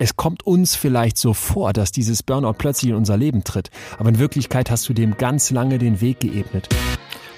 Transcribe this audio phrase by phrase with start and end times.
[0.00, 3.70] es kommt uns vielleicht so vor, dass dieses Burnout plötzlich in unser Leben tritt.
[3.98, 6.70] Aber in Wirklichkeit hast du dem ganz lange den Weg geebnet.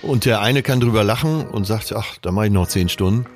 [0.00, 3.26] Und der eine kann drüber lachen und sagt, ach, da mache ich noch zehn Stunden.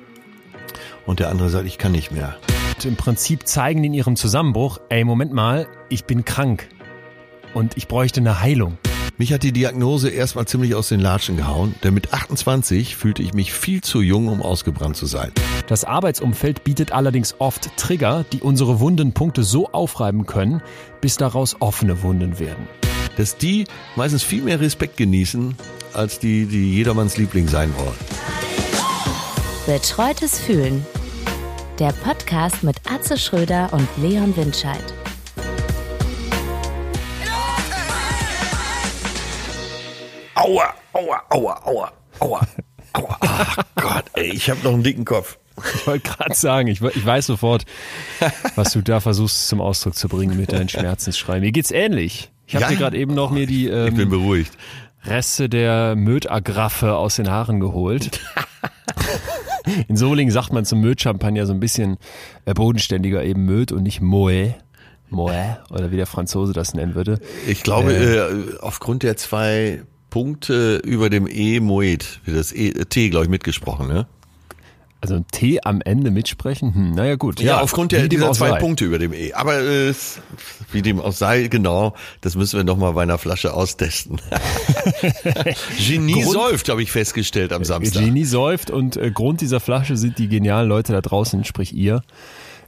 [1.05, 2.37] Und der andere sagt, ich kann nicht mehr.
[2.75, 6.69] Und Im Prinzip zeigen in ihrem Zusammenbruch, ey, Moment mal, ich bin krank.
[7.53, 8.77] Und ich bräuchte eine Heilung.
[9.19, 13.33] Mich hat die Diagnose erstmal ziemlich aus den Latschen gehauen, denn mit 28 fühlte ich
[13.33, 15.31] mich viel zu jung, um ausgebrannt zu sein.
[15.65, 20.61] Das Arbeitsumfeld bietet allerdings oft Trigger, die unsere wunden Punkte so aufreiben können,
[21.01, 22.67] bis daraus offene Wunden werden.
[23.17, 25.55] Dass die meistens viel mehr Respekt genießen,
[25.93, 27.97] als die, die jedermanns Liebling sein wollen.
[29.65, 30.85] Betreutes Fühlen.
[31.79, 34.93] Der Podcast mit Atze Schröder und Leon Windscheid.
[40.37, 42.41] Aua, aua, aua, aua, aua,
[42.93, 43.17] aua.
[43.21, 45.39] Ach Gott, ey, ich habe noch einen dicken Kopf.
[45.75, 47.65] Ich wollte gerade sagen, ich, ich weiß sofort,
[48.55, 51.41] was du da versuchst zum Ausdruck zu bringen mit deinen Schmerzensschreien.
[51.41, 52.31] Mir geht's ähnlich.
[52.45, 52.69] Ich habe Ja?
[52.69, 54.51] dir gerade eben noch mir die Ich bin ähm, beruhigt.
[55.05, 58.19] Reste der Mödagraffe aus den Haaren geholt.
[59.87, 61.97] In Solingen sagt man zum Möd-Champagner so ein bisschen
[62.45, 64.53] äh, bodenständiger eben Möd und nicht Moe.
[65.09, 67.19] Moe, oder wie der Franzose das nennen würde.
[67.47, 69.81] Ich glaube, äh, aufgrund der zwei
[70.17, 74.07] Punkte über dem E Moet, wie das e, T, glaube ich, mitgesprochen, ne?
[74.99, 76.73] Also ein T am Ende mitsprechen?
[76.73, 77.39] Hm, naja gut.
[77.39, 78.59] Ja, aufgrund wie der, dieser zwei sei.
[78.59, 79.33] Punkte über dem E.
[79.33, 79.93] Aber äh,
[80.71, 84.19] wie dem auch sei, genau, das müssen wir noch mal bei einer Flasche austesten.
[85.87, 88.03] Genie Grund- säuft, habe ich festgestellt am Samstag.
[88.03, 92.01] Genie säuft und äh, Grund dieser Flasche sind die genialen Leute da draußen, sprich ihr.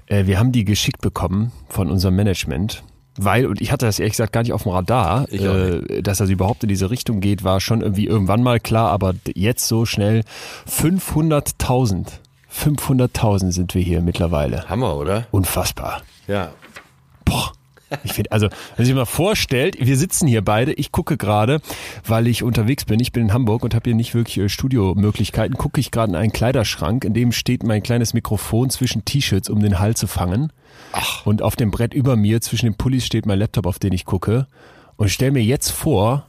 [0.06, 2.84] Äh, wir haben die geschickt bekommen von unserem Management.
[3.22, 6.30] Weil, und ich hatte das ehrlich gesagt gar nicht auf dem Radar, äh, dass das
[6.30, 10.24] überhaupt in diese Richtung geht, war schon irgendwie irgendwann mal klar, aber jetzt so schnell
[10.70, 12.08] 500.000.
[12.52, 14.68] 500.000 sind wir hier mittlerweile.
[14.70, 15.28] Hammer, oder?
[15.32, 16.02] Unfassbar.
[16.28, 16.50] Ja.
[18.04, 21.62] Ich finde, also, wenn sich mal vorstellt, wir sitzen hier beide, ich gucke gerade,
[22.06, 25.58] weil ich unterwegs bin, ich bin in Hamburg und habe hier nicht wirklich äh, Studiomöglichkeiten,
[25.58, 29.60] gucke ich gerade in einen Kleiderschrank, in dem steht mein kleines Mikrofon zwischen T-Shirts, um
[29.60, 30.52] den Hals zu fangen.
[30.92, 31.26] Ach.
[31.26, 34.06] Und auf dem Brett über mir, zwischen den Pullis, steht mein Laptop, auf den ich
[34.06, 34.48] gucke.
[34.96, 36.28] Und stell mir jetzt vor,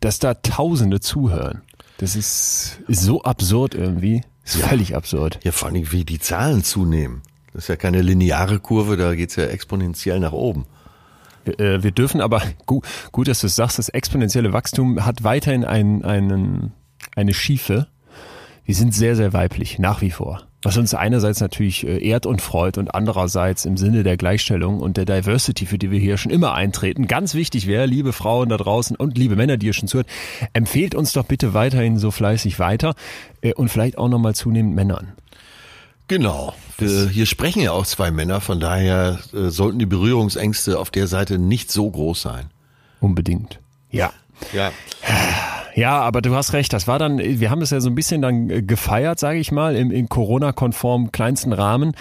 [0.00, 1.62] dass da Tausende zuhören.
[1.98, 4.22] Das ist, ist so absurd irgendwie.
[4.44, 5.40] Ist völlig absurd.
[5.42, 7.22] Ja, vor allem, wie die Zahlen zunehmen.
[7.52, 10.66] Das ist ja keine lineare Kurve, da geht's ja exponentiell nach oben.
[11.44, 15.64] Äh, wir dürfen aber, gut, gut, dass du es sagst, das exponentielle Wachstum hat weiterhin
[15.64, 16.72] einen, einen,
[17.16, 17.88] eine Schiefe.
[18.64, 20.42] Wir sind sehr, sehr weiblich, nach wie vor.
[20.62, 24.96] Was uns einerseits natürlich äh, ehrt und freut und andererseits im Sinne der Gleichstellung und
[24.96, 28.56] der Diversity, für die wir hier schon immer eintreten, ganz wichtig wäre, liebe Frauen da
[28.56, 30.08] draußen und liebe Männer, die ihr schon zuhört,
[30.54, 32.94] empfehlt uns doch bitte weiterhin so fleißig weiter
[33.40, 35.12] äh, und vielleicht auch nochmal zunehmend Männern.
[36.08, 36.54] Genau.
[36.78, 41.06] Wir, hier sprechen ja auch zwei Männer, von daher äh, sollten die Berührungsängste auf der
[41.06, 42.46] Seite nicht so groß sein.
[43.00, 43.60] Unbedingt.
[43.90, 44.12] Ja.
[44.52, 44.70] Ja.
[45.74, 46.72] Ja, aber du hast recht.
[46.72, 49.52] Das war dann, wir haben es ja so ein bisschen dann äh, gefeiert, sage ich
[49.52, 51.92] mal, im, im Corona-konform kleinsten Rahmen.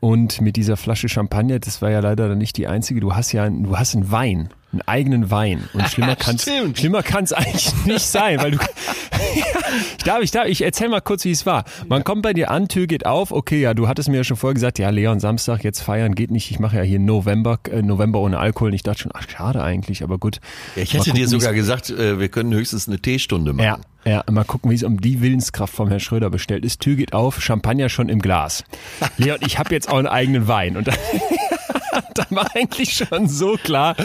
[0.00, 3.00] Und mit dieser Flasche Champagner, das war ja leider dann nicht die einzige.
[3.00, 5.68] Du hast ja, einen- du hast einen Wein, einen eigenen Wein.
[5.72, 6.78] Und schlimmer kann's, Stimmt.
[6.78, 8.58] schlimmer kann's eigentlich nicht sein, weil du,
[9.98, 11.64] ich darf, ich darf, ich erzähl mal kurz, wie es war.
[11.88, 13.32] Man kommt bei dir an, Tür geht auf.
[13.32, 16.30] Okay, ja, du hattest mir ja schon vorher gesagt, ja, Leon, Samstag jetzt feiern geht
[16.30, 16.50] nicht.
[16.50, 18.70] Ich mache ja hier November, äh, November ohne Alkohol.
[18.70, 20.40] Und ich dachte schon, ach, schade eigentlich, aber gut.
[20.76, 23.64] ja ich hätte gucken, dir sogar gesagt, äh, wir können höchstens eine Teestunde machen.
[23.64, 26.80] ja, ja, mal gucken, wie es um die Willenskraft vom Herrn Schröder bestellt ist.
[26.80, 28.64] Tür geht auf, Champagner schon im Glas.
[29.18, 30.76] Leon, ich habe jetzt auch einen eigenen Wein.
[30.76, 30.88] Und
[31.90, 33.96] dann, dann war eigentlich schon so klar,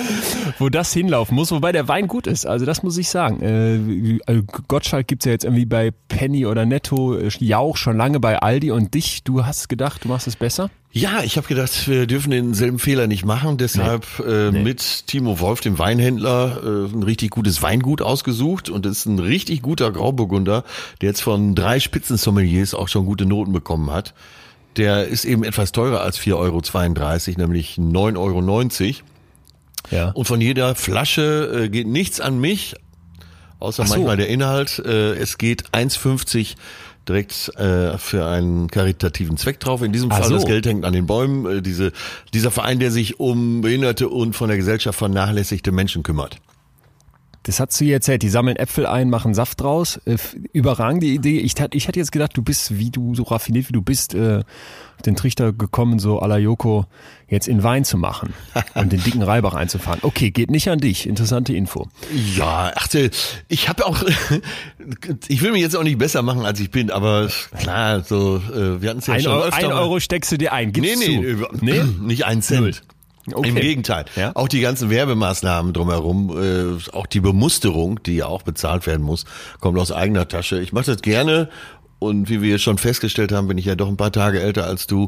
[0.60, 1.52] wo das hinlaufen muss.
[1.52, 3.42] Wobei der Wein gut ist, also das muss ich sagen.
[3.42, 8.20] Äh, äh, Gottschalk gibt's ja jetzt irgendwie bei Penny oder Netto, äh, Jauch schon lange
[8.20, 8.72] bei Aldi.
[8.72, 10.70] Und dich, du hast gedacht, du machst es besser?
[10.98, 13.58] Ja, ich habe gedacht, wir dürfen denselben Fehler nicht machen.
[13.58, 18.70] Deshalb äh, mit Timo Wolf, dem Weinhändler, äh, ein richtig gutes Weingut ausgesucht.
[18.70, 20.64] Und es ist ein richtig guter Grauburgunder,
[21.02, 24.14] der jetzt von drei Spitzensommeliers auch schon gute Noten bekommen hat.
[24.78, 28.96] Der ist eben etwas teurer als 4,32 Euro, nämlich 9,90 Euro.
[29.92, 30.12] Ja.
[30.12, 32.76] Und von jeder Flasche äh, geht nichts an mich,
[33.60, 33.94] außer so.
[33.94, 34.80] manchmal der Inhalt.
[34.80, 36.56] Äh, es geht 1,50
[37.08, 39.82] direkt äh, für einen karitativen Zweck drauf.
[39.82, 40.36] In diesem Fall so.
[40.36, 41.58] das Geld hängt an den Bäumen.
[41.58, 41.92] Äh, diese,
[42.34, 46.38] dieser Verein, der sich um behinderte und von der Gesellschaft vernachlässigte Menschen kümmert.
[47.48, 48.24] Das hast du jetzt erzählt.
[48.24, 49.98] Die sammeln Äpfel ein, machen Saft draus.
[50.06, 50.18] Äh,
[50.52, 51.40] überragende Idee.
[51.40, 54.44] Ich, ich hätte jetzt gedacht, du bist, wie du so raffiniert wie du bist, äh,
[55.06, 56.86] den Trichter gekommen, so à la Joko,
[57.28, 58.34] jetzt in Wein zu machen
[58.74, 60.00] und den dicken Reibach einzufahren.
[60.02, 61.06] Okay, geht nicht an dich.
[61.08, 61.88] Interessante Info.
[62.36, 63.12] Ja, achte,
[63.48, 64.02] ich habe auch,
[65.28, 68.82] ich will mich jetzt auch nicht besser machen, als ich bin, aber klar, so, äh,
[68.82, 69.74] wir hatten es ja ein schon Euro, öfter Ein.
[69.74, 70.72] Euro steckst du dir ein.
[70.72, 71.22] Gibst Nee, nee, zu.
[71.24, 71.84] über- nee?
[72.02, 72.82] nicht ein Cent.
[73.34, 73.50] Okay.
[73.50, 74.06] Im Gegenteil.
[74.16, 74.32] Ja?
[74.36, 79.26] Auch die ganzen Werbemaßnahmen drumherum, äh, auch die Bemusterung, die ja auch bezahlt werden muss,
[79.60, 80.60] kommt aus eigener Tasche.
[80.62, 81.50] Ich mache das gerne
[82.00, 84.86] und wie wir schon festgestellt haben, bin ich ja doch ein paar Tage älter als
[84.86, 85.08] du.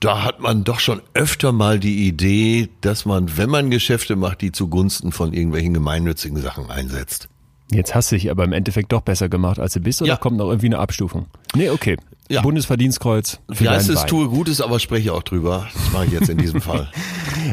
[0.00, 4.40] Da hat man doch schon öfter mal die Idee, dass man, wenn man Geschäfte macht,
[4.40, 7.28] die zugunsten von irgendwelchen gemeinnützigen Sachen einsetzt.
[7.72, 10.16] Jetzt hast du dich aber im Endeffekt doch besser gemacht, als du bist, oder Ja.
[10.16, 11.26] kommt noch irgendwie eine Abstufung?
[11.54, 11.96] Nee, okay.
[12.28, 12.40] Ja.
[12.40, 13.40] Bundesverdienstkreuz.
[13.50, 14.08] Für Wie heißt deinen es, Wein.
[14.08, 15.66] tue Gutes, aber spreche auch drüber.
[15.74, 16.88] Das mache ich jetzt in diesem Fall.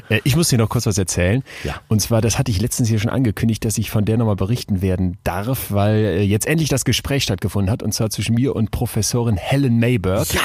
[0.07, 1.43] Äh, Ich muss dir noch kurz was erzählen.
[1.63, 1.75] Ja.
[1.87, 4.81] Und zwar, das hatte ich letztens hier schon angekündigt, dass ich von der nochmal berichten
[4.83, 8.69] werden darf, weil äh, jetzt endlich das Gespräch stattgefunden hat, und zwar zwischen mir und
[8.71, 10.31] Professorin Helen Mayberg.
[10.33, 10.41] Ja,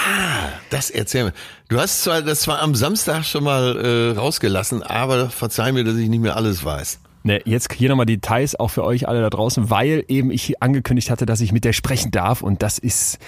[0.70, 1.32] das erzähl mir.
[1.68, 5.96] Du hast zwar das zwar am Samstag schon mal äh, rausgelassen, aber verzeih mir, dass
[5.96, 6.98] ich nicht mehr alles weiß.
[7.26, 11.10] Ne, jetzt hier nochmal Details auch für euch alle da draußen, weil eben ich angekündigt
[11.10, 13.18] hatte, dass ich mit der sprechen darf und das ist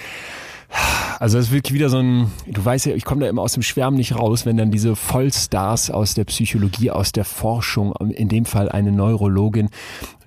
[1.19, 3.53] also das ist wirklich wieder so ein, du weißt ja, ich komme da immer aus
[3.53, 8.27] dem Schwärmen nicht raus, wenn dann diese Vollstars aus der Psychologie, aus der Forschung, in
[8.27, 9.69] dem Fall eine Neurologin,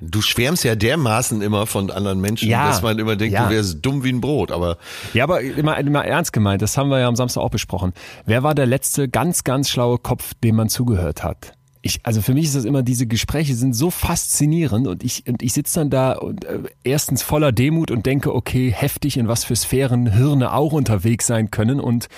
[0.03, 3.45] Du schwärmst ja dermaßen immer von anderen Menschen, Ja, dass man immer denkt, ja.
[3.45, 4.51] du wärst dumm wie ein Brot.
[4.51, 4.79] Aber
[5.13, 7.93] Ja, aber immer, immer ernst gemeint, das haben wir ja am Samstag auch besprochen.
[8.25, 11.53] Wer war der letzte ganz, ganz schlaue Kopf, dem man zugehört hat?
[11.83, 15.43] Ich, also für mich ist das immer, diese Gespräche sind so faszinierend und ich, und
[15.43, 19.45] ich sitze dann da und äh, erstens voller Demut und denke, okay, heftig, in was
[19.45, 22.09] für Sphären Hirne auch unterwegs sein können und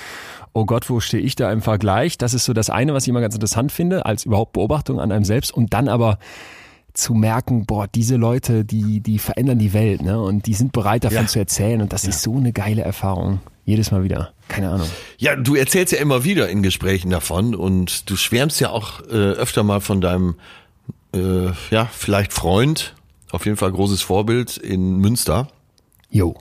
[0.52, 2.18] oh Gott, wo stehe ich da im Vergleich?
[2.18, 5.12] Das ist so das eine, was ich immer ganz interessant finde, als überhaupt Beobachtung an
[5.12, 6.18] einem selbst und dann aber
[6.92, 10.20] zu merken, boah, diese Leute, die, die verändern die Welt, ne?
[10.20, 11.26] Und die sind bereit davon Ja.
[11.26, 11.80] zu erzählen.
[11.80, 13.40] Und das ist so eine geile Erfahrung.
[13.64, 14.32] Jedes Mal wieder.
[14.48, 14.88] Keine Ahnung.
[15.18, 19.12] ja, du erzählst ja immer wieder in Gesprächen davon und du schwärmst ja auch äh,
[19.12, 20.34] öfter mal von deinem,
[21.14, 22.94] äh, ja, vielleicht Freund,
[23.30, 25.48] auf jeden Fall großes Vorbild in Münster.
[26.10, 26.34] Jo.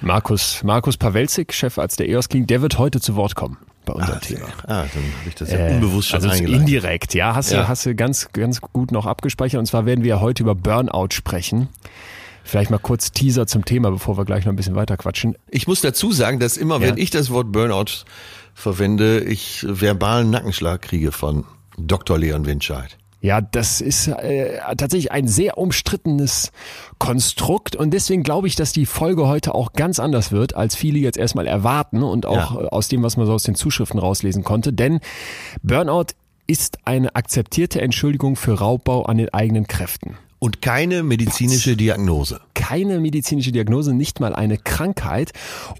[0.00, 4.20] Markus, Markus Pawelzig, Chefarzt der EOS Klinik, der wird heute zu Wort kommen bei unserem
[4.20, 4.46] Thema.
[4.64, 7.62] Ah, dann habe ich das ja Äh, unbewusst schon also indirekt, ja, hast Ja.
[7.62, 9.58] du, hast du ganz, ganz gut noch abgespeichert.
[9.58, 11.68] Und zwar werden wir heute über Burnout sprechen.
[12.44, 15.36] Vielleicht mal kurz Teaser zum Thema, bevor wir gleich noch ein bisschen weiter quatschen.
[15.48, 16.88] Ich muss dazu sagen, dass immer, Ja.
[16.88, 18.04] wenn ich das Wort Burnout
[18.54, 21.44] verwende, ich verbalen Nackenschlag kriege von
[21.78, 22.18] Dr.
[22.18, 22.98] Leon Winscheid.
[23.20, 26.50] Ja, das ist äh, tatsächlich ein sehr umstrittenes
[26.98, 30.98] Konstrukt und deswegen glaube ich, dass die Folge heute auch ganz anders wird, als viele
[30.98, 32.60] jetzt erstmal erwarten und auch Ja.
[32.62, 34.72] äh, aus dem, was man so aus den Zuschriften rauslesen konnte.
[34.72, 34.98] Denn
[35.62, 36.06] Burnout
[36.48, 40.16] ist eine akzeptierte Entschuldigung für Raubbau an den eigenen Kräften.
[40.42, 42.40] Und keine medizinische Diagnose.
[42.52, 45.32] keine medizinische Diagnose, nicht mal eine Krankheit.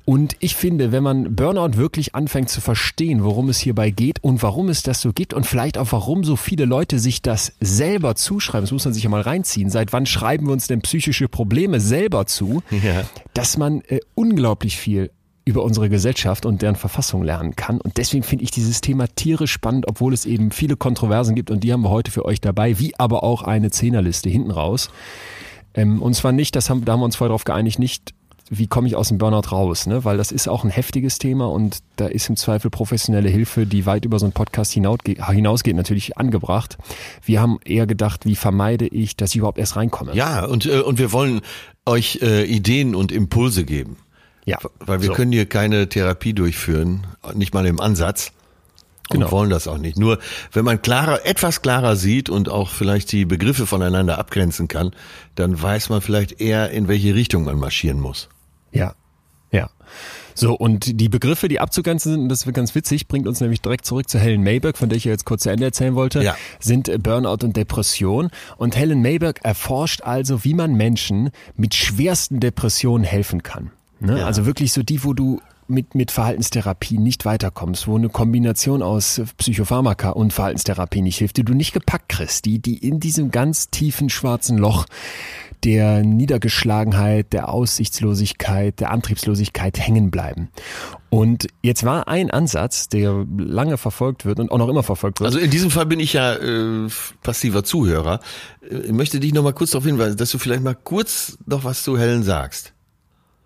[0.04, 4.40] Und ich finde, wenn man Burnout wirklich anfängt zu verstehen, worum es hierbei geht und
[4.44, 8.14] warum es das so gibt und vielleicht auch warum so viele Leute sich das selber
[8.14, 9.68] zuschreiben, das muss man sich ja mal reinziehen.
[9.68, 12.62] Seit wann schreiben wir uns denn psychische Probleme selber zu?
[12.70, 13.02] Ja.
[13.34, 15.10] Dass man äh, unglaublich viel
[15.44, 17.80] über unsere Gesellschaft und deren Verfassung lernen kann.
[17.80, 21.64] Und deswegen finde ich dieses Thema tierisch spannend, obwohl es eben viele Kontroversen gibt und
[21.64, 24.90] die haben wir heute für euch dabei, wie aber auch eine Zehnerliste hinten raus.
[25.74, 28.14] Ähm, und zwar nicht, das haben, da haben wir uns vorher darauf geeinigt, nicht,
[28.50, 30.04] wie komme ich aus dem Burnout raus, ne?
[30.04, 33.86] weil das ist auch ein heftiges Thema und da ist im Zweifel professionelle Hilfe, die
[33.86, 36.76] weit über so einen Podcast hinausgeht, natürlich angebracht.
[37.24, 40.14] Wir haben eher gedacht, wie vermeide ich, dass ich überhaupt erst reinkomme.
[40.14, 41.40] Ja, und, äh, und wir wollen
[41.86, 43.96] euch äh, Ideen und Impulse geben.
[44.44, 44.58] Ja.
[44.80, 45.12] Weil wir So.
[45.14, 48.32] können hier keine Therapie durchführen, nicht mal im Ansatz.
[49.10, 49.30] Und Genau.
[49.32, 49.98] wollen das auch nicht.
[49.98, 50.18] Nur
[50.52, 54.93] wenn man klarer, etwas klarer sieht und auch vielleicht die Begriffe voneinander abgrenzen kann,
[55.34, 58.28] dann weiß man vielleicht eher, in welche Richtung man marschieren muss.
[58.70, 58.94] Ja,
[59.50, 59.69] ja.
[60.34, 63.60] So, und die Begriffe, die abzugrenzen sind, und das wird ganz witzig, bringt uns nämlich
[63.60, 66.22] direkt zurück zu Helen Mayberg, von der ich ja jetzt kurz zu Ende erzählen wollte,
[66.22, 66.34] Ja.
[66.58, 68.31] sind Burnout und Depression.
[68.56, 73.72] Und Helen Mayberg erforscht also, wie man Menschen mit schwersten Depressionen helfen kann.
[74.02, 74.20] Ne?
[74.20, 74.26] Ja.
[74.26, 79.20] Also wirklich so die, wo du mit, mit Verhaltenstherapie nicht weiterkommst, wo eine Kombination aus
[79.38, 83.70] Psychopharmaka und Verhaltenstherapie nicht hilft, die du nicht gepackt kriegst, die, die in diesem ganz
[83.70, 84.86] tiefen schwarzen Loch
[85.64, 90.48] der Niedergeschlagenheit, der Aussichtslosigkeit, der Antriebslosigkeit hängen bleiben.
[91.08, 95.28] Und jetzt war ein Ansatz, der lange verfolgt wird und auch noch immer verfolgt wird.
[95.28, 96.88] Also in diesem Fall bin ich ja äh,
[97.22, 98.20] passiver Zuhörer.
[98.68, 101.62] Äh, Ich möchte dich noch mal kurz darauf hinweisen, dass du vielleicht mal kurz noch
[101.64, 102.72] was zu Helen sagst.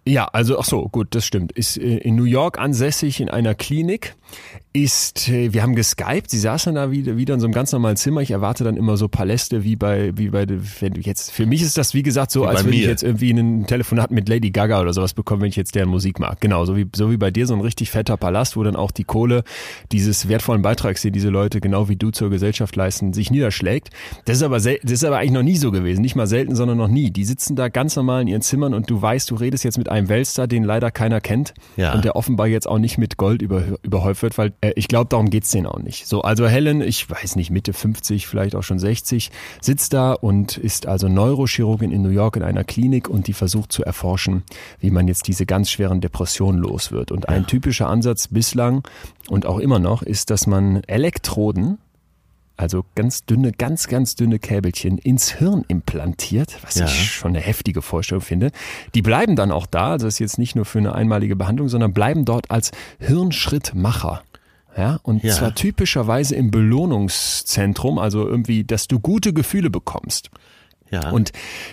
[0.09, 1.51] Ja, also ach so, gut, das stimmt.
[1.51, 4.15] Ist äh, in New York ansässig in einer Klinik.
[4.73, 7.97] Ist, äh, wir haben geskypt, sie saßen da wieder, wieder in so einem ganz normalen
[7.97, 8.21] Zimmer.
[8.21, 10.47] Ich erwarte dann immer so Paläste wie bei, wie bei,
[10.81, 13.03] wenn du jetzt, für mich ist das wie gesagt so, wie als würde ich jetzt
[13.03, 16.41] irgendwie ein Telefonat mit Lady Gaga oder sowas bekommen, wenn ich jetzt deren Musik mag.
[16.41, 18.91] Genau, so wie, so wie bei dir, so ein richtig fetter Palast, wo dann auch
[18.91, 19.43] die Kohle
[19.93, 23.91] dieses wertvollen Beitrags, den diese Leute genau wie du zur Gesellschaft leisten, sich niederschlägt.
[24.27, 26.03] Das ist aber, das ist aber eigentlich noch nie so gewesen.
[26.03, 27.11] Nicht mal selten, sondern noch nie.
[27.11, 29.89] Die sitzen da ganz normal in ihren Zimmern und du weißt, du redest jetzt mit
[29.89, 31.95] einem Weltstar, den leider keiner kennt ja.
[31.95, 35.09] und der offenbar jetzt auch nicht mit Gold über, überhäuft wird, weil äh, ich glaube,
[35.09, 36.07] darum geht's denen auch nicht.
[36.07, 40.57] So, also Helen, ich weiß nicht, Mitte 50, vielleicht auch schon 60, sitzt da und
[40.57, 44.45] ist also Neurochirurgin in New York in einer Klinik und die versucht zu erforschen,
[44.81, 47.11] wie man jetzt diese ganz schweren Depressionen los wird.
[47.11, 48.87] Und ein typischer Ansatz bislang
[49.29, 51.79] und auch immer noch ist, dass man Elektroden
[52.57, 56.87] also ganz dünne, ganz, ganz dünne Käbelchen ins Hirn implantiert, was ja.
[56.87, 58.51] ich schon eine heftige Vorstellung finde.
[58.95, 61.69] Die bleiben dann auch da, also das ist jetzt nicht nur für eine einmalige Behandlung,
[61.69, 64.23] sondern bleiben dort als Hirnschrittmacher.
[64.77, 65.33] Ja, und ja.
[65.33, 70.31] zwar typischerweise im Belohnungszentrum, also irgendwie, dass du gute Gefühle bekommst.
[70.91, 71.11] Ja.
[71.11, 71.33] Und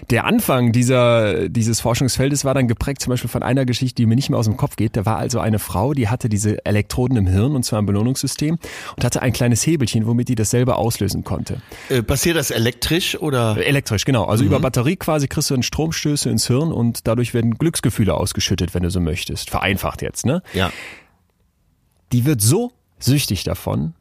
[0.10, 4.16] der Anfang dieser, dieses Forschungsfeldes war dann geprägt zum Beispiel von einer Geschichte, die mir
[4.16, 4.98] nicht mehr aus dem Kopf geht.
[4.98, 8.58] Da war also eine Frau, die hatte diese Elektroden im Hirn und zwar im Belohnungssystem
[8.96, 11.62] und hatte ein kleines Hebelchen, womit die das selber auslösen konnte.
[11.90, 13.58] Äh, passiert das elektrisch oder?
[13.58, 14.26] Elektrisch, genau.
[14.26, 14.50] Also mhm.
[14.50, 18.84] über Batterie quasi kriegst du einen Stromstöße ins Hirn und dadurch werden Glücksgefühle ausgeschüttet, wenn
[18.84, 19.50] du so möchtest.
[19.50, 20.42] Vereinfacht jetzt, ne?
[20.54, 20.72] Ja.
[22.12, 23.94] Die wird so süchtig davon,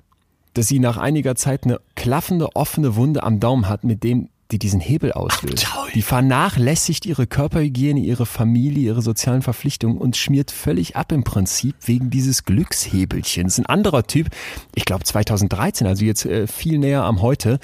[0.54, 4.59] dass sie nach einiger Zeit eine klaffende, offene Wunde am Daumen hat, mit dem die
[4.59, 5.66] diesen Hebel auslöst.
[5.94, 11.75] Die vernachlässigt ihre Körperhygiene, ihre Familie, ihre sozialen Verpflichtungen und schmiert völlig ab im Prinzip
[11.87, 13.59] wegen dieses Glückshebelchens.
[13.59, 14.28] Ein anderer Typ,
[14.75, 17.59] ich glaube 2013, also jetzt äh, viel näher am heute,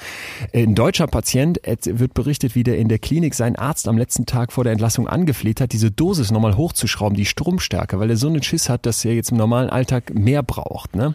[0.51, 4.25] äh, ein deutscher Patient wird berichtet, wie der in der Klinik seinen Arzt am letzten
[4.25, 8.27] Tag vor der Entlassung angefleht hat, diese Dosis nochmal hochzuschrauben, die Stromstärke, weil er so
[8.27, 10.95] einen Schiss hat, dass er jetzt im normalen Alltag mehr braucht.
[10.95, 11.13] Ne?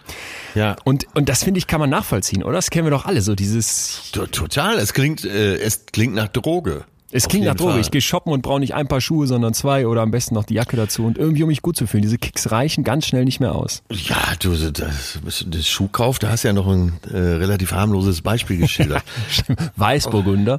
[0.55, 0.77] Ja.
[0.85, 2.55] Und, und das finde ich, kann man nachvollziehen, oder?
[2.55, 4.13] Das kennen wir doch alle, so dieses...
[4.13, 5.25] Total, es klingt...
[5.25, 6.85] Äh es klingt nach Droge.
[7.17, 7.79] Es klingt nach Droge.
[7.79, 10.43] Ich gehe shoppen und brauche nicht ein paar Schuhe, sondern zwei oder am besten noch
[10.43, 12.03] die Jacke dazu und irgendwie, um mich gut zu fühlen.
[12.03, 13.85] Diese Kicks reichen ganz schnell nicht mehr aus.
[13.89, 19.05] Ja, du, das, das Schuhkauf, da hast ja noch ein äh, relativ harmloses Beispiel geschildert.
[19.77, 20.59] Weißburgunder.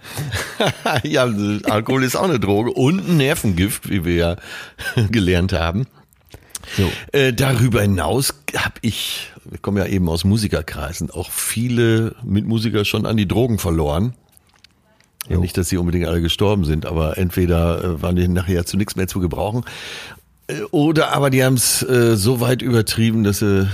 [1.04, 1.24] ja,
[1.70, 4.36] Alkohol ist auch eine Droge und ein Nervengift, wie wir ja
[5.12, 5.88] gelernt haben.
[6.78, 6.90] So.
[7.12, 13.06] Äh, darüber hinaus habe ich, wir kommen ja eben aus Musikerkreisen, auch viele Mitmusiker schon
[13.06, 14.14] an die Drogen verloren.
[15.28, 18.78] Ja, nicht, dass sie unbedingt alle gestorben sind, aber entweder äh, waren die nachher zu
[18.78, 19.64] nichts mehr zu gebrauchen,
[20.48, 23.68] äh, oder aber die haben es äh, so weit übertrieben, dass sie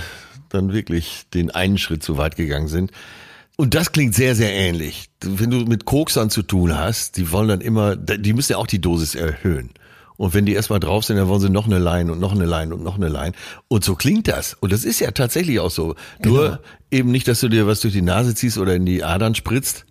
[0.48, 2.90] dann wirklich den einen Schritt zu weit gegangen sind.
[3.56, 5.08] Und das klingt sehr, sehr ähnlich.
[5.22, 8.66] Wenn du mit Koksern zu tun hast, die wollen dann immer, die müssen ja auch
[8.66, 9.70] die Dosis erhöhen.
[10.16, 12.44] Und wenn die erstmal drauf sind, dann wollen sie noch eine Line und noch eine
[12.44, 13.32] Line und noch eine Line.
[13.68, 14.54] Und so klingt das.
[14.54, 15.96] Und das ist ja tatsächlich auch so.
[16.20, 16.34] Genau.
[16.34, 19.34] Nur eben nicht, dass du dir was durch die Nase ziehst oder in die Adern
[19.34, 19.84] spritzt,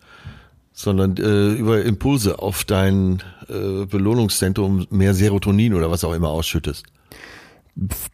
[0.73, 6.85] sondern äh, über Impulse auf dein äh, Belohnungszentrum mehr Serotonin oder was auch immer ausschüttest.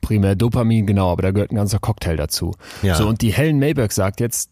[0.02, 2.54] Primär Dopamin, genau, aber da gehört ein ganzer Cocktail dazu.
[2.84, 2.96] Ja.
[2.96, 4.50] So, und die Helen Mayberg sagt jetzt,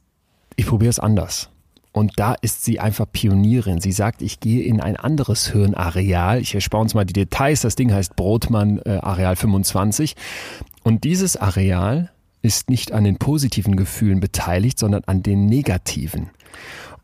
[0.55, 1.49] ich probiere es anders.
[1.91, 3.79] Und da ist sie einfach Pionierin.
[3.79, 6.41] Sie sagt, ich gehe in ein anderes Hirnareal.
[6.41, 7.61] Ich erspare uns mal die Details.
[7.61, 10.17] Das Ding heißt Brotmann äh, Areal 25.
[10.83, 16.31] Und dieses Areal ist nicht an den positiven Gefühlen beteiligt, sondern an den negativen.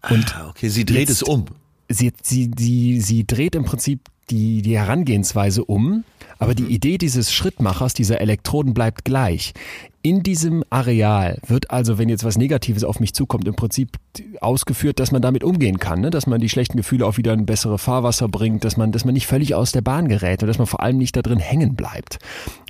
[0.09, 1.45] Und ah, okay, sie dreht es um.
[1.89, 6.03] Sie, sie, sie, sie dreht im Prinzip die, die Herangehensweise um,
[6.39, 6.69] aber die mhm.
[6.69, 9.53] Idee dieses Schrittmachers, dieser Elektroden bleibt gleich.
[10.01, 13.97] In diesem Areal wird also, wenn jetzt was Negatives auf mich zukommt, im Prinzip
[14.39, 16.09] ausgeführt, dass man damit umgehen kann, ne?
[16.09, 19.13] dass man die schlechten Gefühle auch wieder in bessere Fahrwasser bringt, dass man, dass man
[19.13, 21.75] nicht völlig aus der Bahn gerät und dass man vor allem nicht da drin hängen
[21.75, 22.17] bleibt.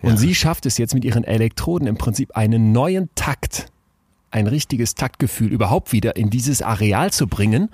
[0.02, 0.18] Und ja.
[0.18, 3.68] sie schafft es jetzt mit ihren Elektroden im Prinzip einen neuen Takt
[4.32, 7.70] ein richtiges Taktgefühl überhaupt wieder in dieses Areal zu bringen.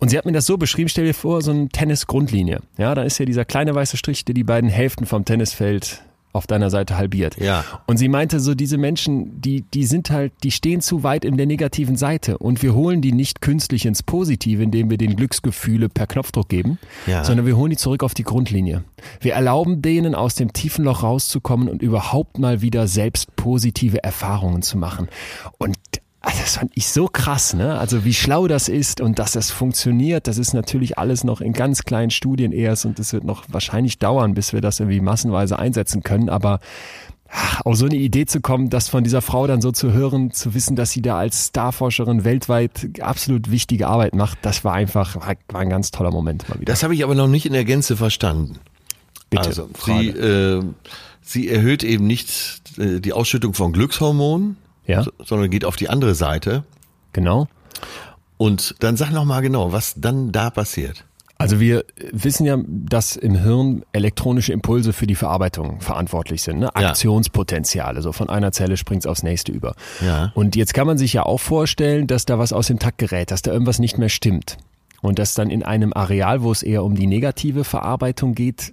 [0.00, 2.60] Und sie hat mir das so beschrieben, stell dir vor, so eine Tennis-Grundlinie.
[2.76, 6.46] Ja, da ist ja dieser kleine weiße Strich, der die beiden Hälften vom Tennisfeld auf
[6.46, 7.36] deiner Seite halbiert.
[7.40, 7.64] Ja.
[7.86, 11.36] Und sie meinte so, diese Menschen, die, die sind halt, die stehen zu weit in
[11.36, 15.88] der negativen Seite und wir holen die nicht künstlich ins Positive, indem wir den Glücksgefühle
[15.88, 17.24] per Knopfdruck geben, ja.
[17.24, 18.84] sondern wir holen die zurück auf die Grundlinie.
[19.20, 24.62] Wir erlauben denen aus dem tiefen Loch rauszukommen und überhaupt mal wieder selbst positive Erfahrungen
[24.62, 25.08] zu machen.
[25.56, 25.76] Und
[26.28, 27.78] also das fand ich so krass, ne?
[27.78, 31.54] Also wie schlau das ist und dass das funktioniert, das ist natürlich alles noch in
[31.54, 35.58] ganz kleinen Studien erst und es wird noch wahrscheinlich dauern, bis wir das irgendwie massenweise
[35.58, 36.28] einsetzen können.
[36.28, 36.60] Aber
[37.30, 40.30] ach, auch so eine Idee zu kommen, das von dieser Frau dann so zu hören,
[40.30, 45.16] zu wissen, dass sie da als Starforscherin weltweit absolut wichtige Arbeit macht, das war einfach
[45.16, 46.70] war, ein ganz toller Moment mal wieder.
[46.70, 48.58] Das habe ich aber noch nicht in der Gänze verstanden.
[49.30, 50.62] Bitte, also, sie, äh,
[51.22, 54.58] sie erhöht eben nicht äh, die Ausschüttung von Glückshormonen,
[54.88, 55.04] Ja.
[55.24, 56.64] sondern geht auf die andere Seite.
[57.12, 57.46] Genau.
[58.38, 61.04] Und dann sag noch mal genau, was dann da passiert.
[61.40, 66.58] Also wir wissen ja, dass im Hirn elektronische Impulse für die Verarbeitung verantwortlich sind.
[66.58, 66.74] Ne?
[66.74, 68.02] Aktionspotenziale.
[68.02, 69.76] So von einer Zelle springt's aufs nächste über.
[70.04, 70.32] Ja.
[70.34, 73.30] Und jetzt kann man sich ja auch vorstellen, dass da was aus dem Takt gerät,
[73.30, 74.56] dass da irgendwas nicht mehr stimmt.
[75.00, 78.72] Und dass dann in einem Areal, wo es eher um die negative Verarbeitung geht,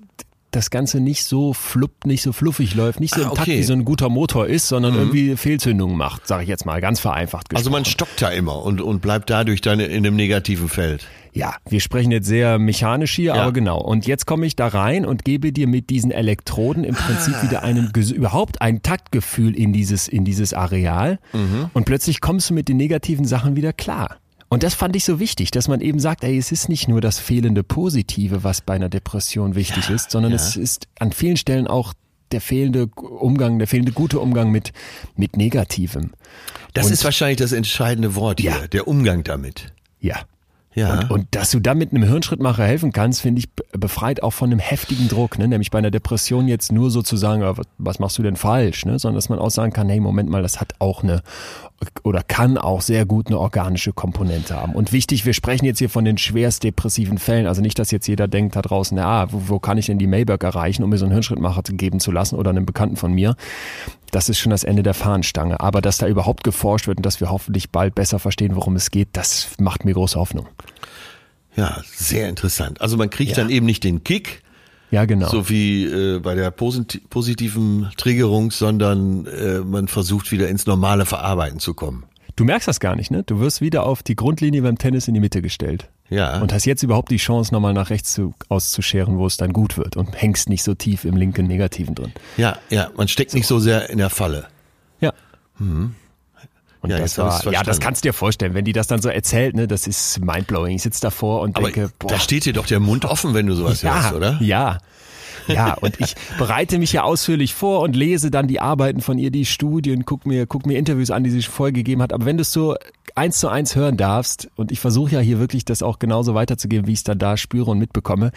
[0.56, 3.56] das Ganze nicht so flupp, nicht so fluffig läuft, nicht so Ah, im Takt okay.
[3.56, 3.60] Mhm.
[3.60, 7.00] wie so ein guter Motor ist, sondern irgendwie Fehlzündungen macht, sage ich jetzt mal, ganz
[7.00, 7.58] vereinfacht gesprochen.
[7.58, 11.06] Also man stockt da immer und, und bleibt dadurch dann in einem negativen Feld.
[11.34, 13.42] Ja, wir sprechen jetzt sehr mechanisch hier, Ja.
[13.44, 13.82] aber genau.
[13.82, 17.62] Und jetzt komme ich da rein und gebe dir mit diesen Elektroden im Prinzip wieder
[17.62, 21.20] einen, überhaupt ein Taktgefühl in dieses, in dieses Areal.
[21.74, 24.18] Und plötzlich kommst du mit den negativen Sachen wieder klar.
[24.50, 27.02] Und das fand ich so wichtig, dass man eben sagt, ey, es ist nicht nur
[27.02, 30.36] das fehlende Positive, was bei einer Depression wichtig ist, sondern ja.
[30.38, 31.94] es ist an vielen Stellen auch
[32.32, 34.72] der fehlende Umgang, der fehlende gute Umgang mit,
[35.16, 36.12] mit Negativem.
[36.74, 38.68] Das Und- ist wahrscheinlich das entscheidende Wort hier, Ja.
[38.68, 39.74] der Umgang damit.
[40.00, 40.18] Ja.
[40.74, 41.00] Ja.
[41.04, 44.32] Und, und dass du da mit einem Hirnschrittmacher helfen kannst, finde ich be- befreit auch
[44.32, 45.48] von einem heftigen Druck, ne?
[45.48, 49.00] nämlich bei einer Depression jetzt nur sozusagen, ja, was- was machst du denn falsch, ne?
[49.00, 51.22] sondern dass man auch sagen kann, hey, Moment mal, das hat auch eine
[52.04, 54.74] oder kann auch sehr gut eine organische Komponente haben.
[54.74, 58.08] Und wichtig, wir sprechen jetzt hier von den schwerst depressiven Fällen, also nicht, dass jetzt
[58.08, 60.98] jeder denkt da draußen, ja, wo, wo kann ich denn die Maybach erreichen, um mir
[60.98, 63.36] so einen Hirnschrittmacher geben zu lassen oder einem Bekannten von mir.
[64.12, 65.60] Das ist schon das Ende der Fahnenstange.
[65.60, 68.90] Aber dass da überhaupt geforscht wird und dass wir hoffentlich bald besser verstehen, worum es
[68.92, 70.48] geht, das macht mir große Hoffnung.
[71.56, 72.82] Ja, sehr interessant.
[72.82, 73.38] Also man kriegt Ja.
[73.44, 74.42] dann eben nicht den Kick,
[74.92, 75.28] Ja, genau.
[75.30, 81.06] so wie äh, bei der posit positiven Triggerung, sondern äh, man versucht wieder ins normale
[81.06, 82.04] Verarbeiten zu kommen.
[82.36, 83.24] Du merkst das gar nicht, ne?
[83.24, 85.90] Du wirst wieder auf die Grundlinie beim Tennis in die Mitte gestellt.
[86.10, 86.42] Ja.
[86.42, 89.78] Und hast jetzt überhaupt die Chance, nochmal nach rechts zu, auszuscheren, wo es dann gut
[89.78, 92.12] wird und hängst nicht so tief im linken Negativen drin.
[92.38, 94.48] Ja, ja, man steckt nicht so sehr in der Falle.
[95.00, 95.14] Ja.
[96.86, 99.10] Und Ja, das war, ja, das kannst du dir vorstellen, wenn die das dann so
[99.10, 100.76] erzählt, ne, das ist mindblowing.
[100.76, 103.48] Ich sitze davor und Aber denke, boah, da steht dir doch der Mund offen, wenn
[103.48, 104.38] du sowas ja, hörst, oder?
[104.42, 104.80] Ja.
[105.48, 109.30] Ja, und ich bereite mich ja ausführlich vor und lese dann die Arbeiten von ihr,
[109.30, 112.14] die Studien, guck mir, guck mir Interviews an, die sie vorgegeben hat.
[112.14, 112.76] Aber wenn du es so
[113.14, 116.88] eins zu eins hören darfst, und ich versuche ja hier wirklich das auch genauso weiterzugeben,
[116.88, 118.32] wie ich es dann da spüre und mitbekomme,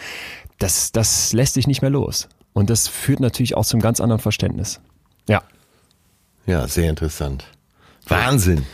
[0.59, 2.29] das, das lässt dich nicht mehr los.
[2.53, 4.79] Und das führt natürlich auch zum ganz anderen Verständnis.
[5.27, 5.41] Ja.
[6.45, 7.45] Ja, sehr interessant.
[8.09, 8.65] Wahnsinn.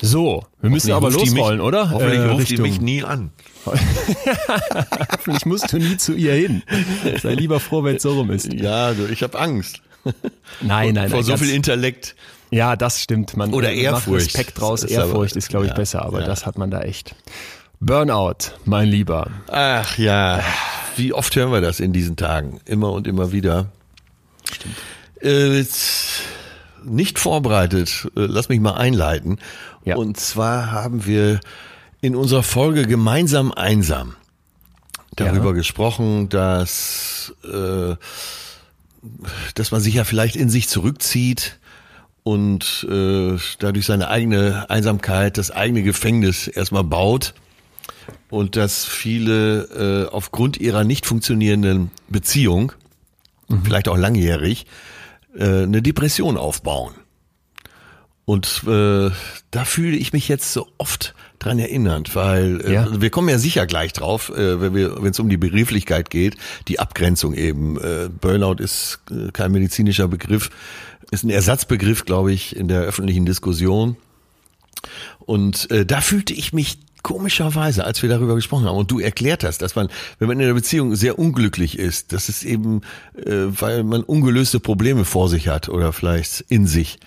[0.00, 1.90] So, wir müssen aber die losrollen, mich, oder?
[1.90, 3.30] Hoffentlich Äh, ruft die Richtung- mich nie an.
[5.12, 6.62] Hoffentlich musst du nie zu ihr hin.
[7.20, 8.52] Sei lieber froh, wenn es so rum ist.
[8.52, 9.82] Ja, du, ich habe Angst.
[10.60, 11.24] Nein, nein, Vor nein.
[11.24, 12.14] so viel Intellekt.
[12.50, 13.36] Ja, das stimmt.
[13.36, 14.26] Man Oder macht Ehrfurcht.
[14.26, 14.84] Respekt draus.
[14.84, 16.26] Ist aber- Ehrfurcht ist, glaube ich, ja, besser, aber ja.
[16.26, 17.14] das hat man da echt.
[17.80, 19.30] Burnout, mein Lieber.
[19.48, 20.42] Ach ja,
[20.96, 22.60] wie oft hören wir das in diesen Tagen?
[22.64, 23.66] Immer und immer wieder.
[24.50, 24.74] Stimmt.
[25.20, 26.22] Äh, jetzt
[26.88, 29.38] nicht vorbereitet, äh, lass mich mal einleiten.
[29.84, 29.96] Ja.
[29.96, 31.40] Und zwar haben wir
[32.00, 34.14] in unserer Folge Gemeinsam einsam
[35.16, 35.52] darüber Ja.
[35.52, 37.96] gesprochen, dass, äh,
[39.54, 41.58] dass man sich ja vielleicht in sich zurückzieht
[42.22, 47.34] und äh, dadurch seine eigene Einsamkeit, das eigene Gefängnis erstmal baut
[48.30, 52.72] und dass viele äh, aufgrund ihrer nicht funktionierenden Beziehung,
[53.64, 54.66] vielleicht auch langjährig,
[55.38, 56.94] äh, eine Depression aufbauen.
[58.24, 59.10] Und äh,
[59.50, 63.00] da fühle ich mich jetzt so oft dran erinnert, weil äh, Ja.
[63.00, 66.36] wir kommen ja sicher gleich drauf, äh, wenn es um die Begrifflichkeit geht,
[66.68, 67.78] die Abgrenzung eben.
[67.80, 70.50] Äh, Burnout ist äh, kein medizinischer Begriff,
[71.10, 73.96] ist ein Ersatzbegriff, glaube ich, in der öffentlichen Diskussion.
[75.20, 79.42] Und äh, da fühlte ich mich komischerweise, als wir darüber gesprochen haben, und du erklärt
[79.42, 82.82] hast, dass man, wenn man in einer Beziehung sehr unglücklich ist, dass es eben,
[83.16, 86.98] äh, weil man ungelöste Probleme vor sich hat oder vielleicht in sich,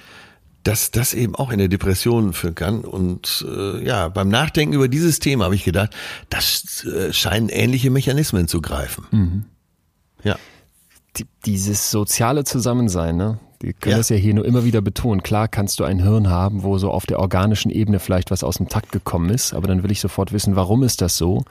[0.63, 2.79] dass das eben auch in der Depression führen kann.
[2.81, 5.95] Und äh, ja, beim Nachdenken über dieses Thema habe ich gedacht,
[6.29, 9.05] das äh, scheinen ähnliche Mechanismen zu greifen.
[10.23, 10.35] Ja.
[11.17, 13.39] Die, dieses soziale Zusammensein, ne?
[13.61, 13.97] Wir können Ja.
[13.97, 15.21] das ja hier nur immer wieder betonen.
[15.23, 18.57] Klar kannst du ein Hirn haben, wo so auf der organischen Ebene vielleicht was aus
[18.57, 21.43] dem Takt gekommen ist, aber dann will ich sofort wissen, warum ist das so?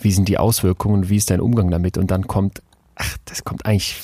[0.00, 1.08] Wie sind die Auswirkungen?
[1.08, 1.98] Wie ist dein Umgang damit?
[1.98, 2.62] Und dann kommt,
[2.96, 4.00] ach, das kommt eigentlich,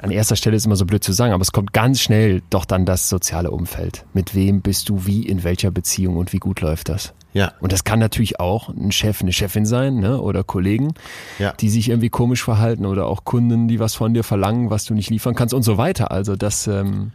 [0.00, 2.64] an erster Stelle ist immer so blöd zu sagen, aber es kommt ganz schnell doch
[2.64, 4.04] dann das soziale Umfeld.
[4.12, 7.14] Mit wem bist du wie, in welcher Beziehung und wie gut läuft das?
[7.36, 7.52] Ja.
[7.60, 10.20] Und das kann natürlich auch ein Chef, eine Chefin sein, ne?
[10.20, 10.94] oder Kollegen,
[11.38, 11.52] Ja.
[11.52, 14.94] die sich irgendwie komisch verhalten oder auch Kunden, die was von dir verlangen, was du
[14.94, 16.10] nicht liefern kannst und so weiter.
[16.10, 17.12] Also dass ähm,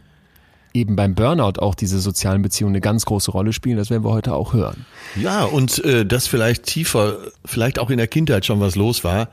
[0.72, 4.12] eben beim Burnout auch diese sozialen Beziehungen eine ganz große Rolle spielen, das werden wir
[4.12, 4.86] heute auch hören.
[5.16, 9.28] Ja, und äh, dass vielleicht tiefer, vielleicht auch in der Kindheit schon was los war,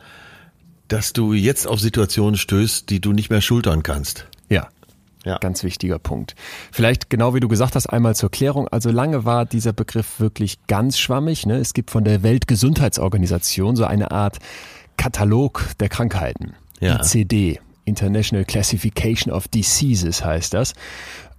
[0.88, 4.26] dass du jetzt auf Situationen stößt, die du nicht mehr schultern kannst.
[5.26, 5.38] Ja.
[5.38, 6.36] Ganz wichtiger Punkt.
[6.72, 8.68] Vielleicht genau wie du gesagt hast, einmal zur Klärung.
[8.70, 11.46] Also lange war dieser Begriff wirklich ganz schwammig.
[11.46, 11.58] Ne?
[11.58, 14.38] Es gibt von der Weltgesundheitsorganisation so eine Art
[14.98, 16.56] Katalog der Krankheiten.
[16.80, 17.02] Ja.
[17.02, 17.60] ICD.
[17.86, 20.74] International Classification of Diseases heißt das.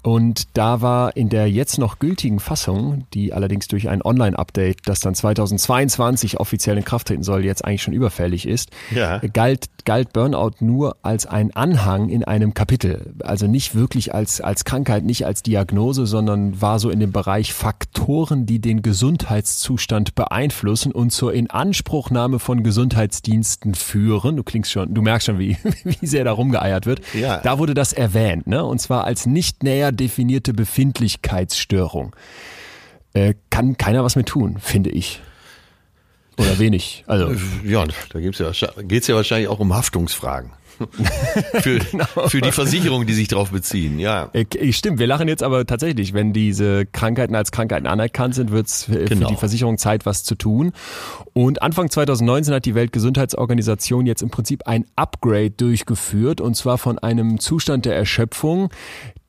[0.03, 5.01] Und da war in der jetzt noch gültigen Fassung, die allerdings durch ein Online-Update, das
[5.01, 9.19] dann 2022 offiziell in Kraft treten soll, jetzt eigentlich schon überfällig ist, ja.
[9.19, 13.15] galt, galt Burnout nur als ein Anhang in einem Kapitel.
[13.23, 17.53] Also nicht wirklich als, als Krankheit, nicht als Diagnose, sondern war so in dem Bereich
[17.53, 24.37] Faktoren, die den Gesundheitszustand beeinflussen und zur Inanspruchnahme von Gesundheitsdiensten führen.
[24.37, 27.03] Du klingst schon, du merkst schon, wie, wie sehr da rumgeeiert wird.
[27.15, 27.39] Ja.
[27.39, 28.65] Da wurde das erwähnt, ne?
[28.65, 32.15] Und zwar als nicht näher definierte Befindlichkeitsstörung.
[33.13, 35.21] Äh, kann keiner was mit tun, finde ich.
[36.39, 37.05] Oder wenig.
[37.07, 37.35] Also.
[37.65, 40.53] Ja, da geht's ja, geht's ja wahrscheinlich auch um Haftungsfragen.
[41.61, 42.07] für, genau.
[42.29, 44.31] für die Versicherungen, die sich darauf beziehen, ja.
[44.33, 48.67] Äh, stimmt, wir lachen jetzt aber tatsächlich, wenn diese Krankheiten als Krankheiten anerkannt sind, wird
[48.67, 49.29] es für, genau.
[49.29, 50.73] für die Versicherung Zeit, was zu tun.
[51.33, 56.99] Und Anfang 2019 hat die Weltgesundheitsorganisation jetzt im Prinzip ein Upgrade durchgeführt und zwar von
[56.99, 58.71] einem Zustand der Erschöpfung,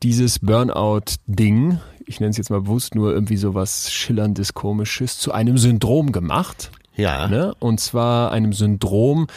[0.04, 5.32] dieses Burnout-Ding, ich nenne es jetzt mal bewusst nur irgendwie so was Schillerndes, Komisches, zu
[5.32, 6.72] einem Syndrom gemacht.
[6.96, 7.28] Ja.
[7.28, 7.54] Ne?
[7.60, 9.28] Und zwar einem Syndrom,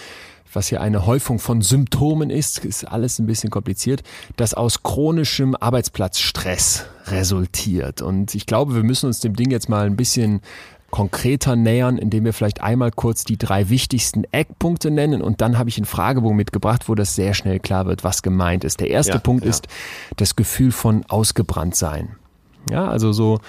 [0.52, 4.02] was ja eine Häufung von Symptomen ist, ist alles ein bisschen kompliziert,
[4.36, 8.02] das aus chronischem Arbeitsplatzstress resultiert.
[8.02, 10.40] Und ich glaube, wir müssen uns dem Ding jetzt mal ein bisschen
[10.94, 15.68] konkreter nähern, indem wir vielleicht einmal kurz die drei wichtigsten Eckpunkte nennen und dann habe
[15.68, 18.78] ich einen Fragebogen mitgebracht, wo das sehr schnell klar wird, was gemeint ist.
[18.78, 19.50] Der erste ja, Punkt ja.
[19.50, 19.66] ist
[20.18, 22.14] das Gefühl von ausgebrannt sein.
[22.70, 23.40] Ja, also so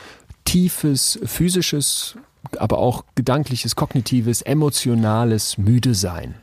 [0.44, 2.16] tiefes physisches,
[2.58, 6.34] aber auch gedankliches, kognitives, emotionales müde sein.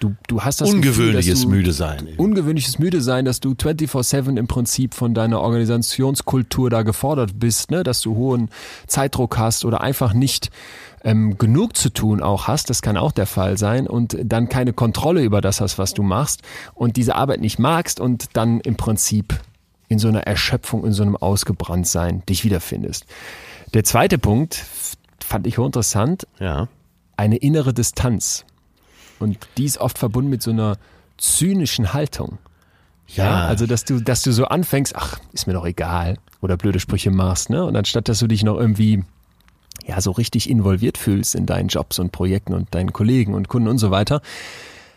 [0.00, 2.08] Du, du hast das ungewöhnliches Gefühl, du, müde sein.
[2.16, 7.82] Ungewöhnliches müde sein, dass du 24/7 im Prinzip von deiner Organisationskultur da gefordert bist, ne,
[7.82, 8.50] dass du hohen
[8.86, 10.50] Zeitdruck hast oder einfach nicht
[11.04, 14.72] ähm, genug zu tun auch hast, das kann auch der Fall sein und dann keine
[14.72, 16.42] Kontrolle über das hast, was du machst
[16.74, 19.38] und diese Arbeit nicht magst und dann im Prinzip
[19.88, 23.06] in so einer Erschöpfung, in so einem Ausgebranntsein dich wiederfindest.
[23.74, 24.64] Der zweite Punkt
[25.24, 26.26] fand ich hochinteressant.
[26.38, 26.68] Ja.
[27.16, 28.44] Eine innere Distanz.
[29.18, 30.76] Und die ist oft verbunden mit so einer
[31.16, 32.38] zynischen Haltung.
[33.08, 36.56] Ja, ja, also dass du, dass du so anfängst, ach, ist mir doch egal, oder
[36.56, 37.64] blöde Sprüche machst, ne?
[37.64, 39.02] Und anstatt dass du dich noch irgendwie
[39.86, 43.68] ja so richtig involviert fühlst in deinen Jobs und Projekten und deinen Kollegen und Kunden
[43.68, 44.20] und so weiter,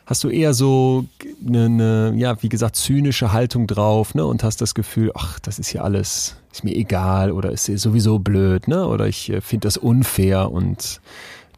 [0.06, 1.06] hast du eher so
[1.46, 4.26] eine, eine ja, wie gesagt, zynische Haltung drauf, ne?
[4.26, 8.20] Und hast das Gefühl, ach, das ist ja alles, ist mir egal oder ist sowieso
[8.20, 8.86] blöd, ne?
[8.86, 11.02] Oder ich äh, finde das unfair und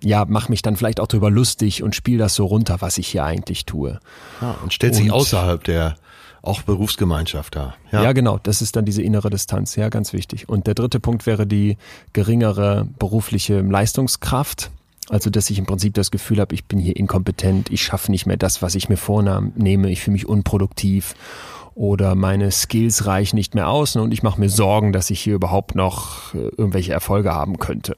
[0.03, 3.07] ja, mach mich dann vielleicht auch drüber lustig und spiel das so runter, was ich
[3.07, 3.99] hier eigentlich tue.
[4.41, 5.95] Ja, und stellt sich außerhalb der
[6.41, 7.75] auch Berufsgemeinschaft da.
[7.91, 8.03] Ja.
[8.03, 8.37] ja, genau.
[8.43, 9.77] Das ist dann diese innere Distanz.
[9.77, 10.49] Ja, ganz wichtig.
[10.49, 11.77] Und der dritte Punkt wäre die
[12.11, 14.69] geringere berufliche Leistungskraft.
[15.09, 18.25] Also, dass ich im Prinzip das Gefühl habe, ich bin hier inkompetent, ich schaffe nicht
[18.25, 21.15] mehr das, was ich mir vornehme, ich fühle mich unproduktiv
[21.75, 25.35] oder meine Skills reichen nicht mehr aus und ich mache mir Sorgen, dass ich hier
[25.35, 27.97] überhaupt noch äh, irgendwelche Erfolge haben könnte.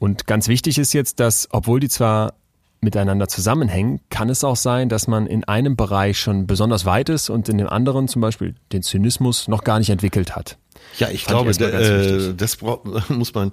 [0.00, 2.32] Und ganz wichtig ist jetzt, dass, obwohl die zwar
[2.80, 7.28] miteinander zusammenhängen, kann es auch sein, dass man in einem Bereich schon besonders weit ist
[7.28, 10.56] und in dem anderen zum Beispiel den Zynismus noch gar nicht entwickelt hat.
[10.98, 12.58] Ja, ich Fand glaube, ich äh, das
[13.10, 13.50] muss man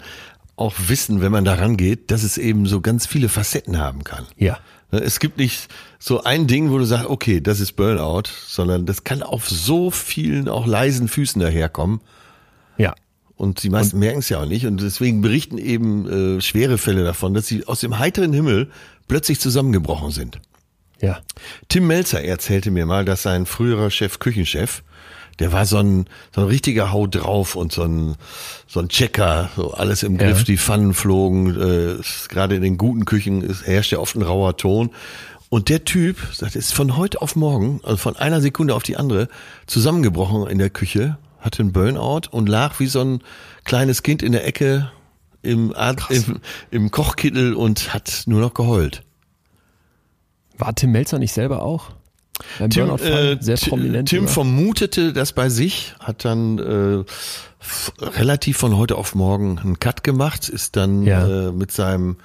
[0.55, 4.25] auch wissen, wenn man daran geht, dass es eben so ganz viele Facetten haben kann.
[4.37, 4.57] Ja.
[4.89, 5.67] Es gibt nicht
[5.99, 9.91] so ein Ding, wo du sagst, okay, das ist Burnout, sondern das kann auf so
[9.91, 11.99] vielen auch leisen Füßen daherkommen.
[13.37, 14.65] Und die meisten merken es ja auch nicht.
[14.65, 18.69] Und deswegen berichten eben äh, schwere Fälle davon, dass sie aus dem heiteren Himmel
[19.07, 20.39] plötzlich zusammengebrochen sind.
[20.99, 21.19] Ja.
[21.69, 24.81] Tim Melzer erzählte mir mal, dass sein früherer Chef, Küchenchef,
[25.37, 28.15] der war so ein, so ein richtiger Haut drauf und so ein,
[28.67, 30.43] so ein Checker, so alles im Griff, ja.
[30.45, 34.57] die Pfannen flogen, äh, gerade in den guten Küchen ist, herrscht ja oft ein rauer
[34.57, 34.89] Ton.
[35.49, 38.97] Und der Typ, das ist von heute auf morgen, also von einer Sekunde auf die
[38.97, 39.29] andere,
[39.67, 43.23] zusammengebrochen in der Küche hatte einen Burnout und lag wie so ein
[43.63, 44.91] kleines Kind in der Ecke
[45.41, 45.73] im,
[46.09, 46.39] im,
[46.71, 49.03] im Kochkittel und hat nur noch geheult.
[50.57, 51.91] War Tim Melzer nicht selber auch?
[52.69, 54.09] Tim, äh, sehr prominent.
[54.09, 54.31] Tim oder?
[54.31, 57.03] vermutete das bei sich, hat dann äh,
[58.03, 61.47] relativ von heute auf morgen einen Cut gemacht, ist dann ja.
[61.47, 62.17] äh, mit seinem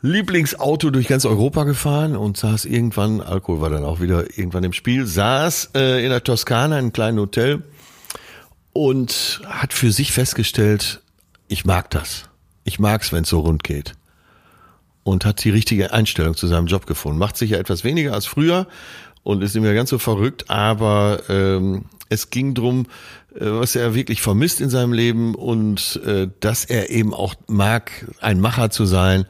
[0.00, 4.72] Lieblingsauto durch ganz Europa gefahren und saß irgendwann, Alkohol war dann auch wieder irgendwann im
[4.72, 7.62] Spiel, saß äh, in der Toskana in einem kleinen Hotel
[8.78, 11.00] und hat für sich festgestellt,
[11.48, 12.28] ich mag das.
[12.64, 13.94] Ich mag's, wenn es so rund geht.
[15.02, 17.18] und hat die richtige Einstellung zu seinem Job gefunden.
[17.18, 18.66] Macht sicher etwas weniger als früher
[19.22, 22.86] und ist nicht mehr ganz so verrückt, aber ähm, es ging drum,
[23.34, 27.90] äh, was er wirklich vermisst in seinem Leben und äh, dass er eben auch mag,
[28.20, 29.24] ein Macher zu sein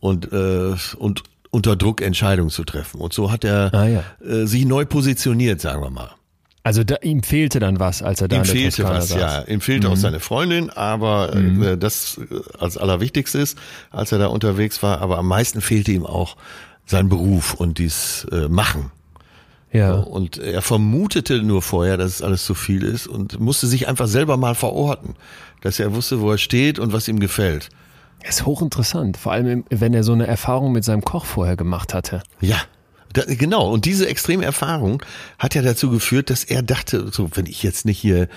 [0.00, 3.00] und äh, und unter Druck Entscheidungen zu treffen.
[3.00, 4.04] Und so hat er Ah, ja.
[4.24, 6.10] äh, sich neu positioniert, sagen wir mal.
[6.64, 9.08] Also da, ihm fehlte dann was, als er da Ihm in der fehlte Toskana was,
[9.08, 9.20] saß.
[9.20, 9.42] ja.
[9.42, 13.56] Ihm fehlte auch seine Freundin, aber äh, das äh, als allerwichtigstes,
[13.90, 15.00] als er da unterwegs war.
[15.00, 16.36] Aber am meisten fehlte ihm auch
[16.86, 18.92] sein Beruf und dies äh, Machen.
[19.72, 19.94] Ja.
[19.94, 24.06] Und er vermutete nur vorher, dass es alles zu viel ist und musste sich einfach
[24.06, 25.14] selber mal verorten,
[25.62, 27.70] dass er wusste, wo er steht und was ihm gefällt.
[28.24, 29.16] Das ist hochinteressant.
[29.16, 32.22] Vor allem, wenn er so eine Erfahrung mit seinem Koch vorher gemacht hatte.
[32.40, 32.58] Ja,
[33.12, 33.70] da, genau.
[33.70, 35.02] Und diese extreme Erfahrung
[35.38, 38.28] hat ja dazu geführt, dass er dachte, so, wenn ich jetzt nicht hier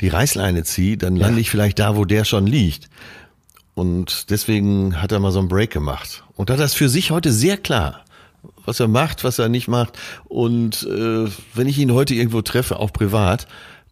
[0.00, 2.88] die Reißleine ziehe, dann lande ich vielleicht da, wo der schon liegt.
[3.74, 6.24] Und deswegen hat er mal so einen Break gemacht.
[6.36, 8.04] Und hat das für sich heute sehr klar,
[8.64, 9.98] was er macht, was er nicht macht.
[10.24, 13.46] Und äh, wenn ich ihn heute irgendwo treffe, auch privat,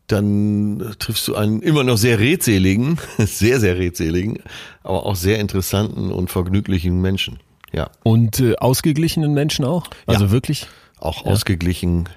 [0.07, 4.42] dann triffst du einen immer noch sehr redseligen, sehr, sehr redseligen,
[4.83, 7.38] aber auch sehr interessanten und vergnüglichen Menschen.
[7.72, 7.90] Ja.
[8.02, 9.87] Und äh, ausgeglichenen Menschen auch?
[10.06, 10.30] Also Ja.
[10.30, 10.66] wirklich?
[10.98, 12.09] auch ausgeglichen,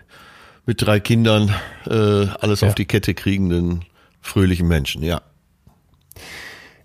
[0.65, 1.53] mit drei Kindern,
[1.87, 2.67] äh, alles Ja.
[2.67, 3.85] auf die Kette kriegenden,
[4.21, 5.21] fröhlichen Menschen, ja.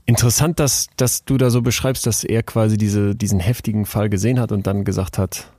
[0.07, 4.41] Interessant, dass, dass du da so beschreibst, dass er quasi diese, diesen heftigen Fall gesehen
[4.41, 5.51] hat und dann gesagt hat,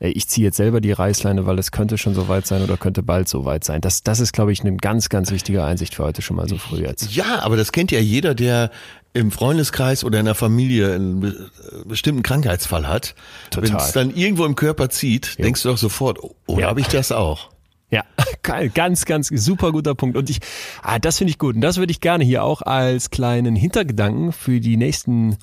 [0.00, 2.76] ey, ich ziehe jetzt selber die Reißleine, weil es könnte schon so weit sein oder
[2.76, 3.80] könnte bald so weit sein.
[3.80, 6.56] Das, das ist, glaube ich, eine ganz, ganz wichtige Einsicht für heute schon mal so
[6.58, 7.14] früh jetzt.
[7.14, 8.70] Ja, aber das kennt ja jeder, der
[9.14, 11.50] im Freundeskreis oder in der Familie einen be-
[11.86, 13.14] bestimmten Krankheitsfall hat.
[13.50, 13.70] Total.
[13.70, 16.68] Wenn es dann irgendwo im Körper zieht, denkst du doch sofort, oh, oder Ja.
[16.68, 17.50] habe ich das auch?
[17.90, 18.04] Ja,
[18.42, 20.16] geil, ganz, ganz super guter Punkt.
[20.18, 20.40] Und ich,
[20.82, 21.54] ah, das finde ich gut.
[21.54, 25.38] Und das würde ich gerne hier auch als kleinen Hintergedanken für die nächsten,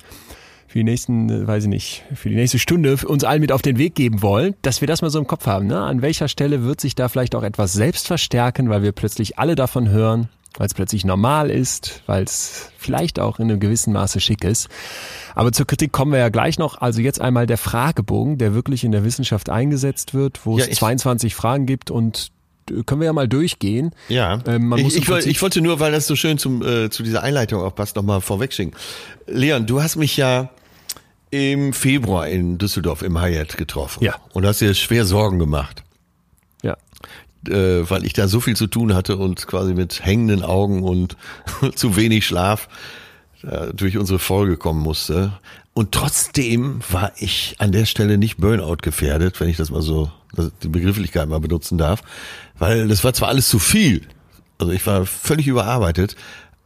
[0.76, 3.62] für die nächsten, äh, weiß ich nicht, für die nächste Stunde uns allen mit auf
[3.62, 5.66] den Weg geben wollen, dass wir das mal so im Kopf haben.
[5.66, 5.80] Ne?
[5.80, 9.54] An welcher Stelle wird sich da vielleicht auch etwas selbst verstärken, weil wir plötzlich alle
[9.54, 14.20] davon hören, weil es plötzlich normal ist, weil es vielleicht auch in einem gewissen Maße
[14.20, 14.68] schick ist.
[15.34, 16.78] Aber zur Kritik kommen wir ja gleich noch.
[16.78, 20.72] Also jetzt einmal der Fragebogen, der wirklich in der Wissenschaft eingesetzt wird, wo Ja, es
[20.72, 22.32] ich- 22 Fragen gibt und
[22.70, 23.92] äh, können wir ja mal durchgehen.
[24.10, 26.90] Ja, Ähm, man muss ich, im ich, wollte nur, weil das so schön zum, äh,
[26.90, 28.74] zu dieser Einleitung auch passt, nochmal vorwegschicken.
[29.26, 30.50] Leon, du hast mich ja
[31.30, 34.04] im Februar in Düsseldorf im Hyatt getroffen.
[34.04, 34.16] Ja.
[34.32, 35.82] Und hast dir schwer Sorgen gemacht.
[36.62, 36.76] Ja.
[37.48, 41.16] äh, weil ich da so viel zu tun hatte und quasi mit hängenden Augen und
[41.74, 42.68] zu wenig Schlaf
[43.42, 45.32] äh, durch unsere Folge kommen musste.
[45.74, 50.10] Und trotzdem war ich an der Stelle nicht Burnout gefährdet, wenn ich das mal so,
[50.62, 52.02] die Begrifflichkeit mal benutzen darf,
[52.58, 54.02] weil das war zwar alles zu viel,
[54.58, 56.16] also ich war völlig überarbeitet,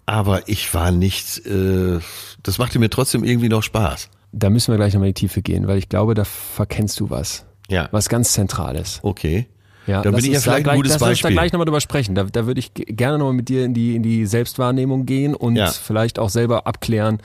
[0.07, 1.99] aber ich war nicht, äh,
[2.43, 4.11] das machte mir trotzdem irgendwie noch Spaß.
[4.33, 7.11] Da müssen wir gleich nochmal in die Tiefe gehen, weil ich glaube, da verkennst du
[7.11, 7.47] was.
[7.69, 7.89] Ja.
[7.91, 9.01] Was ganz Zentrales.
[9.03, 9.47] Okay.
[9.87, 11.31] Ja, Dann lass bin ich ja vielleicht ein gleich, gutes lass uns da Beispiel.
[11.33, 12.15] gleich nochmal drüber sprechen.
[12.15, 15.57] Da, da würde ich gerne nochmal mit dir in die, in die Selbstwahrnehmung gehen und
[15.57, 15.67] Ja.
[15.69, 17.19] vielleicht auch selber abklären,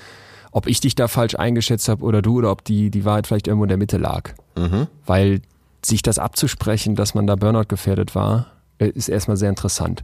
[0.51, 3.47] ob ich dich da falsch eingeschätzt habe oder du oder ob die, die Wahrheit vielleicht
[3.47, 4.31] irgendwo in der Mitte lag.
[4.57, 4.87] Mhm.
[5.05, 5.41] Weil
[5.83, 8.47] sich das abzusprechen, dass man da Burnout gefährdet war,
[8.79, 10.03] ist erstmal sehr interessant.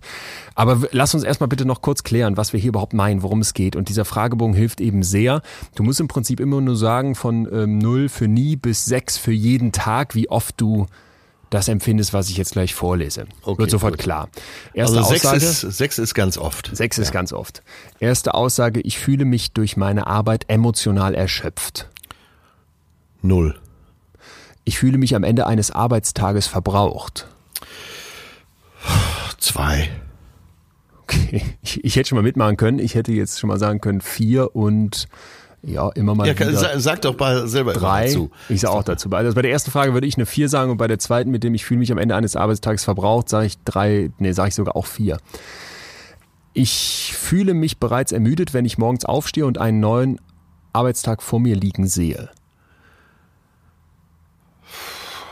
[0.56, 3.54] Aber lass uns erstmal bitte noch kurz klären, was wir hier überhaupt meinen, worum es
[3.54, 3.76] geht.
[3.76, 5.42] Und dieser Fragebogen hilft eben sehr.
[5.76, 9.34] Du musst im Prinzip immer nur sagen, von ähm, 0 für nie bis 6 für
[9.34, 10.88] jeden Tag, wie oft du
[11.50, 13.26] das empfindest, was ich jetzt gleich vorlese.
[13.44, 14.04] Okay, Wird sofort gut.
[14.04, 14.30] klar.
[14.74, 15.46] Erste Also sechs Aussage.
[15.46, 16.72] ist, sechs ist ganz oft.
[16.74, 17.62] Sechs ist ganz oft.
[18.00, 21.90] Erste Aussage, ich fühle mich durch meine Arbeit emotional erschöpft.
[23.22, 23.60] Null.
[24.64, 27.28] Ich fühle mich am Ende eines Arbeitstages verbraucht.
[29.38, 29.90] Zwei.
[31.04, 32.80] Okay, ich, ich hätte schon mal mitmachen können.
[32.80, 35.08] Ich hätte jetzt schon mal sagen können vier und
[35.64, 38.08] ja, immer mal Ja, wieder sa- sag doch mal selber drei.
[38.08, 38.32] dazu.
[38.50, 39.10] Ich sage auch dazu.
[39.12, 41.44] Also bei der ersten Frage würde ich eine vier sagen und bei der zweiten, mit
[41.44, 44.56] dem ich fühle mich am Ende eines Arbeitstages verbraucht, sage ich drei, nee, sage ich
[44.56, 45.18] sogar auch vier.
[46.54, 50.20] Ich fühle mich bereits ermüdet, wenn ich morgens aufstehe und einen neuen
[50.74, 52.30] Arbeitstag vor mir liegen sehe.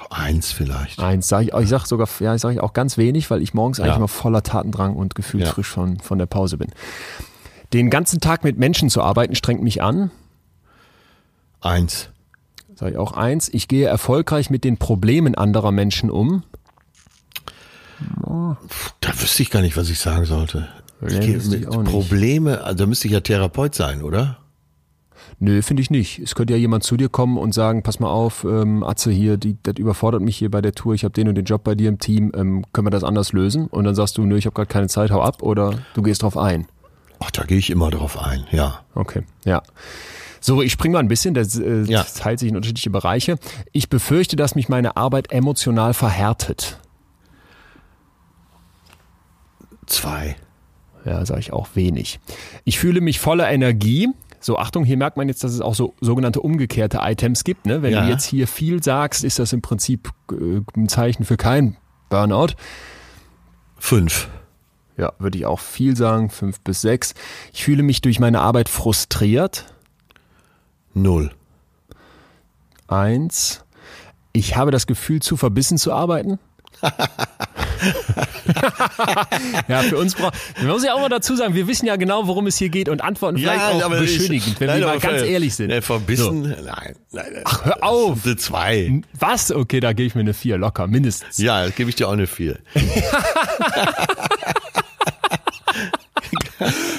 [0.10, 1.00] Eins vielleicht.
[1.00, 3.80] Eins sage ich, ich sage sogar, ja, ich sage auch ganz wenig, weil ich morgens
[3.80, 3.98] eigentlich Ja.
[3.98, 5.52] immer voller Tatendrang und gefühlt Ja.
[5.52, 6.70] frisch von, von der Pause bin.
[7.74, 10.10] Den ganzen Tag mit Menschen zu arbeiten strengt mich an.
[11.62, 12.10] Eins.
[12.76, 13.50] Sage ich auch eins.
[13.50, 16.44] Ich gehe erfolgreich mit den Problemen anderer Menschen um.
[19.02, 20.70] Da wüsste ich gar nicht, was ich sagen sollte.
[21.02, 21.70] Ich gehe ich mit nicht.
[21.86, 24.38] Probleme, also da müsste ich ja Therapeut sein, oder?
[25.42, 26.20] Nö, finde ich nicht.
[26.20, 29.38] Es könnte ja jemand zu dir kommen und sagen, pass mal auf, ähm, Atze hier,
[29.38, 31.76] die, das überfordert mich hier bei der Tour, ich habe den und den Job bei
[31.76, 33.68] dir im Team, ähm, können wir das anders lösen?
[33.68, 36.24] Und dann sagst du, nö, ich habe gerade keine Zeit, hau ab oder du gehst
[36.24, 36.68] drauf ein.
[37.20, 38.82] Ach, da gehe ich immer drauf ein, ja.
[38.96, 39.62] Okay, ja.
[40.42, 42.00] So, ich springe mal ein bisschen, das, äh, Ja.
[42.04, 43.38] das teilt sich in unterschiedliche Bereiche.
[43.72, 46.80] Ich befürchte, dass mich meine Arbeit emotional verhärtet.
[49.86, 50.36] Zwei.
[51.06, 52.20] Ja, sage ich auch wenig.
[52.66, 54.10] Ich fühle mich voller Energie.
[54.42, 57.66] So, Achtung, hier merkt man jetzt, dass es auch so sogenannte umgekehrte Items gibt.
[57.66, 57.82] Ne?
[57.82, 58.04] Wenn Ja.
[58.04, 61.76] du jetzt hier viel sagst, ist das im Prinzip äh, ein Zeichen für kein
[62.10, 62.54] Burnout.
[63.78, 64.30] Fünf.
[64.98, 67.14] Ja, würde ich auch viel sagen, fünf bis sechs.
[67.54, 69.74] Ich fühle mich durch meine Arbeit frustriert.
[70.94, 71.32] Null.
[72.88, 73.64] Eins.
[74.34, 76.40] Ich habe das Gefühl, zu verbissen zu arbeiten.
[79.68, 82.28] ja, für uns braucht, man muss ja auch mal dazu sagen, wir wissen ja genau,
[82.28, 85.22] worum es hier geht und antworten vielleicht auch ich- beschönigend, wenn nein, wir mal ganz
[85.24, 85.68] ehrlich sind.
[85.68, 87.42] Ne, verbissen, nein, nein.
[87.46, 88.26] Ach, hör auf!
[88.26, 89.02] Eine zwei.
[89.18, 89.52] Was?
[89.52, 91.38] Okay, da gebe ich mir eine vier locker, mindestens.
[91.38, 92.60] Ja, gebe ich dir auch eine vier.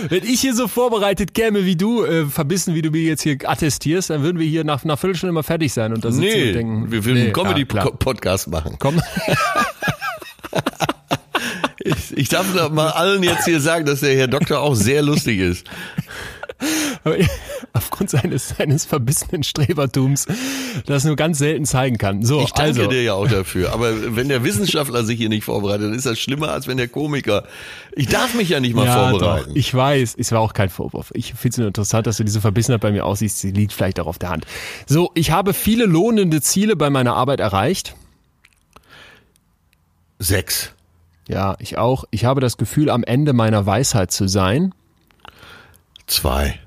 [0.08, 3.36] Wenn ich hier so vorbereitet käme wie du, äh, verbissen, wie du mir jetzt hier
[3.44, 6.48] attestierst, dann würden wir hier nach einer Viertelstunde mal fertig sein und da sitzen Nee,
[6.48, 7.44] und denken, wir würden einen ja, klar.
[7.46, 8.76] Comedy-Podcast machen.
[8.78, 9.00] Komm.
[11.82, 15.02] Ich, ich darf doch mal allen jetzt hier sagen, dass der Herr Doktor auch sehr
[15.02, 15.66] lustig ist.
[17.72, 20.26] Aufgrund seines, seines verbissenen Strebertums,
[20.84, 22.22] das nur ganz selten zeigen kann.
[22.22, 23.72] So, Ich danke also, dir ja auch dafür.
[23.72, 26.88] Aber wenn der Wissenschaftler sich hier nicht vorbereitet, dann ist das schlimmer, als wenn der
[26.88, 27.44] Komiker.
[27.92, 29.50] Ich darf mich ja nicht mal ja, vorbereiten.
[29.50, 31.10] Doch, ich weiß, es war auch kein Vorwurf.
[31.14, 33.38] Ich finde es nur interessant, dass du diese Verbissenheit bei mir aussiehst.
[33.38, 34.46] Sie liegt vielleicht auch auf der Hand.
[34.86, 37.94] So, ich habe viele lohnende Ziele bei meiner Arbeit erreicht.
[40.20, 40.72] Sechs.
[41.28, 42.04] Ja, ich auch.
[42.10, 44.74] Ich habe das Gefühl, am Ende meiner Weisheit zu sein.
[46.06, 46.60] Zwei.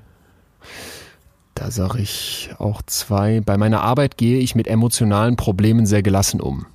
[1.54, 3.40] Da sage ich auch zwei.
[3.40, 6.66] Bei meiner Arbeit gehe ich mit emotionalen Problemen sehr gelassen um.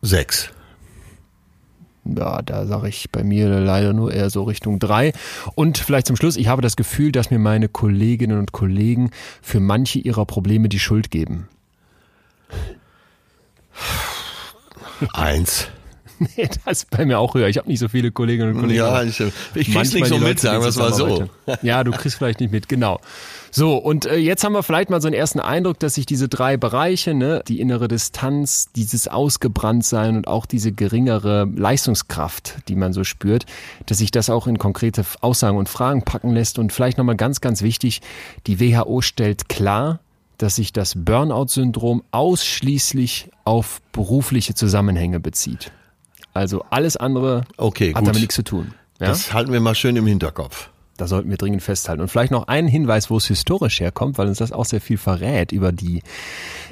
[0.00, 0.50] Sechs.
[2.06, 5.12] Ja, da sage ich bei mir leider nur eher so Richtung drei.
[5.54, 9.10] Und vielleicht zum Schluss, ich habe das Gefühl, dass mir meine Kolleginnen und Kollegen
[9.42, 11.48] für manche ihrer Probleme die Schuld geben.
[15.12, 15.68] Eins.
[16.36, 17.48] Nee, das ist bei mir auch höher.
[17.48, 18.78] Ich habe nicht so viele Kolleginnen und Kollegen.
[18.78, 21.28] Ja, ich, ich krieg's nicht so mit, sagen wir es mal so.
[21.62, 23.00] Ja, du kriegst vielleicht nicht mit, genau.
[23.50, 26.28] So, und äh, jetzt haben wir vielleicht mal so einen ersten Eindruck, dass sich diese
[26.28, 32.92] drei Bereiche, ne, die innere Distanz, dieses Ausgebranntsein und auch diese geringere Leistungskraft, die man
[32.92, 33.46] so spürt,
[33.86, 36.58] dass sich das auch in konkrete Aussagen und Fragen packen lässt.
[36.58, 38.02] Und vielleicht nochmal ganz, ganz wichtig,
[38.46, 40.00] die WHO stellt klar,
[40.38, 45.72] dass sich das Burnout-Syndrom ausschließlich auf berufliche Zusammenhänge bezieht.
[46.32, 48.08] Also alles andere Okay, hat gut.
[48.08, 48.74] damit nichts zu tun.
[49.00, 49.08] Ja?
[49.08, 50.70] Das halten wir mal schön im Hinterkopf.
[50.96, 52.00] Da sollten wir dringend festhalten.
[52.00, 54.98] Und vielleicht noch einen Hinweis, wo es historisch herkommt, weil uns das auch sehr viel
[54.98, 56.02] verrät über die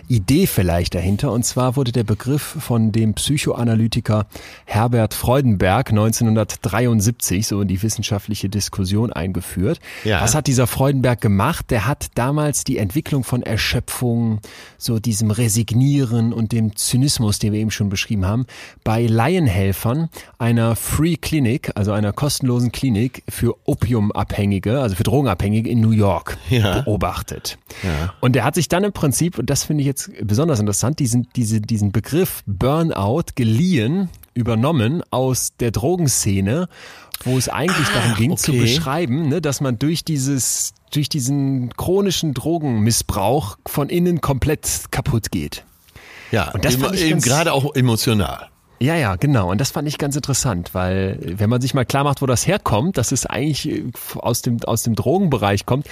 [0.08, 1.32] Idee vielleicht dahinter.
[1.32, 4.26] Und zwar wurde der Begriff von dem Psychoanalytiker
[4.64, 9.80] Herbert Freudenberg 1973 so in die wissenschaftliche Diskussion eingeführt.
[10.04, 10.20] Ja.
[10.20, 11.70] Was hat dieser Freudenberg gemacht?
[11.70, 14.40] Der hat damals die Entwicklung von Erschöpfung,
[14.76, 18.46] so diesem Resignieren und dem Zynismus, den wir eben schon beschrieben haben,
[18.84, 23.54] bei Laienhelfern einer Free Clinic, also einer kostenlosen Klinik für
[24.12, 26.80] Opiumabhängige, also für Drogenabhängige in New York Ja.
[26.80, 27.58] beobachtet.
[27.82, 28.14] Ja.
[28.20, 31.28] Und er hat sich dann im Prinzip, und das finde ich jetzt besonders interessant, diesen,
[31.36, 36.68] diese, diesen Begriff Burnout geliehen, übernommen aus der Drogenszene,
[37.24, 38.60] wo es eigentlich darum ging zu okay.
[38.62, 45.64] beschreiben, ne, dass man durch dieses, durch diesen chronischen Drogenmissbrauch von innen komplett kaputt geht.
[46.30, 48.48] Ja, Und das eben, eben gerade auch emotional.
[48.82, 49.48] Ja, ja, genau.
[49.48, 52.48] Und das fand ich ganz interessant, weil wenn man sich mal klar macht, wo das
[52.48, 53.84] herkommt, dass es eigentlich äh,
[54.16, 55.86] aus dem, aus dem Drogenbereich kommt,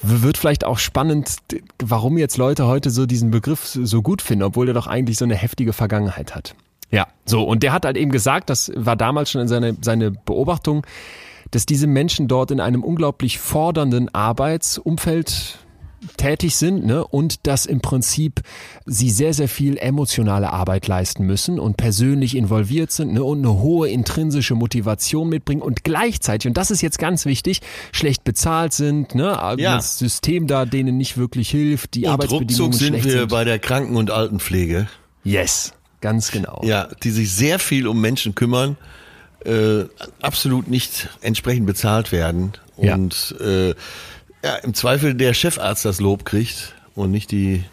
[0.00, 1.38] wird vielleicht auch spannend,
[1.82, 5.24] warum jetzt Leute heute so diesen Begriff so gut finden, obwohl der doch eigentlich so
[5.24, 6.54] eine heftige Vergangenheit hat.
[6.92, 7.42] Ja, so.
[7.42, 10.86] Und der hat halt eben gesagt, das war damals schon in seine, seine Beobachtung,
[11.50, 15.58] dass diese Menschen dort in einem unglaublich fordernden Arbeitsumfeld
[16.16, 17.06] tätig sind ne?
[17.06, 18.40] und dass im Prinzip
[18.86, 23.22] sie sehr, sehr viel emotionale Arbeit leisten müssen und persönlich involviert sind ne?
[23.22, 27.60] und eine hohe intrinsische Motivation mitbringen und gleichzeitig, und das ist jetzt ganz wichtig,
[27.92, 29.38] schlecht bezahlt sind, ne?
[29.58, 29.76] Ja.
[29.76, 33.28] das System da denen nicht wirklich hilft, die Und Arbeitsbedingungen sind schlecht wir sind.
[33.30, 34.88] bei der Kranken- und Altenpflege.
[35.22, 36.62] Yes, ganz genau.
[36.64, 38.76] Ja, die sich sehr viel um Menschen kümmern,
[39.44, 39.84] äh,
[40.22, 42.94] absolut nicht entsprechend bezahlt werden Ja.
[42.94, 43.74] und äh,
[44.44, 47.64] ja, im Zweifel der Chefarzt das Lob kriegt und nicht die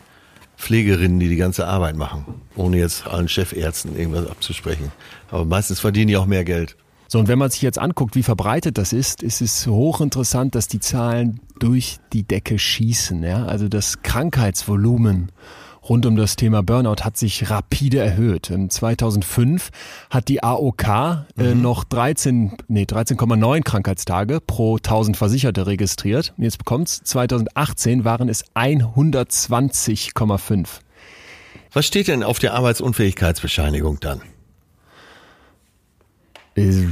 [0.57, 2.25] Pflegerinnen, die die ganze Arbeit machen,
[2.55, 4.91] ohne jetzt allen Chefärzten irgendwas abzusprechen.
[5.29, 6.75] Aber meistens verdienen die auch mehr Geld.
[7.09, 10.67] So, und wenn man sich jetzt anguckt, wie verbreitet das ist, ist es hochinteressant, dass
[10.67, 13.23] die Zahlen durch die Decke schießen.
[13.23, 13.45] Ja?
[13.45, 15.31] Also das Krankheitsvolumen
[15.89, 18.49] rund um das Thema Burnout hat sich rapide erhöht.
[18.49, 19.69] In 2005
[20.09, 21.61] hat die AOK äh, mhm.
[21.61, 26.33] noch 13, nee, 13,9 Krankheitstage pro 1000 Versicherte registriert.
[26.37, 30.67] Jetzt bekommt's, 2018 waren es 120,5.
[31.73, 34.21] Was steht denn auf der Arbeitsunfähigkeitsbescheinigung dann?
[36.57, 36.87] Äh,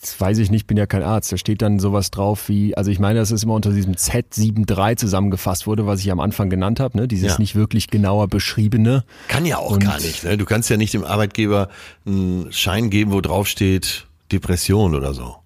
[0.00, 1.30] das weiß ich nicht, bin ja kein Arzt.
[1.30, 4.96] Da steht dann sowas drauf wie, also ich meine, dass es immer unter diesem Z73
[4.96, 7.06] zusammengefasst wurde, was ich am Anfang genannt habe, ne?
[7.06, 7.38] dieses ja.
[7.38, 9.04] nicht wirklich genauer beschriebene.
[9.28, 10.24] Kann ja auch Und gar nicht.
[10.24, 10.36] Ne?
[10.36, 11.68] Du kannst ja nicht dem Arbeitgeber
[12.04, 15.36] einen Schein geben, wo drauf steht Depression oder so.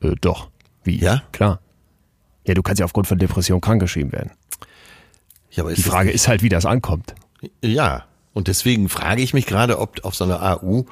[0.00, 0.48] Äh, doch.
[0.84, 0.98] Wie?
[0.98, 1.22] Ja?
[1.32, 1.60] Klar.
[2.46, 4.32] Ja, du kannst ja aufgrund von Depression krankgeschrieben werden.
[5.50, 7.14] Ja, aber Die Frage ist halt, wie das ankommt.
[7.62, 10.84] Ja, und deswegen frage ich mich gerade, ob auf so einer AU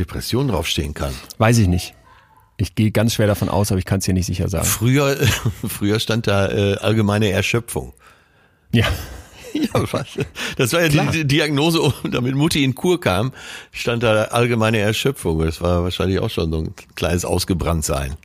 [0.00, 1.12] Depression draufstehen kann.
[1.38, 1.94] Weiß ich nicht.
[2.56, 4.66] Ich gehe ganz schwer davon aus, aber ich kann es hier nicht sicher sagen.
[4.66, 5.16] Früher,
[5.68, 7.92] früher stand da äh, allgemeine Erschöpfung.
[8.72, 8.86] Ja.
[9.52, 10.06] Ja, was?
[10.58, 11.10] Das war ja Klar.
[11.10, 13.32] die Diagnose, damit Mutti in Kur kam,
[13.72, 15.40] stand da allgemeine Erschöpfung.
[15.44, 18.16] Das war wahrscheinlich auch schon so ein kleines Ausgebranntsein.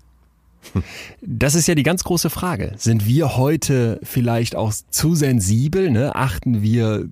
[1.22, 2.74] Das ist ja die ganz große Frage.
[2.78, 5.90] Sind wir heute vielleicht auch zu sensibel?
[5.90, 6.16] Ne?
[6.16, 7.10] Achten wir,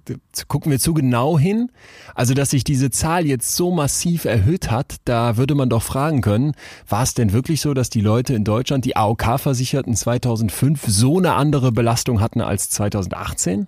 [0.48, 1.72] gucken wir zu genau hin?
[2.16, 6.22] Also, dass sich diese Zahl jetzt so massiv erhöht hat, da würde man doch fragen
[6.22, 6.54] können,
[6.88, 11.34] war es denn wirklich so, dass die Leute in Deutschland, die AOK-Versicherten 2005 so eine
[11.34, 13.68] andere Belastung hatten als 2018?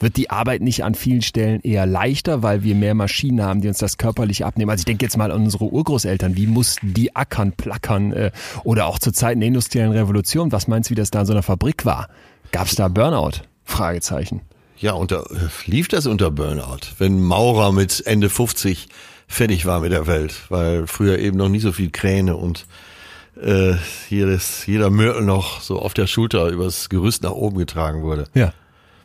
[0.00, 3.68] Wird die Arbeit nicht an vielen Stellen eher leichter, weil wir mehr Maschinen haben, die
[3.68, 4.70] uns das körperlich abnehmen?
[4.70, 6.36] Also ich denke jetzt mal an unsere Urgroßeltern.
[6.36, 8.12] Wie mussten die ackern, plackern?
[8.12, 8.30] Äh,
[8.64, 10.52] oder auch zur Zeiten der industriellen Revolution.
[10.52, 12.08] Was meinst du, wie das da in so einer Fabrik war?
[12.52, 13.42] Gab es da Burnout?
[13.64, 14.42] Fragezeichen.
[14.76, 15.24] Ja, unter,
[15.66, 16.80] lief das unter Burnout?
[16.98, 18.88] Wenn Maurer mit Ende 50
[19.26, 22.66] fertig war mit der Welt, weil früher eben noch nicht so viel Kräne und
[23.40, 23.74] äh,
[24.08, 28.24] jedes, jeder Mörtel noch so auf der Schulter übers Gerüst nach oben getragen wurde.
[28.34, 28.52] Ja.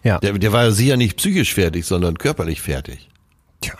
[0.03, 0.19] Ja.
[0.19, 3.09] Der, der war ja sicher nicht psychisch fertig, sondern körperlich fertig.
[3.61, 3.73] Tja.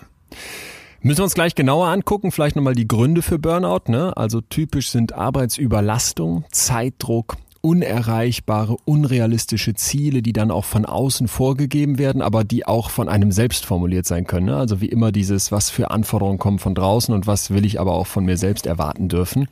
[1.01, 3.89] Müssen wir uns gleich genauer angucken, vielleicht nochmal die Gründe für Burnout.
[3.89, 4.15] Ne?
[4.17, 12.21] Also typisch sind Arbeitsüberlastung, Zeitdruck, unerreichbare, unrealistische Ziele, die dann auch von außen vorgegeben werden,
[12.21, 14.47] aber die auch von einem selbst formuliert sein können.
[14.47, 14.57] Ne?
[14.57, 17.93] Also wie immer dieses, was für Anforderungen kommen von draußen und was will ich aber
[17.93, 19.47] auch von mir selbst erwarten dürfen.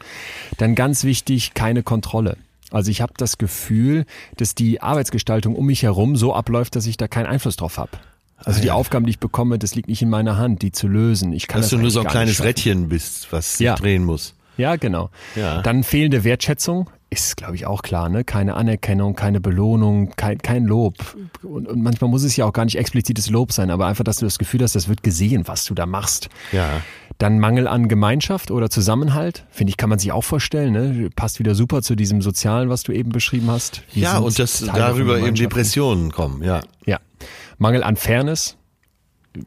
[0.58, 2.38] Dann ganz wichtig, keine Kontrolle.
[2.72, 4.06] Also ich habe das Gefühl,
[4.36, 7.92] dass die Arbeitsgestaltung um mich herum so abläuft, dass ich da keinen Einfluss drauf habe.
[8.44, 11.34] Also die Aufgaben, die ich bekomme, das liegt nicht in meiner Hand, die zu lösen.
[11.34, 13.76] Ich kann dass das du nur so ein kleines Rädchen bist, was ja.
[13.76, 14.36] drehen muss.
[14.58, 15.10] Ja, genau.
[15.36, 15.62] Ja.
[15.62, 18.10] Dann fehlende Wertschätzung ist, glaube ich, auch klar.
[18.10, 18.24] Ne?
[18.24, 20.96] Keine Anerkennung, keine Belohnung, kein, kein Lob.
[21.42, 24.18] Und, und manchmal muss es ja auch gar nicht explizites Lob sein, aber einfach, dass
[24.18, 26.30] du das Gefühl hast, das wird gesehen, was du da machst.
[26.52, 26.82] Ja.
[27.18, 30.74] Dann Mangel an Gemeinschaft oder Zusammenhalt, finde ich, kann man sich auch vorstellen.
[30.74, 31.10] Ne?
[31.16, 33.82] Passt wieder super zu diesem Sozialen, was du eben beschrieben hast.
[33.94, 36.62] Wir ja, und dass darüber eben Depressionen kommen, ja.
[36.86, 37.00] Ja.
[37.58, 38.58] Mangel an Fairness,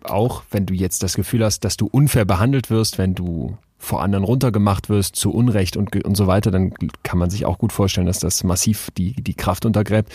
[0.03, 4.03] auch wenn du jetzt das Gefühl hast, dass du unfair behandelt wirst, wenn du vor
[4.03, 7.73] anderen runtergemacht wirst, zu Unrecht und, und so weiter, dann kann man sich auch gut
[7.73, 10.13] vorstellen, dass das massiv die, die Kraft untergräbt.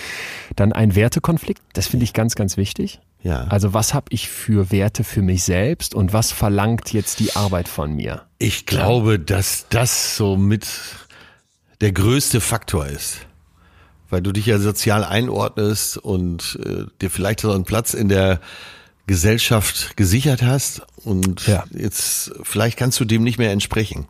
[0.56, 3.00] Dann ein Wertekonflikt, das finde ich ganz, ganz wichtig.
[3.26, 3.46] Ja.
[3.46, 7.68] Also was habe ich für Werte für mich selbst und was verlangt jetzt die Arbeit
[7.68, 8.22] von mir?
[8.38, 10.68] Ich glaube, dass das so mit
[11.82, 13.18] der größte Faktor ist.
[14.12, 18.40] Weil du dich ja sozial einordnest und äh, dir vielleicht so einen Platz in der
[19.08, 21.64] Gesellschaft gesichert hast und ja.
[21.72, 24.06] jetzt vielleicht kannst du dem nicht mehr entsprechen.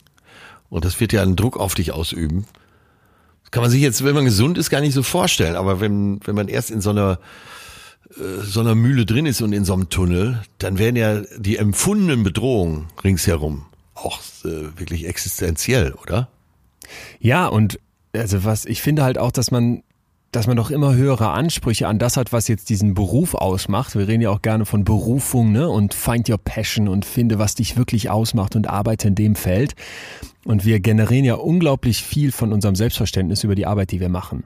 [0.70, 2.46] Und das wird ja einen Druck auf dich ausüben.
[3.44, 5.56] Das kann man sich jetzt, wenn man gesund ist, gar nicht so vorstellen.
[5.56, 7.18] Aber wenn, wenn man erst in so einer
[8.10, 12.24] so einer Mühle drin ist und in so einem Tunnel, dann werden ja die empfundenen
[12.24, 16.30] Bedrohungen ringsherum auch äh, wirklich existenziell, oder?
[17.20, 17.80] Ja, und
[18.14, 19.82] also was ich finde halt auch, dass man
[20.32, 23.96] dass man doch immer höhere Ansprüche an das hat, was jetzt diesen Beruf ausmacht.
[23.96, 25.70] Wir reden ja auch gerne von Berufung ne?
[25.70, 29.76] und find your passion und finde, was dich wirklich ausmacht und arbeite in dem Feld.
[30.44, 34.44] Und wir generieren ja unglaublich viel von unserem Selbstverständnis über die Arbeit, die wir machen.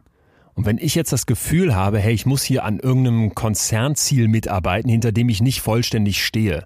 [0.60, 4.90] Und wenn ich jetzt das Gefühl habe, hey, ich muss hier an irgendeinem Konzernziel mitarbeiten,
[4.90, 6.66] hinter dem ich nicht vollständig stehe,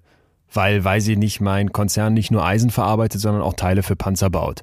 [0.52, 4.32] weil, weiß ich nicht, mein Konzern nicht nur Eisen verarbeitet, sondern auch Teile für Panzer
[4.32, 4.62] baut,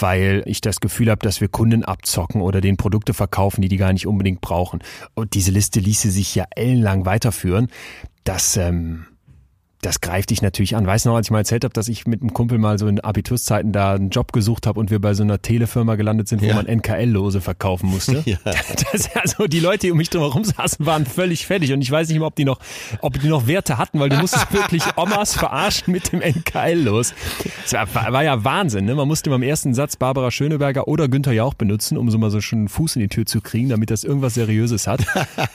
[0.00, 3.76] weil ich das Gefühl habe, dass wir Kunden abzocken oder den Produkte verkaufen, die die
[3.76, 4.78] gar nicht unbedingt brauchen.
[5.12, 7.68] Und diese Liste ließe sich ja ellenlang weiterführen.
[8.24, 9.04] Das, ähm,
[9.84, 10.86] das greift dich natürlich an.
[10.86, 12.86] Weißt du noch, als ich mal erzählt habe, dass ich mit einem Kumpel mal so
[12.86, 16.42] in Abiturszeiten da einen Job gesucht habe und wir bei so einer Telefirma gelandet sind,
[16.42, 16.54] wo Ja.
[16.54, 18.14] man NKL-Lose verkaufen musste.
[18.26, 18.38] Ja.
[18.92, 21.90] Das, also die Leute, die um mich drum herum saßen, waren völlig fertig und ich
[21.90, 22.58] weiß nicht mehr, ob die noch,
[23.00, 27.14] ob die noch Werte hatten, weil du musstest wirklich Omas verarschen mit dem NKL-Los.
[27.70, 28.94] Das war, war ja Wahnsinn, ne?
[28.94, 32.40] Man musste beim ersten Satz Barbara Schöneberger oder Günther Jauch benutzen, um so mal so
[32.40, 35.04] schon einen Fuß in die Tür zu kriegen, damit das irgendwas Seriöses hat.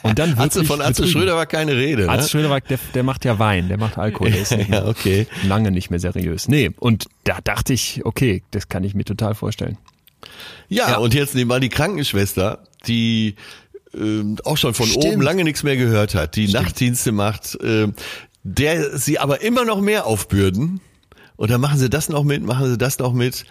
[0.02, 1.10] Und dann Atze wirklich von Atze betrügen.
[1.12, 2.02] Schröder war keine Rede.
[2.04, 2.08] Ne?
[2.10, 4.34] Atze Schröder, der, der macht ja Wein, der macht Alkohol, mehr,
[4.68, 5.26] Ja, okay.
[5.44, 6.48] lange nicht mehr seriös.
[6.48, 9.76] Nee, und da dachte ich, okay, das kann ich mir total vorstellen.
[10.68, 13.34] Ja, und jetzt nehmen wir die Krankenschwester, die
[13.94, 15.04] ähm, auch schon von Stimmt.
[15.04, 17.94] oben lange nichts mehr gehört hat, die Nachtdienste macht, ähm,
[18.44, 20.80] der sie aber immer noch mehr aufbürden.
[21.36, 23.44] Und dann machen sie das noch mit, machen sie das noch mit.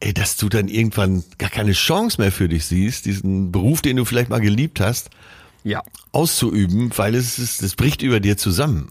[0.00, 3.96] Ey, dass du dann irgendwann gar keine Chance mehr für dich siehst, diesen Beruf, den
[3.96, 5.10] du vielleicht mal geliebt hast,
[5.64, 5.82] Ja.
[6.12, 8.90] auszuüben, weil es ist, es bricht über dir zusammen.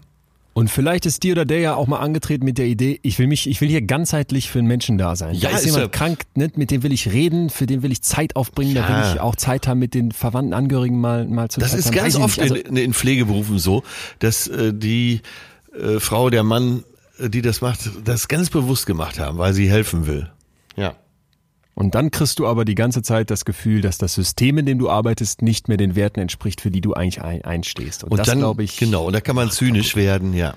[0.54, 3.26] Und vielleicht ist dir oder der ja auch mal angetreten mit der Idee, ich will
[3.26, 5.34] mich, ich will hier ganzheitlich für einen Menschen da sein.
[5.34, 7.82] Ja, da ist, ist jemand ja- krank, ne, mit dem will ich reden, für den
[7.82, 9.14] will ich Zeit aufbringen, da will Ja.
[9.14, 11.94] ich auch Zeit haben, mit den verwandten Angehörigen mal, mal zu Das ist haben.
[11.94, 12.52] ganz Weiß oft nicht.
[12.52, 13.82] Also, in, in Pflegeberufen so,
[14.18, 15.22] dass äh, die
[15.78, 16.84] äh, Frau, der Mann,
[17.18, 20.30] äh, die das macht, das ganz bewusst gemacht haben, weil sie helfen will.
[20.76, 20.94] Ja.
[21.74, 24.78] Und dann kriegst du aber die ganze Zeit das Gefühl, dass das System, in dem
[24.78, 28.04] du arbeitest, nicht mehr den Werten entspricht, für die du eigentlich ein, einstehst.
[28.04, 28.76] Und, Und das glaube ich.
[28.76, 30.54] genau, und da kann man zynisch werden, ja.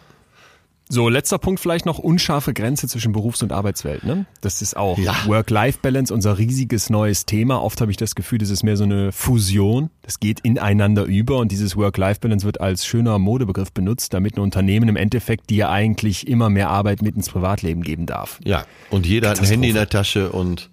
[0.87, 4.03] So, letzter Punkt vielleicht noch, unscharfe Grenze zwischen Berufs- und Arbeitswelt.
[4.03, 4.27] Ne?
[4.41, 5.15] Das ist auch Ja.
[5.25, 7.59] Work-Life-Balance, unser riesiges neues Thema.
[7.63, 9.89] Oft habe ich das Gefühl, das ist mehr so eine Fusion.
[10.03, 14.87] Das geht ineinander über und dieses Work-Life-Balance wird als schöner Modebegriff benutzt, damit ein Unternehmen
[14.87, 18.39] im Endeffekt dir eigentlich immer mehr Arbeit mit ins Privatleben geben darf.
[18.43, 18.63] Ja.
[18.91, 19.45] Und jeder hat ein.
[19.47, 20.69] Handy in der Tasche und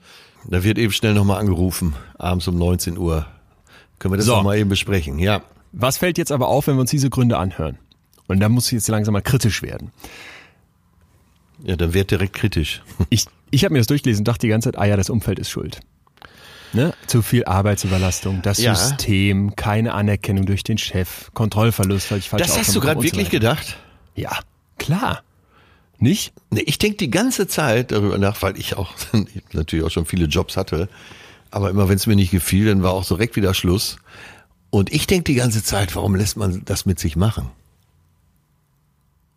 [0.46, 3.26] da wird eben schnell nochmal angerufen, abends um 19 Uhr.
[3.98, 4.36] Können wir das So.
[4.36, 5.42] noch mal eben besprechen, ja.
[5.72, 7.78] Was fällt jetzt aber auf, wenn wir uns diese Gründe anhören?
[8.26, 9.90] Und da muss ich jetzt langsam mal kritisch werden.
[11.64, 12.82] Ja, dann wird direkt kritisch.
[13.10, 15.38] Ich, ich habe mir das durchgelesen und dachte die ganze Zeit, ah ja, das Umfeld
[15.38, 15.80] ist schuld.
[16.72, 16.94] Ne?
[17.06, 18.74] Zu viel Arbeitsüberlastung, das Ja.
[18.74, 23.04] System, keine Anerkennung durch den Chef, Kontrollverlust, weil ich falsch Das hast du gerade so
[23.04, 23.76] wirklich gedacht?
[24.14, 24.38] Ja,
[24.78, 25.22] klar.
[26.02, 26.32] Nicht?
[26.50, 30.04] Nee, ich denke die ganze Zeit darüber nach, weil ich auch ich natürlich auch schon
[30.04, 30.88] viele Jobs hatte.
[31.52, 33.98] Aber immer wenn es mir nicht gefiel, dann war auch so direkt wieder Schluss.
[34.70, 37.50] Und ich denke die ganze Zeit, warum lässt man das mit sich machen?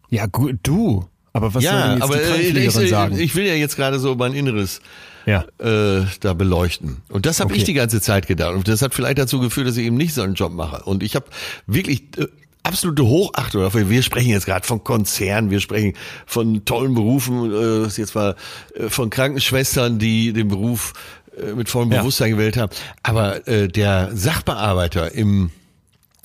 [0.09, 1.07] Ja, gut, du.
[1.33, 3.19] Aber was soll denn ja, jetzt aber die äh, ich, sagen?
[3.19, 4.81] ich will ja jetzt gerade so mein Inneres
[5.27, 5.45] ja.
[5.59, 7.03] äh, da beleuchten.
[7.09, 7.59] Und das habe Okay.
[7.59, 8.55] ich die ganze Zeit gedacht.
[8.55, 10.83] Und das hat vielleicht dazu geführt, dass ich eben nicht so einen Job mache.
[10.85, 11.25] Und ich habe
[11.67, 12.25] wirklich äh,
[12.65, 13.89] absolute Hochachtung dafür.
[13.89, 15.93] Wir sprechen jetzt gerade von Konzernen, wir sprechen
[16.25, 18.35] von tollen Berufen, äh, jetzt mal
[18.75, 20.93] äh, von Krankenschwestern, die den Beruf
[21.37, 21.99] äh, mit vollem Ja.
[22.01, 22.71] Bewusstsein gewählt haben.
[23.03, 25.51] Aber äh, der Sachbearbeiter im,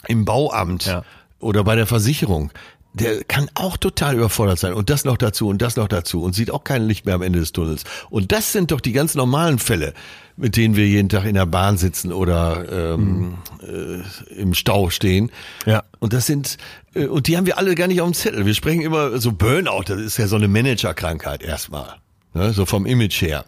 [0.09, 1.05] im Bauamt Ja.
[1.39, 2.51] oder bei der Versicherung,
[2.93, 6.35] der kann auch total überfordert sein und das noch dazu und das noch dazu und
[6.35, 7.85] sieht auch kein Licht mehr am Ende des Tunnels.
[8.11, 9.95] Und das sind doch die ganz normalen Fälle,
[10.37, 15.31] mit denen wir jeden Tag in der Bahn sitzen oder ähm, äh, im Stau stehen.
[15.67, 15.85] Ja.
[16.01, 16.57] Und das sind
[16.95, 18.45] äh, und die haben wir alle gar nicht auf dem Zettel.
[18.45, 21.97] Wir sprechen immer so Burnout, das ist ja so eine Managerkrankheit erstmal,
[22.35, 23.45] ne, so vom Image her.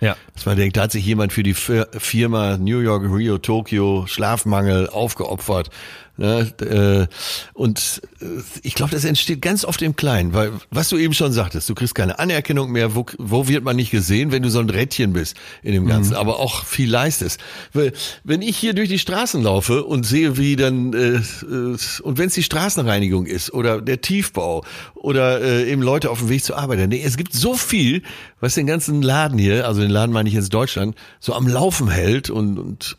[0.00, 0.16] Ja.
[0.34, 4.04] Dass man denkt, da hat sich jemand für die Fir- Firma New York, Rio, Tokio,
[4.08, 5.70] Schlafmangel aufgeopfert.
[6.18, 6.52] Ne?
[6.60, 7.06] äh,
[7.54, 8.26] Und äh,
[8.62, 11.74] ich glaube, das entsteht ganz oft im Kleinen, weil was du eben schon sagtest, du
[11.74, 15.14] kriegst keine Anerkennung mehr, wo, wo wird man nicht gesehen, wenn du so ein Rädchen
[15.14, 17.40] bist in dem Ganzen, aber auch viel leistest.
[17.72, 17.92] Weil,
[18.24, 22.26] wenn ich hier durch die Straßen laufe und sehe, wie dann, äh, äh, und wenn
[22.26, 26.58] es die Straßenreinigung ist oder der Tiefbau oder äh, eben Leute auf dem Weg zur
[26.58, 28.02] Arbeit, nee, es gibt so viel,
[28.40, 31.88] was den ganzen Laden hier, also den Laden meine ich jetzt Deutschland, so am Laufen
[31.88, 32.96] hält und, und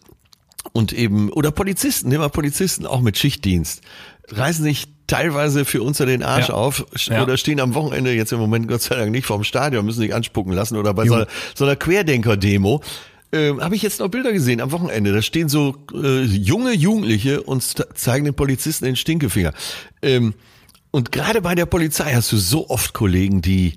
[0.71, 3.81] und eben, oder Polizisten, nehmen wir Polizisten, auch mit Schichtdienst,
[4.29, 6.53] reißen sich teilweise für uns den Arsch Ja.
[6.55, 7.23] auf sch- Ja.
[7.23, 10.13] oder stehen am Wochenende, jetzt im Moment Gott sei Dank nicht vorm Stadion, müssen sich
[10.15, 12.81] anspucken lassen oder bei so einer, so einer Querdenker-Demo.
[13.33, 15.11] Ähm, Habe ich jetzt noch Bilder gesehen am Wochenende.
[15.11, 17.63] Da stehen so äh, junge Jugendliche und
[17.97, 19.53] zeigen den Polizisten den Stinkefinger.
[20.01, 20.33] Ähm,
[20.91, 23.73] und gerade bei der Polizei hast du so oft Kollegen, die,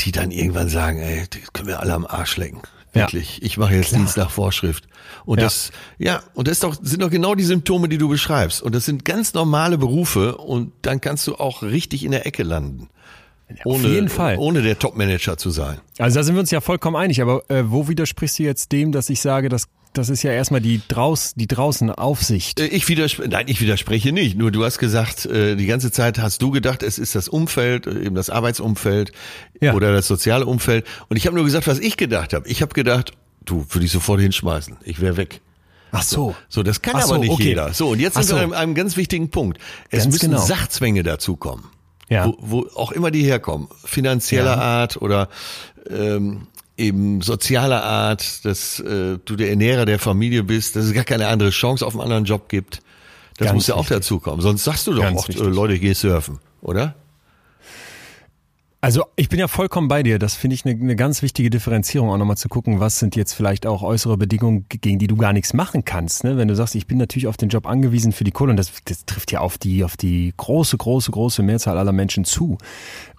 [0.00, 2.60] die dann irgendwann sagen, ey, die können wir alle am Arsch lecken.
[2.94, 3.02] Ja.
[3.02, 3.40] Wirklich.
[3.42, 4.84] Ich mache jetzt Dienst nach Vorschrift.
[5.24, 5.44] Und Ja.
[5.44, 8.62] das, ja, und das ist doch, sind doch genau die Symptome, die du beschreibst.
[8.62, 12.42] Und das sind ganz normale Berufe und dann kannst du auch richtig in der Ecke
[12.42, 12.88] landen.
[13.64, 14.36] Ohne, jeden Fall.
[14.38, 15.78] ohne der Topmanager zu sein.
[15.98, 18.92] Also da sind wir uns ja vollkommen einig, aber äh, wo widersprichst du jetzt dem,
[18.92, 22.60] dass ich sage, dass das ist ja erstmal die draus die draußen Aufsicht.
[22.60, 24.38] Äh, Ich widerspreche, nein, ich widerspreche nicht.
[24.38, 27.86] Nur du hast gesagt, äh, die ganze Zeit hast du gedacht, es ist das Umfeld,
[27.88, 29.10] äh, eben das Arbeitsumfeld
[29.60, 29.74] Ja.
[29.74, 30.86] oder das soziale Umfeld.
[31.08, 32.46] Und ich habe nur gesagt, was ich gedacht habe.
[32.48, 33.12] Ich habe gedacht,
[33.44, 34.76] du würde ich sofort hinschmeißen.
[34.84, 35.40] Ich wäre weg.
[35.90, 36.36] Ach so.
[36.48, 37.42] So, das kann Ach aber so, nicht okay.
[37.48, 37.72] jeder.
[37.74, 38.52] So, und jetzt Ach sind wir so.
[38.52, 39.58] an einem ganz wichtigen Punkt.
[39.90, 40.40] Es Ganz müssen genau.
[40.44, 41.64] Sachzwänge dazukommen.
[42.10, 42.26] Ja.
[42.26, 44.60] wo, wo auch immer die herkommen, finanzieller ja.
[44.60, 45.28] Art oder
[45.88, 51.04] ähm, eben sozialer Art, dass äh, du der Ernährer der Familie bist, dass es gar
[51.04, 52.82] keine andere Chance auf einen anderen Job gibt.
[53.38, 54.42] Das Ganz muss ja auch dazu kommen.
[54.42, 56.94] Sonst sagst du doch Ganz auch, äh, Leute, geh surfen, oder?
[58.82, 60.18] Also ich bin ja vollkommen bei dir.
[60.18, 63.34] Das finde ich eine, eine ganz wichtige Differenzierung, auch nochmal zu gucken, was sind jetzt
[63.34, 66.24] vielleicht auch äußere Bedingungen, gegen die du gar nichts machen kannst.
[66.24, 66.38] Ne?
[66.38, 68.72] Wenn du sagst, ich bin natürlich auf den Job angewiesen für die Kohle und das,
[68.86, 72.56] das trifft ja auf die, auf die große, große, große Mehrzahl aller Menschen zu.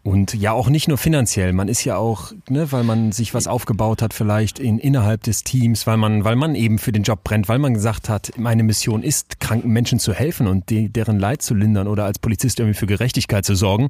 [0.03, 1.53] Und ja, auch nicht nur finanziell.
[1.53, 5.43] Man ist ja auch, ne, weil man sich was aufgebaut hat, vielleicht in, innerhalb des
[5.43, 8.63] Teams, weil man, weil man eben für den Job brennt, weil man gesagt hat, meine
[8.63, 12.59] Mission ist, kranken Menschen zu helfen und die, deren Leid zu lindern oder als Polizist
[12.59, 13.89] irgendwie für Gerechtigkeit zu sorgen,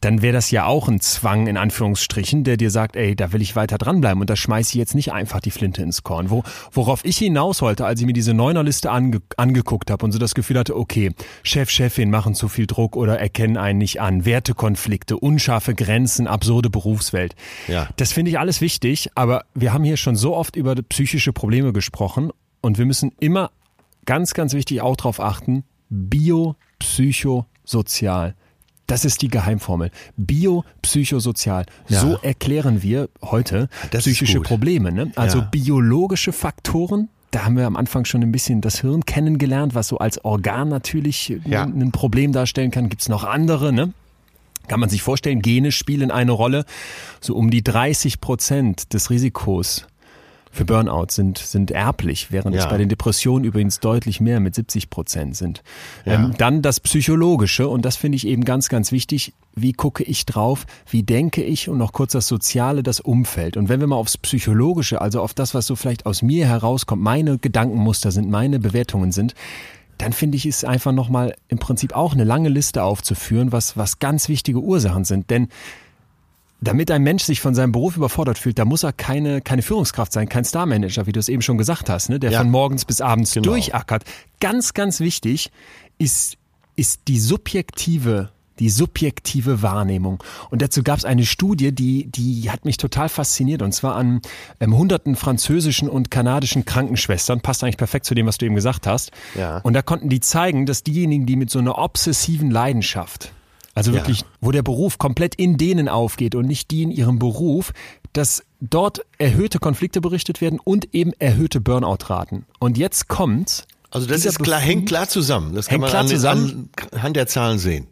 [0.00, 3.42] dann wäre das ja auch ein Zwang, in Anführungsstrichen, der dir sagt, ey, da will
[3.42, 6.30] ich weiter dranbleiben und da schmeiße ich jetzt nicht einfach die Flinte ins Korn.
[6.30, 6.42] Wo,
[6.72, 10.34] worauf ich hinaus wollte, als ich mir diese Neunerliste ange, angeguckt habe und so das
[10.34, 15.16] Gefühl hatte, okay, Chef, Chefin machen zu viel Druck oder erkennen einen nicht an, Wertekonflikte,
[15.16, 17.34] unscharfe Grenzen, absurde Berufswelt.
[17.68, 17.88] Ja.
[17.96, 21.72] Das finde ich alles wichtig, aber wir haben hier schon so oft über psychische Probleme
[21.72, 22.30] gesprochen
[22.60, 23.50] und wir müssen immer
[24.06, 28.34] ganz, ganz wichtig auch darauf achten, biopsychosozial.
[28.86, 29.90] Das ist die Geheimformel.
[30.16, 31.66] Biopsychosozial.
[31.88, 32.00] Ja.
[32.00, 34.92] So erklären wir heute das psychische Probleme.
[34.92, 35.12] Ne?
[35.16, 35.48] Also ja.
[35.50, 39.98] biologische Faktoren, da haben wir am Anfang schon ein bisschen das Hirn kennengelernt, was so
[39.98, 41.64] als Organ natürlich ja.
[41.64, 42.88] ein Problem darstellen kann.
[42.88, 43.92] Gibt es noch andere, ne?
[44.68, 46.64] Kann man sich vorstellen, Gene spielen eine Rolle.
[47.20, 49.86] So um die 30 Prozent des Risikos
[50.56, 52.62] für Burnout sind, sind erblich, während ja.
[52.62, 55.62] es bei den Depressionen übrigens deutlich mehr mit 70 Prozent sind.
[56.04, 56.14] Ja.
[56.14, 59.34] Ähm, dann das Psychologische und das finde ich eben ganz, ganz wichtig.
[59.54, 60.66] Wie gucke ich drauf?
[60.88, 61.68] Wie denke ich?
[61.68, 63.56] Und noch kurz das Soziale, das Umfeld.
[63.56, 67.02] Und wenn wir mal aufs Psychologische, also auf das, was so vielleicht aus mir herauskommt,
[67.02, 69.34] meine Gedankenmuster sind, meine Bewertungen sind,
[69.98, 73.98] dann finde ich es einfach nochmal im Prinzip auch eine lange Liste aufzuführen, was, was
[73.98, 75.30] ganz wichtige Ursachen sind.
[75.30, 75.48] Denn
[76.66, 80.12] damit ein Mensch sich von seinem Beruf überfordert fühlt, da muss er keine, keine Führungskraft
[80.12, 82.38] sein, kein Starmanager, wie du es eben schon gesagt hast, ne, der ja.
[82.40, 83.50] von morgens bis abends genau.
[83.50, 84.04] durchackert.
[84.40, 85.50] Ganz, ganz wichtig
[85.98, 86.36] ist,
[86.76, 90.22] ist die subjektive die subjektive Wahrnehmung.
[90.50, 94.20] Und dazu gab es eine Studie, die, die hat mich total fasziniert, und zwar an
[94.60, 98.86] ähm, hunderten französischen und kanadischen Krankenschwestern, passt eigentlich perfekt zu dem, was du eben gesagt
[98.86, 99.10] hast.
[99.34, 99.58] Ja.
[99.58, 103.32] Und da konnten die zeigen, dass diejenigen, die mit so einer obsessiven Leidenschaft,
[103.76, 104.26] also wirklich, ja.
[104.40, 107.74] wo der Beruf komplett in denen aufgeht und nicht die in ihrem Beruf,
[108.14, 112.46] dass dort erhöhte Konflikte berichtet werden und eben erhöhte Burnout-Raten.
[112.58, 113.66] Und jetzt kommt's.
[113.90, 115.54] Also das ist klar, hängt klar zusammen.
[115.54, 116.70] Das kann man klar an, zusammen.
[116.90, 117.86] anhand der Zahlen sehen.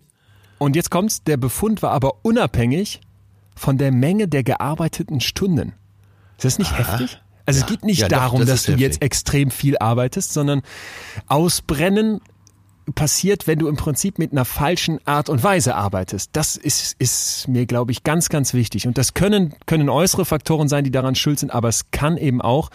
[0.57, 3.03] Und jetzt kommt's, der Befund war aber unabhängig
[3.55, 5.75] von der Menge der gearbeiteten Stunden.
[6.39, 6.79] Ist das nicht Aha.
[6.79, 7.21] heftig?
[7.45, 7.67] Also ja.
[7.67, 8.87] es geht nicht ja, darum, doch, das dass du heftig.
[8.87, 10.63] jetzt extrem viel arbeitest, sondern
[11.27, 12.23] Ausbrennen
[12.95, 16.31] passiert, wenn du im Prinzip mit einer falschen Art und Weise arbeitest.
[16.33, 18.87] Das ist, ist mir, glaube ich, ganz, ganz wichtig.
[18.87, 22.43] Und das können, können äußere Faktoren sein, die daran schuld sind, aber es kann eben
[22.43, 22.71] auch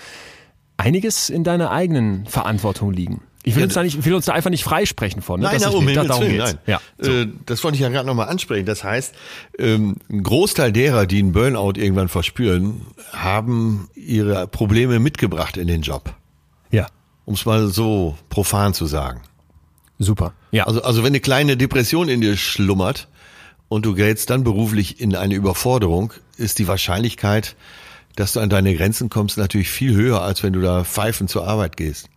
[0.78, 3.22] einiges in deiner eigenen Verantwortung liegen.
[3.44, 5.40] Ich will, ja, uns da nicht, will uns da einfach nicht freisprechen von.
[5.40, 5.48] Ne?
[5.48, 6.44] Nein, das um da, darum geht's.
[6.44, 6.58] nein.
[6.68, 7.10] Ja, so.
[7.10, 8.66] äh, das wollte ich ja gerade nochmal ansprechen.
[8.66, 9.16] Das heißt,
[9.58, 12.82] ähm, ein Großteil derer, die einen Burnout irgendwann verspüren,
[13.14, 16.14] haben ihre Probleme mitgebracht in den Job.
[16.70, 16.88] Ja.
[17.24, 19.22] Um es mal so profan zu sagen.
[20.00, 20.34] Super.
[20.52, 20.66] Ja.
[20.66, 23.10] Also, also wenn eine kleine Depression in dir schlummert
[23.68, 27.56] und du gerätst dann beruflich in eine Überforderung, ist die Wahrscheinlichkeit,
[28.16, 31.48] dass du an deine Grenzen kommst, natürlich viel höher, als wenn du da pfeifend zur
[31.48, 32.10] Arbeit gehst.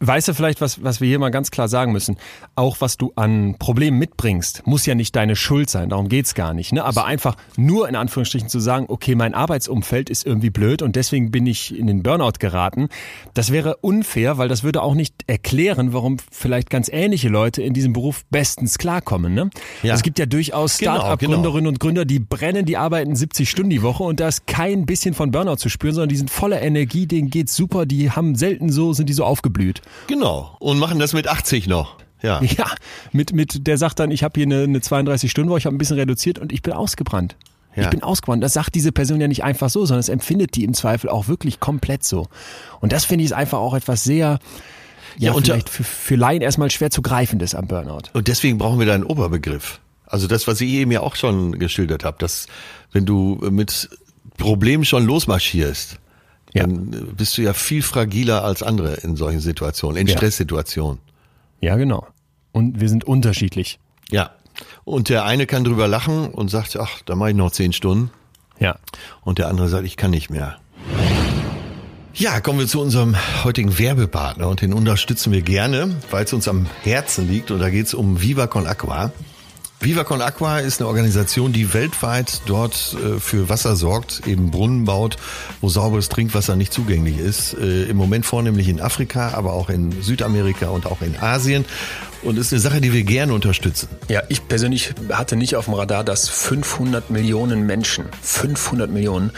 [0.00, 2.16] Weißt du vielleicht, was, was wir hier mal ganz klar sagen müssen?
[2.54, 6.54] Auch was du an Problemen mitbringst, muss ja nicht deine Schuld sein, darum geht's gar
[6.54, 6.72] nicht.
[6.72, 6.84] Ne?
[6.84, 11.30] Aber einfach nur in Anführungsstrichen zu sagen, okay, mein Arbeitsumfeld ist irgendwie blöd und deswegen
[11.30, 12.88] bin ich in den Burnout geraten,
[13.34, 17.72] das wäre unfair, weil das würde auch nicht erklären, warum vielleicht ganz ähnliche Leute in
[17.72, 19.34] diesem Beruf bestens klarkommen.
[19.34, 19.50] Ne?
[19.82, 19.92] Ja.
[19.92, 21.68] Also es gibt ja durchaus genau, Start-up-Gründerinnen genau.
[21.70, 25.14] und Gründer, die brennen, die arbeiten 70 Stunden die Woche und da ist kein bisschen
[25.14, 28.70] von Burnout zu spüren, sondern die sind voller Energie, denen geht's super, die haben selten
[28.70, 29.82] so, sind die so aufgebaut aufgeblüht.
[30.06, 30.56] Genau.
[30.58, 31.96] Und machen das mit 80 noch.
[32.22, 32.40] Ja.
[32.56, 32.66] Ja,
[33.12, 35.96] mit, mit, der sagt dann, ich habe hier eine, eine 32-Stunden-Woche, ich habe ein bisschen
[35.96, 37.36] reduziert und ich bin ausgebrannt.
[37.74, 37.84] Ja.
[37.84, 38.42] Ich bin ausgebrannt.
[38.42, 41.28] Das sagt diese Person ja nicht einfach so, sondern es empfindet die im Zweifel auch
[41.28, 42.26] wirklich komplett so.
[42.80, 44.38] Und das finde ich ist einfach auch etwas sehr,
[45.18, 48.10] ja, ja und vielleicht für, für Laien erstmal schwer zu greifendes am Burnout.
[48.14, 49.80] Und deswegen brauchen wir da einen Oberbegriff.
[50.06, 52.46] Also das, was ich eben ja auch schon geschildert habe, dass
[52.92, 53.90] wenn du mit
[54.38, 55.98] Problemen schon losmarschierst,
[56.56, 56.62] ja.
[56.66, 60.16] dann bist du ja viel fragiler als andere in solchen Situationen, in ja.
[60.16, 60.98] Stresssituationen.
[61.60, 62.06] Ja, genau.
[62.52, 63.78] Und wir sind unterschiedlich.
[64.10, 64.30] Ja.
[64.84, 68.10] Und der eine kann drüber lachen und sagt, ach, da mache ich noch zehn Stunden.
[68.58, 68.78] Ja.
[69.22, 70.58] Und der andere sagt, ich kann nicht mehr.
[72.14, 76.48] Ja, kommen wir zu unserem heutigen Werbepartner und den unterstützen wir gerne, weil es uns
[76.48, 79.12] am Herzen liegt und da geht es um Viva Con Aqua.
[79.78, 84.84] Viva Con Aqua ist eine Organisation, die weltweit dort äh, für Wasser sorgt, eben Brunnen
[84.84, 85.16] baut,
[85.60, 87.54] wo sauberes Trinkwasser nicht zugänglich ist.
[87.54, 91.64] Äh, Im Moment vornehmlich in Afrika, aber auch in Südamerika und auch in Asien.
[92.22, 93.88] Und ist eine Sache, die wir gerne unterstützen.
[94.08, 99.30] Ja, ich persönlich hatte nicht auf dem Radar, dass 500 Millionen Menschen, 500 Millionen,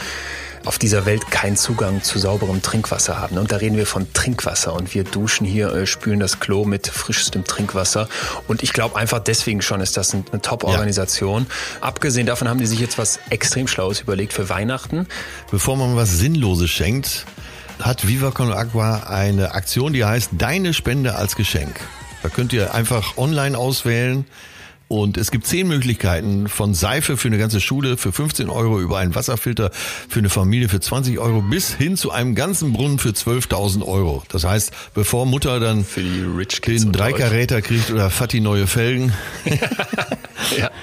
[0.64, 3.38] auf dieser Welt keinen Zugang zu sauberem Trinkwasser haben.
[3.38, 4.74] Und da reden wir von Trinkwasser.
[4.74, 8.09] Und wir duschen hier, äh, spülen das Klo mit frischstem Trinkwasser.
[8.46, 11.46] Und ich glaube einfach deswegen schon ist das eine Top-Organisation.
[11.48, 11.88] Ja.
[11.88, 15.06] Abgesehen davon haben die sich jetzt was extrem Schlaues überlegt für Weihnachten.
[15.50, 17.26] Bevor man was Sinnloses schenkt,
[17.80, 21.80] hat Viva Con Agua eine Aktion, die heißt Deine Spende als Geschenk.
[22.22, 24.26] Da könnt ihr einfach online auswählen,
[24.89, 28.99] und es gibt zehn Möglichkeiten von Seife für eine ganze Schule für 15 Euro über
[28.99, 33.11] einen Wasserfilter für eine Familie für 20 Euro bis hin zu einem ganzen Brunnen für
[33.11, 34.22] 12.000 Euro.
[34.30, 39.12] Das heißt, bevor Mutter dann den Dreikaräter kriegt oder Fatty neue Felgen.
[40.57, 40.70] ja.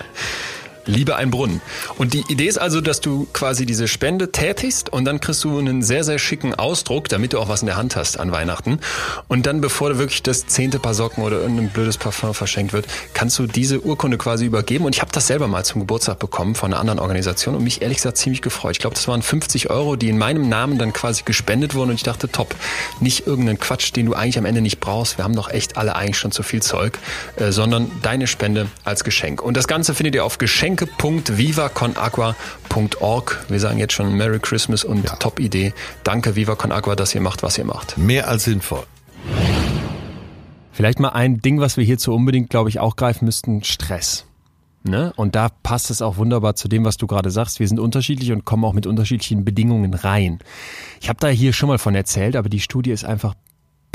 [0.86, 1.62] Liebe ein Brunnen.
[1.98, 5.58] Und die Idee ist also, dass du quasi diese Spende tätigst und dann kriegst du
[5.58, 8.80] einen sehr, sehr schicken Ausdruck, damit du auch was in der Hand hast an Weihnachten.
[9.28, 12.86] Und dann, bevor du wirklich das zehnte Paar Socken oder irgendein blödes Parfum verschenkt wird,
[13.14, 14.86] kannst du diese Urkunde quasi übergeben.
[14.86, 17.82] Und ich habe das selber mal zum Geburtstag bekommen von einer anderen Organisation und mich
[17.82, 18.74] ehrlich gesagt ziemlich gefreut.
[18.74, 21.90] Ich glaube, das waren 50 Euro, die in meinem Namen dann quasi gespendet wurden.
[21.90, 22.56] Und ich dachte, top,
[23.00, 25.18] nicht irgendeinen Quatsch, den du eigentlich am Ende nicht brauchst.
[25.18, 27.00] Wir haben doch echt alle eigentlich schon zu viel Zeug,
[27.38, 29.42] äh, sondern deine Spende als Geschenk.
[29.42, 33.46] Und das Ganze findet ihr auf Geschenk geschenke.vivaconagua.org.
[33.50, 35.16] Wir sagen jetzt schon Merry Christmas und ja.
[35.16, 35.74] top Idee.
[36.04, 37.98] Danke Viva Con Agua, dass ihr macht, was ihr macht.
[37.98, 38.84] Mehr als sinnvoll.
[40.72, 44.26] Vielleicht mal ein Ding, was wir hierzu unbedingt, glaube ich, auch greifen müssten, Stress.
[44.84, 45.14] Ne?
[45.16, 47.60] Und da passt es auch wunderbar zu dem, was du gerade sagst.
[47.60, 50.40] Wir sind unterschiedlich und kommen auch mit unterschiedlichen Bedingungen rein.
[51.02, 53.36] Ich habe da hier schon mal von erzählt, aber die Studie ist einfach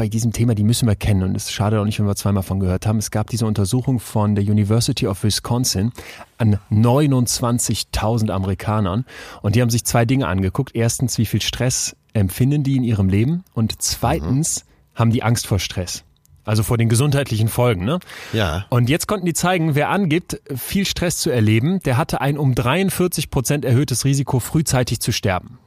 [0.00, 2.16] bei diesem Thema, die müssen wir kennen und es ist schade auch nicht, wenn wir
[2.16, 2.96] zweimal von gehört haben.
[2.96, 5.92] Es gab diese Untersuchung von der University of Wisconsin
[6.38, 9.04] an 29.000 Amerikanern
[9.42, 10.74] und die haben sich zwei Dinge angeguckt.
[10.74, 14.98] Erstens, wie viel Stress empfinden die in ihrem Leben und zweitens mhm.
[14.98, 16.02] haben die Angst vor Stress.
[16.46, 17.98] Also vor den gesundheitlichen Folgen, ne?
[18.32, 18.64] Ja.
[18.70, 22.54] Und jetzt konnten die zeigen, wer angibt, viel Stress zu erleben, der hatte ein um
[22.54, 25.58] 43 Prozent erhöhtes Risiko, frühzeitig zu sterben.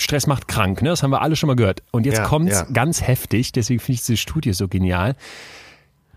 [0.00, 0.90] Stress macht krank, ne?
[0.90, 1.82] Das haben wir alle schon mal gehört.
[1.90, 2.66] Und jetzt ja, kommt's ja.
[2.72, 5.16] ganz heftig, deswegen finde ich diese Studie so genial.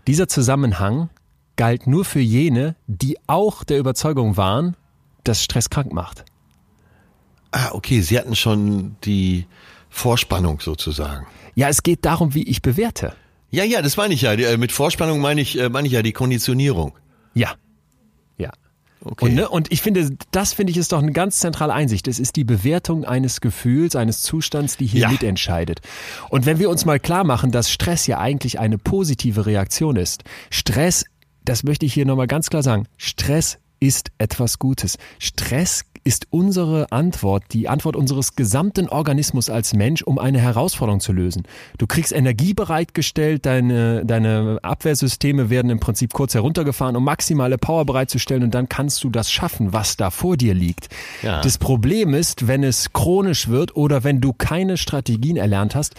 [0.06, 1.10] Dieser Zusammenhang
[1.56, 4.76] galt nur für jene, die auch der Überzeugung waren,
[5.22, 6.24] dass Stress krank macht.
[7.52, 9.46] Ah, okay, Sie hatten schon die
[9.88, 11.26] Vorspannung sozusagen.
[11.54, 13.14] Ja, es geht darum, wie ich bewerte.
[13.50, 14.32] Ja, ja, das meine ich ja.
[14.32, 16.92] Äh, mit Vorspannung meine ich, äh, meine ich ja die Konditionierung.
[17.34, 17.54] Ja,
[19.04, 19.24] Okay.
[19.26, 22.08] Und, ne, und ich finde, das finde ich ist doch eine ganz zentrale Einsicht.
[22.08, 25.08] Es ist die Bewertung eines Gefühls, eines Zustands, die hier ja.
[25.10, 25.80] mitentscheidet.
[26.30, 30.24] Und wenn wir uns mal klar machen, dass Stress ja eigentlich eine positive Reaktion ist.
[30.50, 31.04] Stress,
[31.44, 34.98] das möchte ich hier nochmal ganz klar sagen, Stress ist etwas Gutes.
[35.18, 41.12] Stress ist unsere Antwort, die Antwort unseres gesamten Organismus als Mensch, um eine Herausforderung zu
[41.12, 41.44] lösen.
[41.78, 47.86] Du kriegst Energie bereitgestellt, deine, deine Abwehrsysteme werden im Prinzip kurz heruntergefahren, um maximale Power
[47.86, 50.88] bereitzustellen und dann kannst du das schaffen, was da vor dir liegt.
[51.22, 51.40] Ja.
[51.40, 55.94] Das Problem ist, wenn es chronisch wird oder wenn du keine Strategien erlernt hast,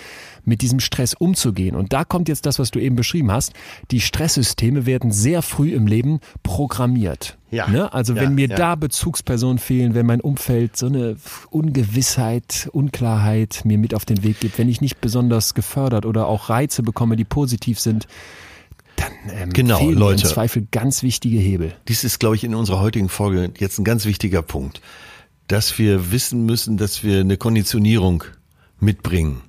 [0.46, 1.76] mit diesem Stress umzugehen.
[1.76, 3.54] Und da kommt jetzt das, was du eben beschrieben hast.
[3.92, 7.38] Die Stresssysteme werden sehr früh im Leben programmiert.
[7.52, 7.68] Ja.
[7.68, 7.94] Ne?
[7.94, 8.56] Also wenn mir ja.
[8.56, 11.16] da Bezugspersonen fehlen, wenn mein Umfeld so eine
[11.50, 16.50] Ungewissheit, Unklarheit mir mit auf den Weg gibt, wenn ich nicht besonders gefördert oder auch
[16.50, 18.08] Reize bekomme, die positiv sind,
[18.96, 21.74] dann ähm, genau, fehlen Leute, im Zweifel ganz wichtige Hebel.
[21.88, 24.82] Dies ist, glaube ich, in unserer heutigen Folge jetzt ein ganz wichtiger Punkt,
[25.48, 28.24] dass wir wissen müssen, dass wir eine Konditionierung
[28.80, 29.42] mitbringen.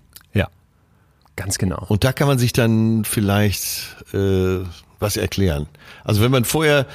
[1.36, 1.84] Ganz genau.
[1.88, 4.60] Und da kann man sich dann vielleicht äh,
[4.98, 5.66] was erklären.
[6.02, 6.86] Also wenn man vorher,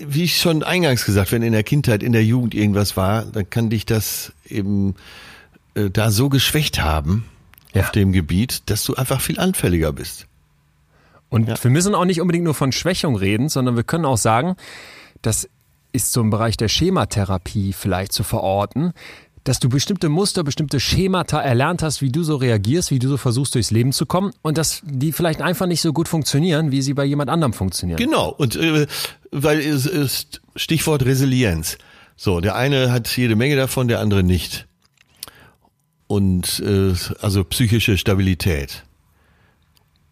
[0.00, 3.48] wie ich schon eingangs gesagt, wenn in der Kindheit, in der Jugend irgendwas war, dann
[3.50, 4.94] kann dich das eben
[5.74, 7.26] äh, da so geschwächt haben
[7.74, 7.82] ja.
[7.82, 10.26] auf dem Gebiet, dass du einfach viel anfälliger bist.
[11.28, 11.62] Und ja.
[11.62, 14.56] wir müssen auch nicht unbedingt nur von Schwächung reden, sondern wir können auch sagen,
[15.20, 15.48] das
[15.92, 18.92] ist so im Bereich der Schematherapie vielleicht zu verorten,
[19.46, 23.16] dass du bestimmte Muster, bestimmte Schemata erlernt hast, wie du so reagierst, wie du so
[23.16, 26.82] versuchst, durchs Leben zu kommen und dass die vielleicht einfach nicht so gut funktionieren, wie
[26.82, 27.96] sie bei jemand anderem funktionieren.
[27.96, 28.88] Genau, und äh,
[29.30, 31.78] weil es ist Stichwort Resilienz.
[32.16, 34.66] So, der eine hat jede Menge davon, der andere nicht.
[36.08, 38.84] Und äh, also psychische Stabilität.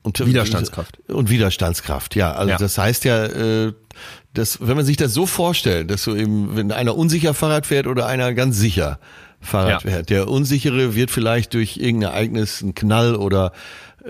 [0.03, 0.99] Und, Widerstandskraft.
[1.09, 2.35] Und Widerstandskraft, ja.
[2.35, 2.59] Also ja.
[2.59, 3.73] das heißt ja, äh,
[4.35, 7.87] dass, wenn man sich das so vorstellt, dass so eben, wenn einer unsicher Fahrrad fährt
[7.87, 9.01] oder einer ganz sicher
[9.45, 13.53] Fahrrad fährt, der unsichere wird vielleicht durch irgendein Ereignis, einen Knall oder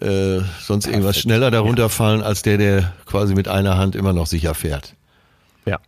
[0.00, 4.26] äh, sonst irgendwas schneller darunter fallen, als der, der quasi mit einer Hand immer noch
[4.26, 4.94] sicher fährt.
[5.66, 5.78] Ja.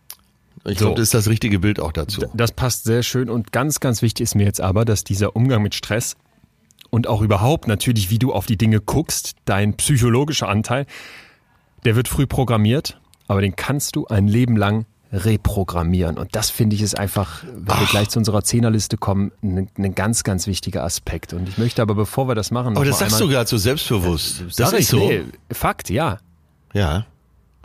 [0.64, 0.96] Ich glaube, so.
[0.96, 2.24] das ist das richtige Bild auch dazu.
[2.34, 5.62] Das passt sehr schön und ganz, ganz wichtig ist mir jetzt aber, dass dieser Umgang
[5.62, 6.16] mit Stress
[6.90, 10.86] und auch überhaupt natürlich, wie du auf die Dinge guckst, dein psychologischer Anteil,
[11.84, 14.86] der wird früh programmiert, aber den kannst du ein Leben lang
[15.16, 16.18] reprogrammieren.
[16.18, 17.80] Und das finde ich ist einfach, wenn Ach.
[17.80, 21.32] wir gleich zu unserer Zehnerliste kommen, ein, ein, ganz, ganz wichtiger Aspekt.
[21.32, 24.42] Und ich möchte aber, bevor wir das machen, aber das sagst du gerade so selbstbewusst.
[24.46, 24.98] Das, das ist ich, so.
[24.98, 26.18] Nee, Fakt, ja.
[26.72, 27.06] Ja.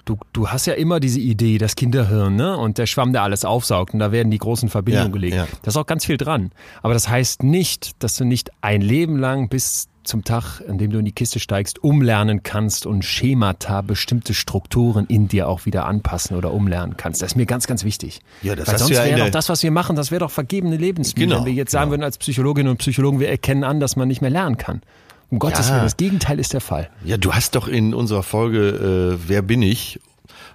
[0.06, 2.58] Du, du hast ja immer diese Idee, das Kinderhirn, ne?
[2.58, 5.36] Und der Schwamm, der alles aufsaugt und da werden die großen Verbindungen ja, gelegt.
[5.36, 5.48] Ja.
[5.62, 6.52] Da ist auch ganz viel dran.
[6.82, 10.92] Aber das heißt nicht, dass du nicht ein Leben lang bis zum Tag, an dem
[10.92, 15.86] du in die Kiste steigst, umlernen kannst und Schemata, bestimmte Strukturen in dir auch wieder
[15.86, 17.22] anpassen oder umlernen kannst.
[17.22, 18.20] Das ist mir ganz, ganz wichtig.
[18.42, 20.76] Ja, das Weil sonst ja wäre doch das, was wir machen, das wäre doch vergebene
[20.76, 21.30] Lebensmittel.
[21.30, 21.94] Genau, wenn wir jetzt sagen genau.
[21.94, 24.82] würden als Psychologinnen und Psychologen, wir erkennen an, dass man nicht mehr lernen kann.
[25.30, 25.76] Um Gottes ja.
[25.76, 26.90] Willen, das Gegenteil ist der Fall.
[27.06, 30.02] Ja, du hast doch in unserer Folge äh, Wer bin ich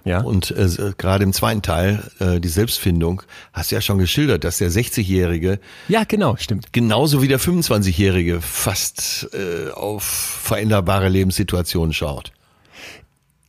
[0.07, 0.21] ja.
[0.21, 4.57] Und äh, gerade im zweiten Teil, äh, die Selbstfindung, hast du ja schon geschildert, dass
[4.57, 12.31] der 60-Jährige ja genau stimmt genauso wie der 25-Jährige fast äh, auf veränderbare Lebenssituationen schaut.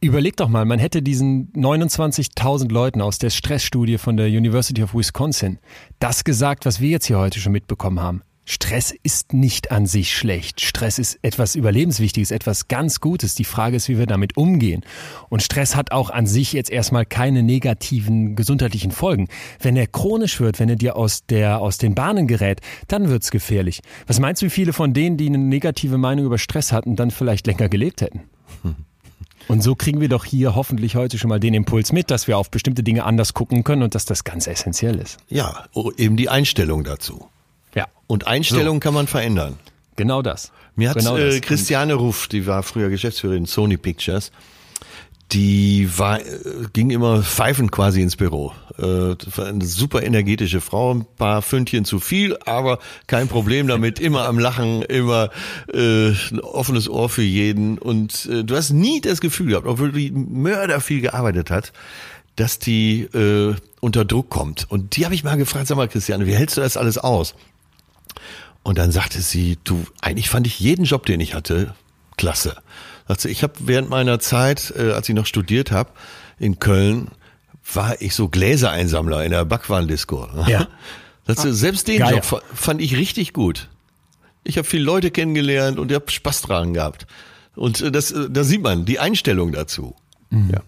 [0.01, 4.95] Überleg doch mal, man hätte diesen 29.000 Leuten aus der Stressstudie von der University of
[4.95, 5.59] Wisconsin
[5.99, 8.23] das gesagt, was wir jetzt hier heute schon mitbekommen haben.
[8.51, 10.63] Stress ist nicht an sich schlecht.
[10.63, 13.35] Stress ist etwas Überlebenswichtiges, etwas ganz Gutes.
[13.35, 14.87] Die Frage ist, wie wir damit umgehen.
[15.29, 19.29] Und Stress hat auch an sich jetzt erstmal keine negativen gesundheitlichen Folgen.
[19.61, 23.31] Wenn er chronisch wird, wenn er dir aus, der, aus den Bahnen gerät, dann wird's
[23.31, 23.83] gefährlich.
[24.07, 27.11] Was meinst du, wie viele von denen, die eine negative Meinung über Stress hatten, dann
[27.11, 28.23] vielleicht länger gelebt hätten?
[29.49, 32.39] Und so kriegen wir doch hier hoffentlich heute schon mal den Impuls mit, dass wir
[32.39, 35.19] auf bestimmte Dinge anders gucken können und dass das ganz essentiell ist.
[35.29, 35.65] Ja,
[35.97, 37.29] eben die Einstellung dazu.
[37.79, 37.87] Ja.
[38.09, 38.85] Und Einstellungen so.
[38.85, 39.57] kann man verändern.
[39.97, 40.53] Genau das.
[40.75, 44.31] Mir hat genau äh, Christiane Ruff, die war früher Geschäftsführerin Sony Pictures,
[45.33, 46.25] die war, äh,
[46.73, 48.53] ging immer pfeifend quasi ins Büro.
[48.79, 54.27] Äh, eine super energetische Frau, ein paar Fündchen zu viel, aber kein Problem damit, immer
[54.27, 55.31] am Lachen, immer
[55.73, 57.79] äh, ein offenes Ohr für jeden.
[57.79, 61.73] Und äh, du hast nie das Gefühl gehabt, obwohl die Mörder viel gearbeitet hat,
[62.37, 64.67] dass die äh, unter Druck kommt.
[64.71, 67.35] Und die habe ich mal gefragt, sag mal Christiane, wie hältst du das alles aus?
[68.63, 71.75] Und dann sagte sie, du, eigentlich fand ich jeden Job, den ich hatte,
[72.17, 72.57] klasse.
[73.07, 75.91] Sagte, ich habe während meiner Zeit, äh, als ich noch studiert habe,
[76.39, 77.09] in Köln,
[77.73, 80.29] war ich so Gläsereinsammler in der Backwarndisco.
[80.47, 80.69] Ja.
[81.27, 82.15] Sagte, selbst den Geil.
[82.15, 83.69] Job fand ich richtig gut.
[84.45, 87.07] Ich habe viele Leute kennengelernt und ich habe Spaß dran gehabt.
[87.55, 89.95] Und äh, das, äh, da sieht man die Einstellung dazu.
[90.31, 90.51] Mhm.
[90.53, 90.61] Ja.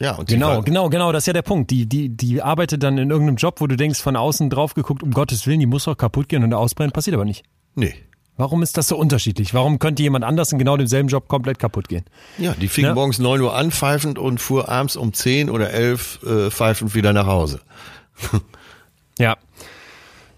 [0.00, 1.70] Ja, und genau, genau, genau, das ist ja der Punkt.
[1.70, 5.02] Die, die, die arbeitet dann in irgendeinem Job, wo du denkst, von außen drauf geguckt,
[5.02, 7.44] um Gottes Willen, die muss doch kaputt gehen und ausbrennen, passiert aber nicht.
[7.74, 7.94] Nee.
[8.38, 9.52] Warum ist das so unterschiedlich?
[9.52, 12.06] Warum könnte jemand anders in genau demselben Job komplett kaputt gehen?
[12.38, 12.94] Ja, die fing ja?
[12.94, 17.12] morgens neun Uhr an, pfeifend und fuhr abends um zehn oder elf äh, pfeifend wieder
[17.12, 17.60] nach Hause.
[19.18, 19.36] ja.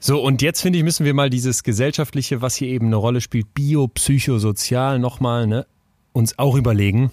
[0.00, 3.20] So, und jetzt finde ich, müssen wir mal dieses Gesellschaftliche, was hier eben eine Rolle
[3.20, 5.66] spielt, biopsychosozial nochmal, ne,
[6.12, 7.12] uns auch überlegen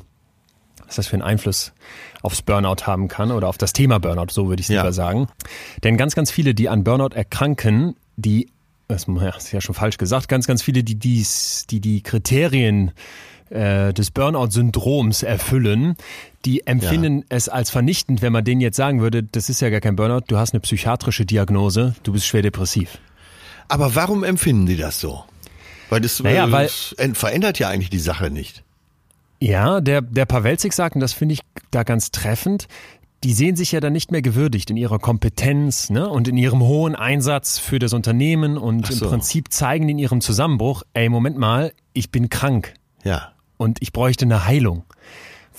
[0.89, 1.71] was das für einen Einfluss
[2.21, 4.81] aufs Burnout haben kann oder auf das Thema Burnout, so würde ich es ja.
[4.81, 5.27] lieber sagen.
[5.83, 8.49] Denn ganz, ganz viele, die an Burnout erkranken, die,
[8.87, 12.91] das ist ja schon falsch gesagt, ganz, ganz viele, die dies, die, die Kriterien
[13.49, 15.95] äh, des Burnout-Syndroms erfüllen,
[16.45, 17.25] die empfinden ja.
[17.29, 20.25] es als vernichtend, wenn man denen jetzt sagen würde, das ist ja gar kein Burnout,
[20.27, 22.99] du hast eine psychiatrische Diagnose, du bist schwer depressiv.
[23.67, 25.23] Aber warum empfinden die das so?
[25.89, 26.69] Weil das naja, weil,
[27.13, 28.63] verändert ja eigentlich die Sache nicht.
[29.41, 32.67] Ja, der, der Pawelzig sagt, und das finde ich da ganz treffend,
[33.23, 36.61] die sehen sich ja dann nicht mehr gewürdigt in ihrer Kompetenz ne, und in ihrem
[36.61, 39.05] hohen Einsatz für das Unternehmen und so.
[39.05, 42.73] im Prinzip zeigen in ihrem Zusammenbruch, ey, Moment mal, ich bin krank.
[43.03, 43.33] Ja.
[43.57, 44.83] Und ich bräuchte eine Heilung.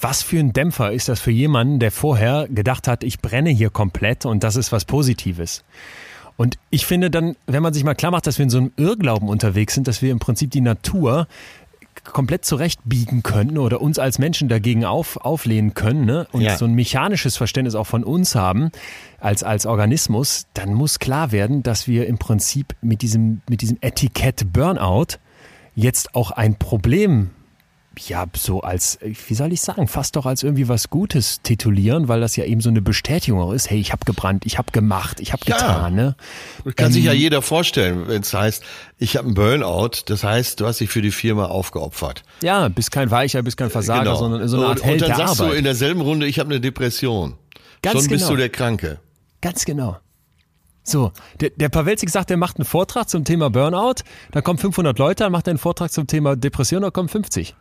[0.00, 3.68] Was für ein Dämpfer ist das für jemanden, der vorher gedacht hat, ich brenne hier
[3.68, 5.62] komplett und das ist was Positives.
[6.38, 8.72] Und ich finde dann, wenn man sich mal klar macht, dass wir in so einem
[8.78, 11.26] Irrglauben unterwegs sind, dass wir im Prinzip die Natur
[12.04, 16.26] komplett zurechtbiegen können oder uns als Menschen dagegen auf, auflehnen können ne?
[16.32, 16.56] und ja.
[16.56, 18.70] so ein mechanisches Verständnis auch von uns haben
[19.18, 23.78] als, als Organismus, dann muss klar werden, dass wir im Prinzip mit diesem, mit diesem
[23.80, 25.18] Etikett Burnout
[25.74, 27.30] jetzt auch ein Problem
[28.08, 32.20] ja, so als, wie soll ich sagen, fast doch als irgendwie was Gutes titulieren, weil
[32.20, 35.20] das ja eben so eine Bestätigung auch ist, hey, ich habe gebrannt, ich habe gemacht,
[35.20, 35.56] ich habe ja.
[35.56, 35.94] getan.
[35.94, 36.16] Ne?
[36.76, 38.62] Kann ähm, sich ja jeder vorstellen, wenn es heißt,
[38.98, 42.22] ich habe einen Burnout, das heißt, du hast dich für die Firma aufgeopfert.
[42.42, 44.16] Ja, bist kein Weicher, bist kein Versager, genau.
[44.16, 45.52] sondern so eine Art und, Held und dann sagst Arbeit.
[45.52, 47.34] du in derselben Runde, ich habe eine Depression.
[47.82, 48.12] Ganz Schon genau.
[48.14, 49.00] bist du der Kranke.
[49.40, 49.98] Ganz genau.
[50.82, 54.98] So, der, der Pawelzig sagt, er macht einen Vortrag zum Thema Burnout, da kommen 500
[54.98, 57.54] Leute, dann macht er einen Vortrag zum Thema Depression, da kommen 50.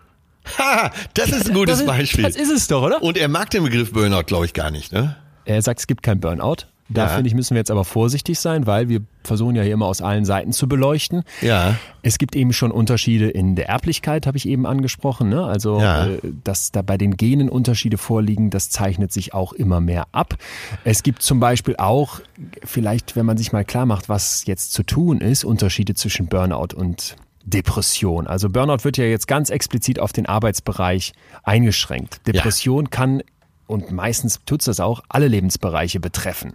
[0.58, 2.24] Ha, das ist ein gutes das ist, Beispiel.
[2.24, 3.02] Das ist es doch, oder?
[3.02, 5.16] Und er mag den Begriff Burnout, glaube ich, gar nicht, ne?
[5.46, 6.66] Er sagt, es gibt kein Burnout.
[6.92, 7.08] Da ja.
[7.10, 10.02] finde ich, müssen wir jetzt aber vorsichtig sein, weil wir versuchen ja hier immer aus
[10.02, 11.24] allen Seiten zu beleuchten.
[11.42, 11.76] Ja.
[12.02, 15.30] Es gibt eben schon Unterschiede in der Erblichkeit, habe ich eben angesprochen.
[15.30, 15.44] Ne?
[15.44, 16.08] Also, ja.
[16.08, 20.36] äh, dass da bei den Genen Unterschiede vorliegen, das zeichnet sich auch immer mehr ab.
[20.84, 22.22] Es gibt zum Beispiel auch,
[22.64, 26.76] vielleicht, wenn man sich mal klar macht, was jetzt zu tun ist, Unterschiede zwischen Burnout
[26.76, 27.16] und
[27.50, 28.28] Depression.
[28.28, 32.26] Also Burnout wird ja jetzt ganz explizit auf den Arbeitsbereich eingeschränkt.
[32.28, 32.90] Depression ja.
[32.90, 33.22] kann
[33.68, 36.54] und meistens tut es das auch, alle Lebensbereiche betreffen.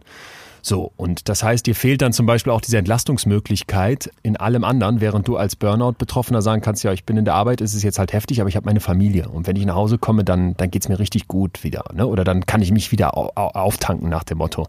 [0.62, 5.02] So, und das heißt, dir fehlt dann zum Beispiel auch diese Entlastungsmöglichkeit in allem anderen,
[5.02, 7.98] während du als Burnout-Betroffener sagen kannst, ja, ich bin in der Arbeit, es ist jetzt
[7.98, 9.28] halt heftig, aber ich habe meine Familie.
[9.28, 11.84] Und wenn ich nach Hause komme, dann, dann geht's mir richtig gut wieder.
[11.92, 12.06] Ne?
[12.06, 14.66] Oder dann kann ich mich wieder auftanken nach dem Motto.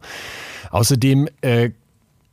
[0.69, 1.69] Außerdem äh,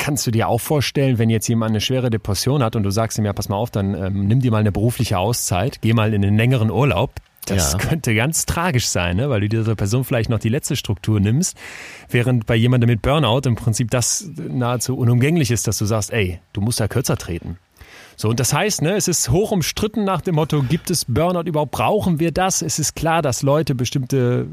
[0.03, 3.19] kannst du dir auch vorstellen, wenn jetzt jemand eine schwere Depression hat und du sagst
[3.19, 6.13] ihm, ja, pass mal auf, dann ähm, nimm dir mal eine berufliche Auszeit, geh mal
[6.13, 7.13] in einen längeren Urlaub,
[7.47, 7.79] das ja.
[7.79, 9.31] könnte ganz tragisch sein, ne?
[9.31, 11.57] weil du dieser Person vielleicht noch die letzte Struktur nimmst,
[12.09, 16.41] während bei jemandem mit Burnout im Prinzip das nahezu unumgänglich ist, dass du sagst, ey,
[16.53, 17.59] du musst da kürzer treten.
[18.17, 21.49] So, und das heißt, ne, es ist hoch umstritten nach dem Motto, gibt es Burnout
[21.49, 21.71] überhaupt?
[21.71, 22.61] Brauchen wir das?
[22.61, 24.49] Es ist klar, dass Leute bestimmte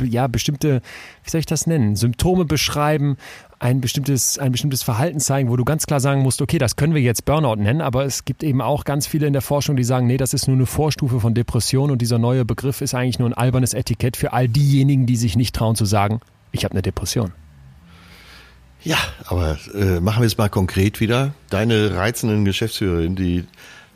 [0.00, 0.80] ja, bestimmte,
[1.24, 3.16] wie soll ich das nennen, Symptome beschreiben,
[3.62, 6.94] ein bestimmtes, ein bestimmtes Verhalten zeigen, wo du ganz klar sagen musst, okay, das können
[6.94, 9.84] wir jetzt Burnout nennen, aber es gibt eben auch ganz viele in der Forschung, die
[9.84, 13.20] sagen, nee, das ist nur eine Vorstufe von Depression und dieser neue Begriff ist eigentlich
[13.20, 16.72] nur ein albernes Etikett für all diejenigen, die sich nicht trauen zu sagen, ich habe
[16.72, 17.32] eine Depression.
[18.82, 21.32] Ja, aber äh, machen wir es mal konkret wieder.
[21.48, 23.44] Deine reizenden Geschäftsführerin, die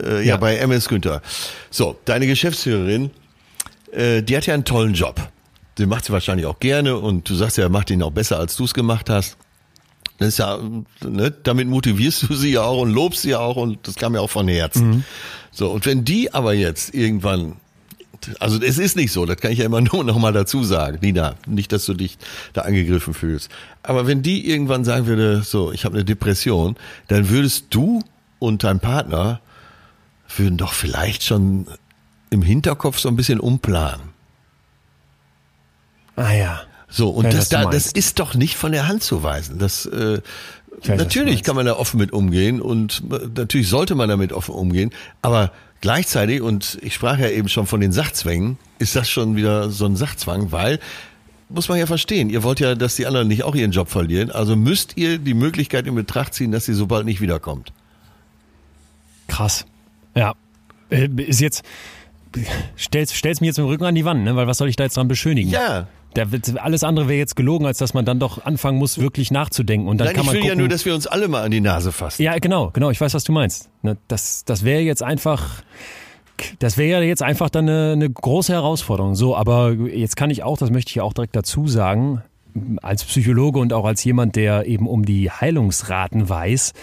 [0.01, 0.21] äh, ja.
[0.21, 1.23] ja bei MS Günther.
[1.71, 3.11] So, deine Geschäftsführerin,
[3.91, 5.29] äh, die hat ja einen tollen Job
[5.79, 8.57] den macht sie wahrscheinlich auch gerne und du sagst ja, macht ihn auch besser, als
[8.57, 9.37] du es gemacht hast.
[10.19, 10.59] Das ist ja,
[11.05, 14.15] ne, damit motivierst du sie ja auch und lobst sie ja auch und das kam
[14.15, 14.89] ja auch von Herzen.
[14.89, 15.05] Mhm.
[15.53, 17.57] So, und wenn die aber jetzt irgendwann,
[18.41, 20.99] also es ist nicht so, das kann ich ja immer nur noch mal dazu sagen,
[21.03, 22.19] Nina, nicht, dass du dich
[22.55, 23.51] da angegriffen fühlst.
[23.83, 26.77] Aber wenn die irgendwann sagen würde, so, ich habe eine Depression,
[27.09, 28.03] dann würdest du
[28.39, 29.41] und dein Partner
[30.35, 31.67] würden doch vielleicht schon
[32.31, 34.17] im Hinterkopf so ein bisschen umplanen.
[36.17, 36.66] Ah ja.
[36.89, 39.59] So, und ja, das, da, das ist doch nicht von der Hand zu weisen.
[39.59, 40.21] Das, äh,
[40.87, 44.91] natürlich kann man da offen mit umgehen und äh, natürlich sollte man damit offen umgehen,
[45.23, 49.71] aber gleichzeitig, und ich sprach ja eben schon von den Sachzwängen, ist das schon wieder
[49.71, 50.79] so ein Sachzwang, weil
[51.49, 52.31] muss man ja verstehen.
[52.31, 54.31] Ihr wollt ja, dass die anderen nicht auch ihren Job verlieren.
[54.31, 57.73] Also müsst ihr die Möglichkeit in Betracht ziehen, dass sie so bald nicht wiederkommt.
[59.29, 59.65] Krass.
[60.15, 60.35] Ja.
[60.91, 61.63] Äh, ist jetzt,
[62.79, 64.35] stellst, stellst mir jetzt mit dem Rücken an die Wand, ne?
[64.35, 65.51] Weil was soll ich da jetzt dran beschönigen?
[65.51, 65.87] Ja,
[66.17, 66.29] der,
[66.63, 69.89] alles andere wäre jetzt gelogen, als dass man dann doch anfangen muss, wirklich nachzudenken.
[69.89, 71.43] Und dann Nein, kann man ich will gucken, ja nur, dass wir uns alle mal
[71.43, 72.23] an die Nase fassen.
[72.23, 72.91] Ja, genau, genau.
[72.91, 73.69] Ich weiß, was du meinst.
[73.83, 75.63] Ne, das, das wäre jetzt einfach.
[76.59, 79.15] Das wäre ja jetzt einfach dann eine, eine große Herausforderung.
[79.15, 82.23] So, aber jetzt kann ich auch, das möchte ich ja auch direkt dazu sagen,
[82.83, 86.75] als Psychologe und auch als jemand, der eben um die Heilungsraten weiß,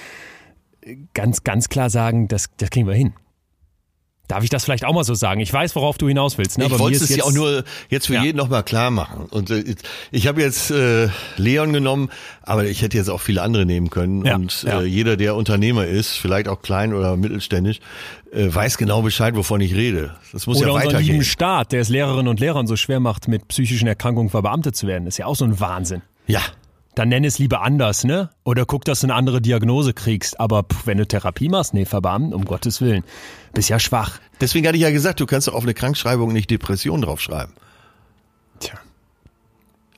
[1.14, 3.14] ganz, ganz klar sagen, das, das kriegen wir hin.
[4.30, 5.42] Darf ich das vielleicht auch mal so sagen?
[5.42, 6.58] Ich weiß, worauf du hinaus willst.
[6.58, 6.66] Ne?
[6.66, 8.24] Ich wollte es ja auch nur jetzt für ja.
[8.24, 9.26] jeden nochmal klar machen.
[9.30, 9.76] Und äh,
[10.12, 12.10] ich habe jetzt äh, Leon genommen,
[12.42, 14.24] aber ich hätte jetzt auch viele andere nehmen können.
[14.24, 14.36] Ja.
[14.36, 14.80] Und ja.
[14.82, 17.80] Äh, jeder, der Unternehmer ist, vielleicht auch klein oder mittelständisch,
[18.32, 20.16] äh, weiß genau Bescheid, wovon ich rede.
[20.32, 20.96] Das muss oder ja weitergehen.
[20.96, 24.78] Oder lieben Staat, der es Lehrerinnen und Lehrern so schwer macht, mit psychischen Erkrankungen verbeamtet
[24.78, 25.06] zu werden.
[25.06, 26.02] Ist ja auch so ein Wahnsinn.
[26.28, 26.42] Ja,
[26.96, 28.30] dann nenn es lieber anders, ne?
[28.44, 30.39] Oder guck, dass du eine andere Diagnose kriegst.
[30.39, 33.04] Aber pff, wenn du Therapie machst, nee, verbeamten, um Gottes Willen.
[33.54, 34.20] Bist ja schwach.
[34.41, 37.54] Deswegen hatte ich ja gesagt, du kannst auf eine Krankschreibung nicht Depression draufschreiben.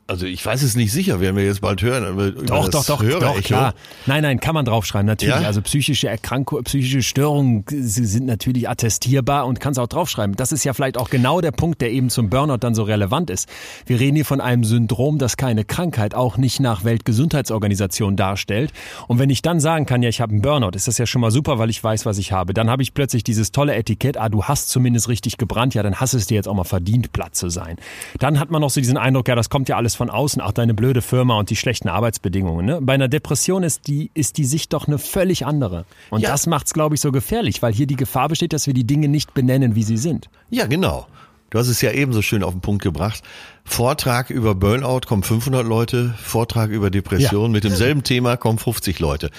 [0.08, 2.36] Also ich weiß es nicht sicher, werden wir jetzt bald hören.
[2.46, 3.74] Doch, doch, doch, doch, klar.
[4.06, 5.34] Nein, nein, kann man draufschreiben, natürlich.
[5.34, 5.48] Ja?
[5.48, 10.36] Also psychische Erkrankungen, psychische Störungen sind natürlich attestierbar und kannst auch draufschreiben.
[10.36, 13.32] Das ist ja vielleicht auch genau der Punkt, der eben zum Burnout dann so relevant
[13.32, 13.50] ist.
[13.88, 18.74] Wir reden hier von einem Syndrom, das keine Krankheit, auch nicht nach Weltgesundheitsorganisation darstellt.
[19.08, 21.22] Und wenn ich dann sagen kann, ja, ich habe einen Burnout, ist das ja schon
[21.22, 22.54] mal super, weil ich weiß, was ich habe.
[22.54, 25.96] Dann habe ich plötzlich dieses tolle Etikett, ah, du hast zumindest richtig gebrannt, ja, dann
[25.96, 27.78] hast es dir jetzt auch mal verdient, platt zu sein.
[28.20, 30.52] Dann hat man noch so diesen Eindruck, ja, das kommt ja alles von außen, ach
[30.52, 32.66] deine blöde Firma und die schlechten Arbeitsbedingungen.
[32.66, 32.80] Ne?
[32.82, 35.86] Bei einer Depression ist die, ist die Sicht doch eine völlig andere.
[36.10, 36.30] Und ja.
[36.30, 38.86] das macht es, glaube ich, so gefährlich, weil hier die Gefahr besteht, dass wir die
[38.86, 40.30] Dinge nicht benennen, wie sie sind.
[40.50, 41.08] Ja, genau.
[41.52, 43.24] Du hast es ja ebenso schön auf den Punkt gebracht.
[43.64, 47.50] Vortrag über Burnout kommen 500 Leute, Vortrag über Depression ja.
[47.50, 49.30] mit demselben Thema kommen 50 Leute.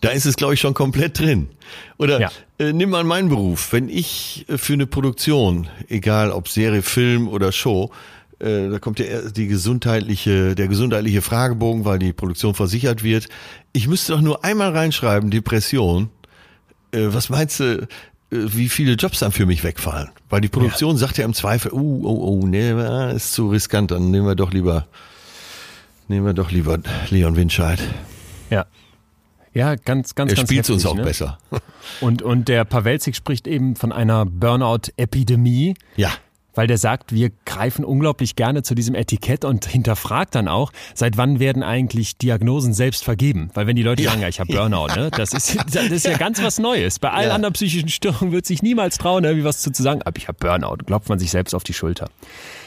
[0.00, 1.50] Da ist es, glaube ich, schon komplett drin.
[1.98, 2.30] Oder ja.
[2.58, 3.72] äh, nimm mal meinen Beruf.
[3.72, 7.90] Wenn ich äh, für eine Produktion, egal ob Serie, Film oder Show,
[8.38, 13.28] äh, da kommt ja die gesundheitliche, der gesundheitliche Fragebogen, weil die Produktion versichert wird.
[13.72, 16.10] Ich müsste doch nur einmal reinschreiben, Depression.
[16.92, 17.86] Äh, was meinst du, äh,
[18.30, 20.10] wie viele Jobs dann für mich wegfallen?
[20.28, 20.98] Weil die Produktion ja.
[20.98, 22.72] sagt ja im Zweifel, uh, oh, oh, nee,
[23.14, 24.86] ist zu riskant, dann nehmen wir doch lieber
[26.08, 26.78] Nehmen wir doch lieber
[27.10, 27.82] Leon Winscheid.
[28.50, 28.66] Ja.
[29.52, 31.02] Ja, ganz, ganz, er ganz spielt uns auch ne?
[31.02, 31.38] besser.
[32.00, 35.74] Und, und der Pawelzig spricht eben von einer Burnout-Epidemie.
[35.96, 36.10] Ja.
[36.56, 41.16] Weil der sagt, wir greifen unglaublich gerne zu diesem Etikett und hinterfragt dann auch, seit
[41.16, 43.50] wann werden eigentlich Diagnosen selbst vergeben?
[43.54, 46.16] Weil wenn die Leute sagen, ja, ich habe Burnout, ne, das ist, das ist ja
[46.16, 46.98] ganz was Neues.
[46.98, 47.34] Bei allen Ja.
[47.34, 50.78] anderen psychischen Störungen wird sich niemals trauen, irgendwie was zu sagen, aber ich habe Burnout,
[50.86, 52.08] klopft man sich selbst auf die Schulter.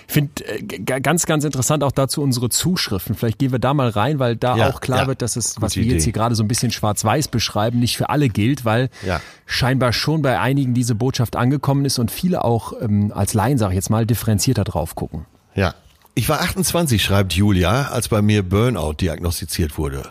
[0.10, 0.62] Ich finde äh,
[1.01, 3.14] ganz, ganz interessant auch dazu unsere Zuschriften.
[3.14, 5.07] Vielleicht gehen wir da mal rein, weil da Ja, auch klar ja.
[5.07, 6.03] wird, dass es, was wir jetzt Idee.
[6.05, 9.22] hier gerade so ein bisschen schwarz-weiß beschreiben, nicht für alle gilt, weil Ja.
[9.45, 13.70] scheinbar schon bei einigen diese Botschaft angekommen ist und viele auch ähm, als Laien, sag
[13.70, 15.26] ich jetzt mal, differenzierter drauf gucken.
[15.53, 15.76] Ja.
[16.16, 20.10] Ich war 28, schreibt Julia, als bei mir Burnout diagnostiziert wurde.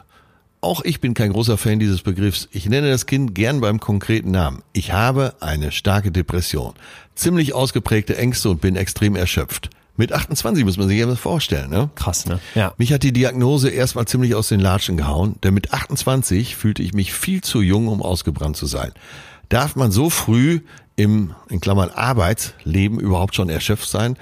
[0.61, 2.49] Auch ich bin kein großer Fan dieses Begriffs.
[2.53, 4.63] Ich nenne das Kind gern beim konkreten Namen.
[4.73, 6.75] Ich habe eine starke Depression,
[7.17, 9.71] ziemlich ausgeprägte Ängste und bin extrem erschöpft.
[9.99, 11.91] Mit 28 muss man sich ja vorstellen, ne?
[11.97, 12.39] Krass, ne?
[12.55, 12.73] Ja.
[12.79, 16.95] Mich hat die Diagnose erstmal ziemlich aus den Latschen gehauen, denn mit 28 fühlte ich
[16.95, 18.93] mich viel zu jung, um ausgebrannt zu sein.
[19.49, 20.61] Darf man so früh
[20.95, 24.17] im, in Klammern, Arbeitsleben überhaupt schon erschöpft sein?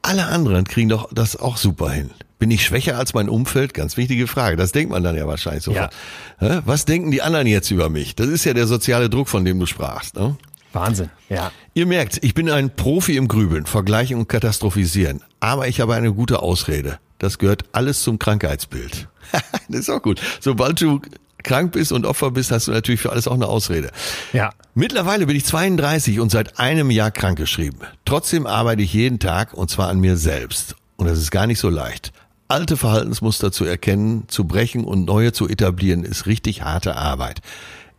[0.00, 2.10] Alle anderen kriegen doch das auch super hin.
[2.38, 3.74] Bin ich schwächer als mein Umfeld?
[3.74, 4.56] Ganz wichtige Frage.
[4.56, 5.92] Das denkt man dann ja wahrscheinlich sofort.
[6.38, 6.60] Hä?
[6.64, 8.16] Was denken die anderen jetzt über mich?
[8.16, 10.14] Das ist ja der soziale Druck, von dem du sprachst.
[10.14, 10.36] Ne?
[10.72, 11.10] Wahnsinn.
[11.28, 11.50] Ja.
[11.74, 15.22] Ihr merkt, ich bin ein Profi im Grübeln, Vergleichen und Katastrophisieren.
[15.40, 16.98] Aber ich habe eine gute Ausrede.
[17.18, 19.08] Das gehört alles zum Krankheitsbild.
[19.68, 20.20] das ist auch gut.
[20.40, 21.00] Sobald du
[21.42, 23.90] krank bist und Opfer bist, hast du natürlich für alles auch eine Ausrede.
[24.32, 24.52] Ja.
[24.74, 27.80] Mittlerweile bin ich 32 und seit einem Jahr krankgeschrieben.
[28.04, 30.76] Trotzdem arbeite ich jeden Tag und zwar an mir selbst.
[30.96, 32.12] Und das ist gar nicht so leicht.
[32.48, 37.40] Alte Verhaltensmuster zu erkennen, zu brechen und neue zu etablieren, ist richtig harte Arbeit.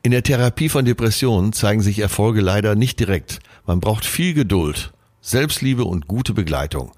[0.01, 3.39] In der Therapie von Depressionen zeigen sich Erfolge leider nicht direkt.
[3.65, 4.91] Man braucht viel Geduld,
[5.21, 6.91] Selbstliebe und gute Begleitung.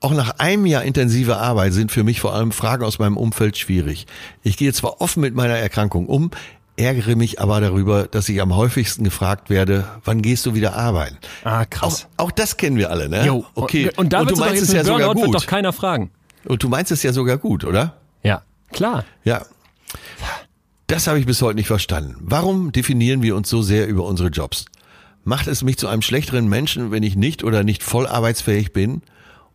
[0.00, 3.56] Auch nach einem Jahr intensiver Arbeit sind für mich vor allem Fragen aus meinem Umfeld
[3.58, 4.06] schwierig.
[4.42, 6.30] Ich gehe zwar offen mit meiner Erkrankung um,
[6.76, 11.18] ärgere mich aber darüber, dass ich am häufigsten gefragt werde, wann gehst du wieder arbeiten?
[11.44, 12.06] Ah, Auch, krass.
[12.16, 13.26] auch das kennen wir alle, ne?
[13.26, 13.44] Jo.
[13.54, 13.88] Okay.
[13.90, 15.48] Und, und da du wird's doch meinst es ja sogar Burnout wird doch gut.
[15.48, 16.10] keiner fragen.
[16.46, 17.96] Und du meinst es ja sogar gut, oder?
[18.22, 18.42] Ja.
[18.72, 19.04] Klar.
[19.24, 19.42] Ja.
[20.90, 22.16] Das habe ich bis heute nicht verstanden.
[22.18, 24.64] Warum definieren wir uns so sehr über unsere Jobs?
[25.22, 29.02] Macht es mich zu einem schlechteren Menschen, wenn ich nicht oder nicht voll arbeitsfähig bin?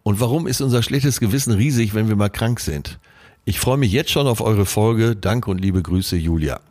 [0.02, 3.00] Und warum ist unser schlechtes Gewissen riesig, wenn wir mal krank sind?
[3.44, 5.18] Ich freue mich jetzt schon auf eure Folge.
[5.18, 6.62] Dank und liebe Grüße, Julia.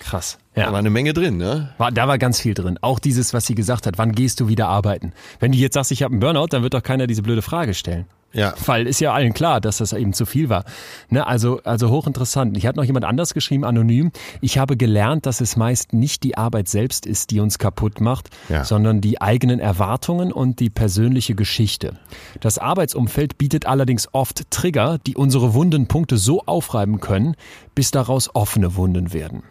[0.00, 0.38] Krass.
[0.54, 0.72] Da Ja.
[0.72, 1.70] war eine Menge drin, ne?
[1.78, 2.78] War, da war ganz viel drin.
[2.82, 5.12] Auch dieses, was sie gesagt hat, wann gehst du wieder arbeiten?
[5.40, 7.74] Wenn du jetzt sagst, ich habe einen Burnout, dann wird doch keiner diese blöde Frage
[7.74, 8.06] stellen.
[8.34, 8.52] Ja.
[8.66, 10.64] Weil ist ja allen klar, dass das eben zu viel war.
[11.08, 12.58] Ne, also, also hochinteressant.
[12.58, 14.12] Ich hatte noch jemand anders geschrieben, anonym.
[14.42, 18.28] Ich habe gelernt, dass es meist nicht die Arbeit selbst ist, die uns kaputt macht,
[18.50, 18.64] Ja.
[18.66, 21.94] sondern die eigenen Erwartungen und die persönliche Geschichte.
[22.40, 27.34] Das Arbeitsumfeld bietet allerdings oft Trigger, die unsere wunden Punkte so aufreiben können,
[27.74, 29.42] bis daraus offene Wunden werden.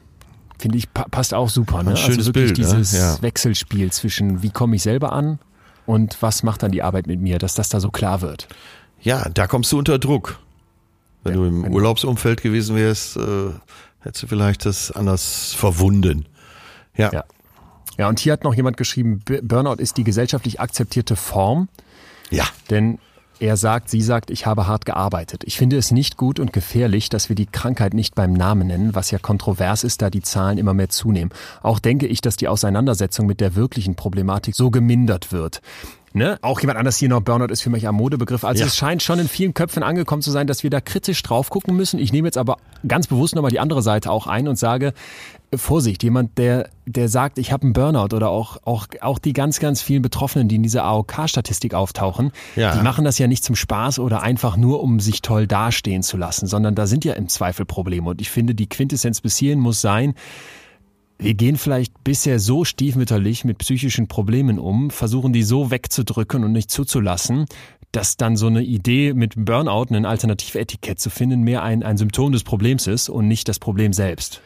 [0.59, 1.83] Finde ich, pa passt auch super.
[1.83, 1.91] Ne?
[1.91, 2.75] Ein schönes also wirklich Bild, ne?
[2.77, 3.21] dieses Ja.
[3.21, 5.39] Wechselspiel zwischen, wie komme ich selber an
[5.85, 8.47] und was macht dann die Arbeit mit mir, dass das da so klar wird.
[9.01, 10.39] Ja, da kommst du unter Druck.
[11.23, 13.49] Wenn du im Urlaubsumfeld gewesen wärst, äh,
[13.99, 16.25] hättest du vielleicht das anders verwunden.
[16.95, 17.11] Ja.
[17.11, 17.23] Ja.
[17.97, 21.67] Ja, und hier hat noch jemand geschrieben, Burnout ist die gesellschaftlich akzeptierte Form,
[22.29, 22.45] Ja.
[22.69, 22.99] denn
[23.39, 25.43] er sagt, sie sagt, ich habe hart gearbeitet.
[25.45, 28.95] Ich finde es nicht gut und gefährlich, dass wir die Krankheit nicht beim Namen nennen,
[28.95, 31.31] was ja kontrovers ist, da die Zahlen immer mehr zunehmen.
[31.61, 35.61] Auch denke ich, dass die Auseinandersetzung mit der wirklichen Problematik so gemindert wird.
[36.13, 36.39] Ne?
[36.41, 38.43] Auch jemand anders hier noch, Burnout ist für mich ein Modebegriff.
[38.43, 38.67] Also Ja.
[38.67, 41.75] es scheint schon in vielen Köpfen angekommen zu sein, dass wir da kritisch drauf gucken
[41.75, 41.99] müssen.
[41.99, 42.57] Ich nehme jetzt aber
[42.87, 44.93] ganz bewusst nochmal die andere Seite auch ein und sage,
[45.55, 49.59] Vorsicht, jemand, der, der sagt, ich habe einen Burnout oder auch, auch, auch die ganz,
[49.59, 52.75] ganz vielen Betroffenen, die in dieser AOK-Statistik auftauchen, Ja.
[52.75, 56.17] die machen das ja nicht zum Spaß oder einfach nur, um sich toll dastehen zu
[56.17, 58.09] lassen, sondern da sind ja im Zweifel Probleme.
[58.09, 60.15] Und ich finde, die Quintessenz bis hierhin muss sein,
[61.19, 66.51] wir gehen vielleicht bisher so stiefmütterlich mit psychischen Problemen um, versuchen die so wegzudrücken und
[66.51, 67.45] nicht zuzulassen,
[67.91, 72.33] dass dann so eine Idee mit Burnout, ein Alternativetikett zu finden, mehr ein, ein Symptom
[72.33, 74.41] des Problems ist und nicht das Problem selbst.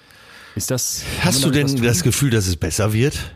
[0.56, 1.04] Ist das?
[1.22, 3.36] Hast du denn das Gefühl, dass es besser wird?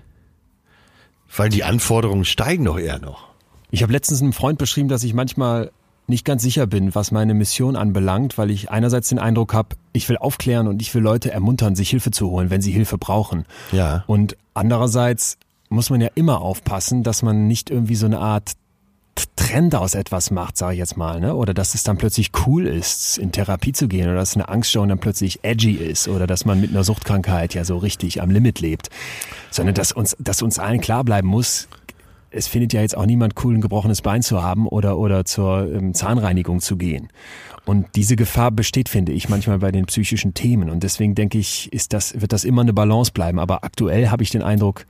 [1.35, 3.27] Weil die Anforderungen steigen doch eher noch.
[3.71, 5.71] Ich habe letztens einem Freund beschrieben, dass ich manchmal
[6.07, 10.07] nicht ganz sicher bin, was meine Mission anbelangt, weil ich einerseits den Eindruck habe, ich
[10.07, 13.45] will aufklären und ich will Leute ermuntern, sich Hilfe zu holen, wenn sie Hilfe brauchen.
[13.71, 14.03] Ja.
[14.07, 15.37] Und andererseits
[15.69, 18.51] muss man ja immer aufpassen, dass man nicht irgendwie so eine Art
[19.35, 21.35] Trend aus etwas macht, sage ich jetzt mal, ne?
[21.35, 24.89] Oder dass es dann plötzlich cool ist, in Therapie zu gehen, oder dass eine Angststörung
[24.89, 28.59] dann plötzlich edgy ist, oder dass man mit einer Suchtkrankheit ja so richtig am Limit
[28.59, 28.89] lebt,
[29.51, 31.67] sondern dass uns, dass uns allen klar bleiben muss,
[32.35, 35.71] es findet ja jetzt auch niemand cool, ein gebrochenes Bein zu haben oder, oder zur
[35.73, 37.07] ähm, Zahnreinigung zu gehen.
[37.65, 40.69] Und diese Gefahr besteht, finde ich, manchmal bei den psychischen Themen.
[40.69, 43.39] Und deswegen denke ich, ist das, wird das immer eine Balance bleiben.
[43.39, 44.85] Aber aktuell habe ich den Eindruck,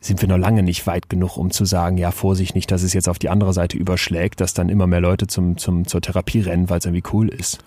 [0.00, 2.94] sind wir noch lange nicht weit genug, um zu sagen, ja, Vorsicht nicht, dass es
[2.94, 6.40] jetzt auf die andere Seite überschlägt, dass dann immer mehr Leute zum, zum, zur Therapie
[6.40, 7.58] rennen, weil es irgendwie cool ist.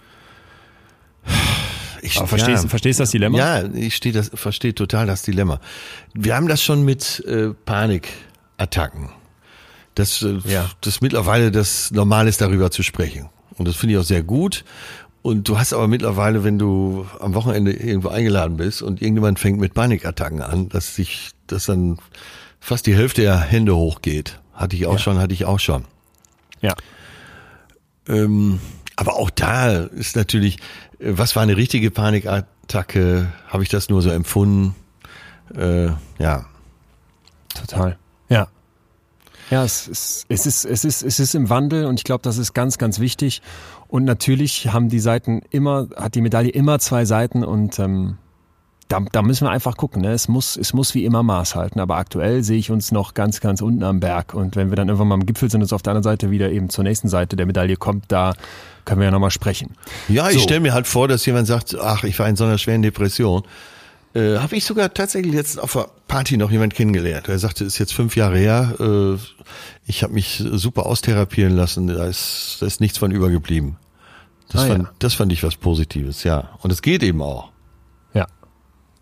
[2.01, 3.37] Ich, Aber verstehst, ja, verstehst das Dilemma?
[3.37, 5.61] Ja, ich stehe das, verstehe total das Dilemma.
[6.13, 9.09] Wir haben das schon mit äh, Panikattacken.
[9.95, 10.69] Das, äh, ja.
[10.81, 13.29] das mittlerweile das Normal ist, darüber zu sprechen.
[13.57, 14.65] Und das finde ich auch sehr gut.
[15.23, 19.57] Und du hast aber mittlerweile, wenn du am Wochenende irgendwo eingeladen bist und irgendjemand fängt
[19.57, 21.97] mit Panikattacken an, dass sich, dass dann
[22.59, 24.41] fast die Hälfte der Hände hochgeht.
[24.53, 24.99] Hatte ich auch ja.
[24.99, 25.85] schon, hatte ich auch schon.
[26.61, 26.75] Ja.
[28.05, 28.59] Ähm,
[28.97, 30.57] aber auch da ist natürlich,
[30.99, 33.31] äh, was war eine richtige Panikattacke?
[33.47, 34.75] Habe ich das nur so empfunden?
[35.55, 35.87] Äh,
[36.19, 36.45] ja.
[37.55, 37.97] Total.
[38.27, 38.49] Ja.
[39.49, 42.37] Ja, es ist, es ist, es ist, es ist im Wandel und ich glaube, das
[42.37, 43.41] ist ganz, ganz wichtig.
[43.93, 48.17] Und natürlich haben die Seiten immer, hat die Medaille immer zwei Seiten und ähm,
[48.87, 50.01] da, da müssen wir einfach gucken.
[50.01, 50.13] Ne?
[50.13, 51.79] Es, muss, es muss wie immer Maß halten.
[51.79, 54.33] Aber aktuell sehe ich uns noch ganz, ganz unten am Berg.
[54.33, 56.31] Und wenn wir dann irgendwann mal am Gipfel sind und es auf der anderen Seite
[56.31, 58.33] wieder eben zur nächsten Seite der Medaille kommt, da
[58.83, 59.75] können wir ja nochmal sprechen.
[60.07, 60.43] Ja, ich so.
[60.45, 63.43] stelle mir halt vor, dass jemand sagt, ach, ich war in so einer schweren Depression.
[64.15, 67.29] Äh, Habe ich sogar tatsächlich jetzt auf der Party noch jemand kennengelernt.
[67.29, 69.17] Er sagte, ist jetzt fünf Jahre her, äh,
[69.85, 73.77] ich habe mich super austherapieren lassen, da ist, da ist nichts von übergeblieben.
[74.53, 74.91] Das, ah, fand, ja.
[74.99, 76.49] das fand ich was Positives, ja.
[76.61, 77.49] Und es geht eben auch.
[78.13, 78.27] Ja.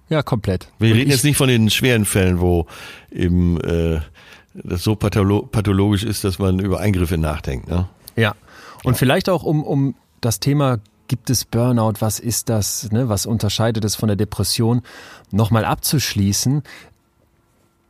[0.09, 0.69] Ja, komplett.
[0.79, 2.65] Wir Und reden jetzt nicht von den schweren Fällen, wo
[3.11, 3.99] eben äh,
[4.53, 7.69] das so patholo pathologisch ist, dass man über Eingriffe nachdenkt.
[7.69, 7.87] Ne?
[8.15, 8.35] Ja.
[8.83, 13.25] Und vielleicht auch um, um das Thema gibt es Burnout, was ist das, ne, was
[13.25, 14.81] unterscheidet es von der Depression,
[15.29, 16.63] nochmal abzuschließen.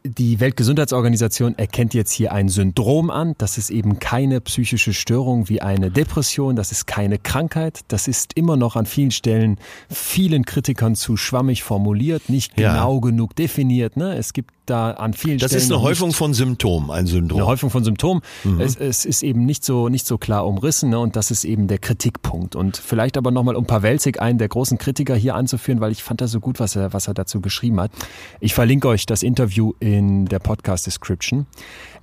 [0.03, 3.35] Die Weltgesundheitsorganisation erkennt jetzt hier ein Syndrom an.
[3.37, 6.55] Das ist eben keine psychische Störung wie eine Depression.
[6.55, 7.81] Das ist keine Krankheit.
[7.87, 9.57] Das ist immer noch an vielen Stellen
[9.89, 13.01] vielen Kritikern zu schwammig formuliert, nicht genau ja.
[13.01, 13.95] genug definiert.
[13.95, 14.15] Ne?
[14.15, 15.59] Es gibt da an vielen das Stellen.
[15.59, 17.39] Das ist eine Häufung von Symptomen, ein Syndrom.
[17.39, 18.21] Eine Häufung von Symptomen.
[18.43, 18.61] Mhm.
[18.61, 20.99] Es, es, ist eben nicht so, nicht so klar umrissen ne?
[20.99, 22.55] und das ist eben der Kritikpunkt.
[22.55, 26.21] Und vielleicht aber nochmal um Pawelzig, einen der großen Kritiker hier anzuführen, weil ich fand
[26.21, 27.91] das so gut, was er, was er dazu geschrieben hat.
[28.39, 31.45] Ich verlinke euch das Interview in der Podcast-Description.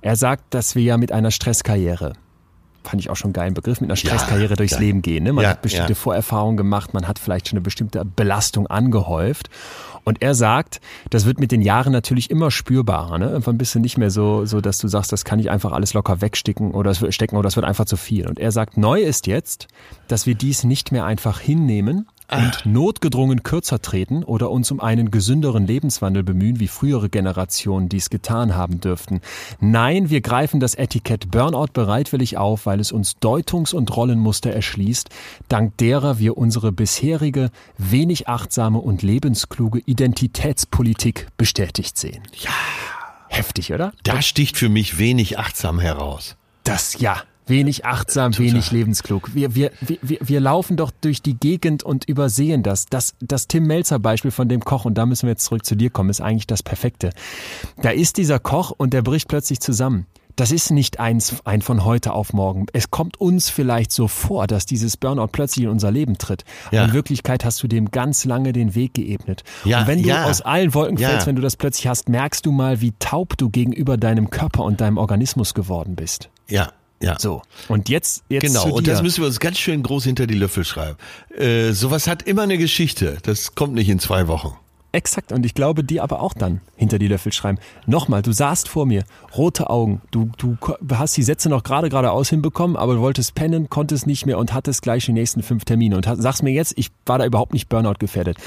[0.01, 2.13] Er sagt, dass wir ja mit einer Stresskarriere
[2.83, 4.79] fand ich auch schon einen geilen Begriff, mit einer Stresskarriere ja, durchs ja.
[4.79, 5.23] Leben gehen.
[5.23, 5.33] Ne?
[5.33, 9.49] Man ja, hat bestimmte Vorerfahrungen gemacht, man hat vielleicht schon eine bestimmte Belastung angehäuft.
[10.05, 13.17] Und er sagt, das wird mit den Jahren natürlich immer spürbarer.
[13.19, 13.29] Ne?
[13.29, 15.93] Irgendwann bist du nicht mehr so, so, dass du sagst, das kann ich einfach alles
[15.93, 18.27] locker wegstecken oder es wird stecken oder es wird einfach zu viel.
[18.27, 19.67] Und er sagt, neu ist jetzt,
[20.07, 25.11] dass wir dies nicht mehr einfach hinnehmen, und notgedrungen kürzer treten oder uns um einen
[25.11, 29.21] gesünderen Lebenswandel bemühen, wie frühere Generationen dies getan haben dürften.
[29.59, 35.09] Nein, wir greifen das Etikett Burnout bereitwillig auf, weil es uns Deutungs- und Rollenmuster erschließt,
[35.47, 42.23] dank derer wir unsere bisherige, wenig achtsame und lebenskluge Identitätspolitik bestätigt sehen.
[42.33, 42.51] Ja.
[43.29, 43.93] Heftig, oder?
[44.03, 46.35] Da sticht für mich wenig achtsam heraus.
[46.63, 47.21] Das ja.
[47.49, 48.51] Wenig achtsam, Total.
[48.51, 49.33] wenig lebensklug.
[49.33, 52.85] Wir, wir, wir, wir laufen doch durch die Gegend und übersehen das.
[52.85, 55.75] Das, das Tim Melzer Beispiel von dem Koch, und da müssen wir jetzt zurück zu
[55.75, 57.11] dir kommen, ist eigentlich das Perfekte.
[57.81, 60.05] Da ist dieser Koch und der bricht plötzlich zusammen.
[60.39, 62.67] Das ist nicht eins, ein von heute auf morgen.
[62.71, 66.45] Es kommt uns vielleicht so vor, dass dieses Burnout plötzlich in unser Leben tritt.
[66.71, 66.85] Ja.
[66.85, 69.43] In Wirklichkeit hast du dem ganz lange den Weg geebnet.
[69.65, 70.23] Ja, und wenn du ja.
[70.23, 73.49] aus allen Wolken fällst, wenn du das plötzlich hast, merkst du mal, wie taub du
[73.49, 76.29] gegenüber deinem Körper und deinem Organismus geworden bist.
[76.47, 76.71] Ja,
[77.01, 77.17] ja.
[77.19, 77.41] So.
[77.67, 78.69] Und jetzt, jetzt Genau.
[78.71, 80.97] Und das müssen wir uns ganz schön groß hinter die Löffel schreiben.
[81.37, 83.17] Äh, sowas hat immer eine Geschichte.
[83.23, 84.55] Das kommt nicht in zwei Wochen.
[84.91, 85.31] Exakt.
[85.31, 87.59] Und ich glaube, die aber auch dann hinter die Löffel schreiben.
[87.85, 89.03] Nochmal, du saßt vor mir,
[89.37, 90.01] rote Augen.
[90.09, 90.57] Du, du
[90.91, 94.53] hast die Sätze noch gerade geradeaus hinbekommen, aber du wolltest pennen, konntest nicht mehr und
[94.53, 95.95] hattest gleich die nächsten fünf Termine.
[95.95, 98.37] Und sagst mir jetzt, ich war da überhaupt nicht Burnout gefährdet.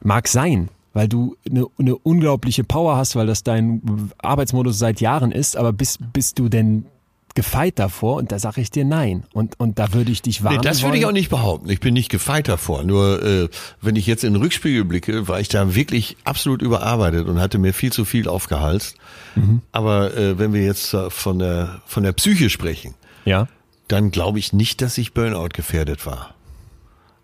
[0.00, 5.32] Mag sein, weil du eine, eine unglaubliche Power hast, weil das dein Arbeitsmodus seit Jahren
[5.32, 6.86] ist, aber bist, bist du denn
[7.38, 9.22] gefeit davor und da sage ich dir nein.
[9.32, 10.58] Und, und da würde ich dich warnen.
[10.58, 11.70] Nee, das würde ich auch nicht behaupten.
[11.70, 12.82] Ich bin nicht gefeit davor.
[12.82, 13.48] Nur äh,
[13.80, 17.58] wenn ich jetzt in den Rückspiegel blicke, war ich da wirklich absolut überarbeitet und hatte
[17.58, 18.96] mir viel zu viel aufgehalst.
[19.36, 19.60] Mhm.
[19.70, 22.94] Aber äh, wenn wir jetzt von der von der Psyche sprechen,
[23.24, 23.46] ja.
[23.86, 26.34] dann glaube ich nicht, dass ich Burnout gefährdet war.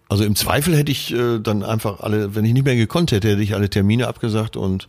[0.08, 3.30] Also im Zweifel hätte ich äh, dann einfach alle, wenn ich nicht mehr gekonnt hätte,
[3.30, 4.86] hätte ich alle Termine abgesagt und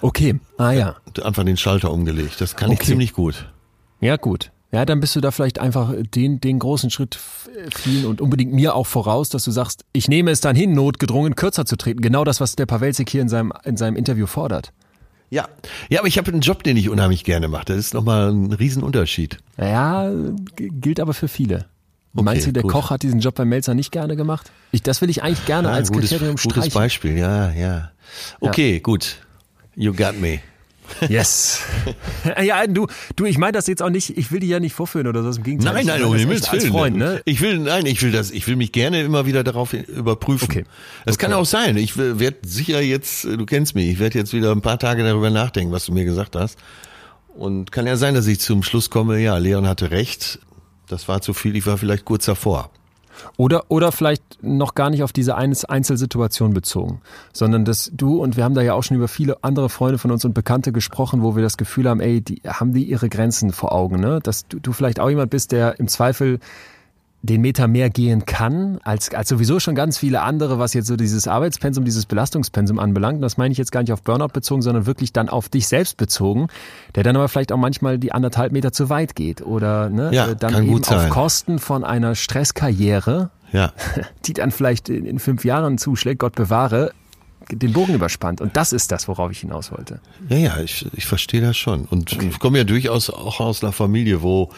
[0.00, 0.96] Okay, ah ja.
[1.22, 2.40] Einfach den Schalter umgelegt.
[2.40, 2.78] Das kann okay.
[2.80, 3.46] ich ziemlich gut.
[4.00, 4.50] Ja, gut.
[4.74, 7.16] Ja, dann bist du da vielleicht einfach den, den großen Schritt
[7.76, 11.36] vielen und unbedingt mir auch voraus, dass du sagst, ich nehme es dann hin, notgedrungen
[11.36, 12.00] kürzer zu treten.
[12.00, 14.72] Genau das, was der Pawelzig hier in seinem, in seinem Interview fordert.
[15.30, 15.48] Ja,
[15.90, 17.66] ja, aber ich habe einen Job, den ich unheimlich gerne mache.
[17.66, 19.38] Das ist nochmal ein Riesenunterschied.
[19.58, 20.10] Ja,
[20.56, 21.66] gilt aber für viele.
[22.16, 22.72] Okay, Meinst du, der gut.
[22.72, 24.50] Koch hat diesen Job beim Melzer nicht gerne gemacht?
[24.72, 26.62] Ich, das will ich eigentlich gerne ja, als gutes, Kriterium streichen.
[26.62, 27.92] Gutes Beispiel, ja, ja.
[28.40, 28.80] Okay, ja.
[28.80, 29.18] gut.
[29.76, 30.40] You got me.
[31.08, 31.60] Yes.
[32.42, 32.86] ja, du,
[33.16, 35.38] du, ich meine das jetzt auch nicht, ich will dich ja nicht vorführen oder so,
[35.38, 35.74] im Gegenteil.
[35.74, 36.70] Nein, nein, um Himmels Willen.
[36.70, 37.22] Freund, ne?
[37.24, 40.48] Ich will, nein, ich will das, ich will mich gerne immer wieder darauf überprüfen.
[40.50, 40.64] Okay.
[41.04, 41.26] Das okay.
[41.26, 41.76] kann auch sein.
[41.76, 45.30] Ich werde sicher jetzt, du kennst mich, ich werde jetzt wieder ein paar Tage darüber
[45.30, 46.58] nachdenken, was du mir gesagt hast.
[47.34, 50.38] Und kann ja sein, dass ich zum Schluss komme, ja, Leon hatte recht,
[50.88, 52.70] das war zu viel, ich war vielleicht kurz davor.
[53.36, 57.00] Oder, oder vielleicht noch gar nicht auf diese Einzelsituation bezogen,
[57.32, 60.10] sondern dass du, und wir haben da ja auch schon über viele andere Freunde von
[60.10, 63.52] uns und Bekannte gesprochen, wo wir das Gefühl haben, ey, die haben die ihre Grenzen
[63.52, 64.20] vor Augen, ne?
[64.22, 66.38] Dass du, du vielleicht auch jemand bist, der im Zweifel
[67.24, 70.96] den Meter mehr gehen kann, als, als sowieso schon ganz viele andere, was jetzt so
[70.96, 73.16] dieses Arbeitspensum, dieses Belastungspensum anbelangt.
[73.16, 75.66] Und das meine ich jetzt gar nicht auf Burnout bezogen, sondern wirklich dann auf dich
[75.66, 76.48] selbst bezogen,
[76.94, 80.26] der dann aber vielleicht auch manchmal die anderthalb Meter zu weit geht oder ne, ja,
[80.28, 83.72] äh, dann eben auf Kosten von einer Stresskarriere, ja.
[84.26, 86.92] die dann vielleicht in, in fünf Jahren zuschlägt, Gott bewahre,
[87.48, 88.40] den Bogen überspannt.
[88.40, 90.00] Und das ist das, worauf ich hinaus wollte.
[90.28, 91.84] Ja, ja, ich, ich verstehe das schon.
[91.86, 92.28] Und okay.
[92.30, 94.50] ich komme ja durchaus auch aus einer Familie, wo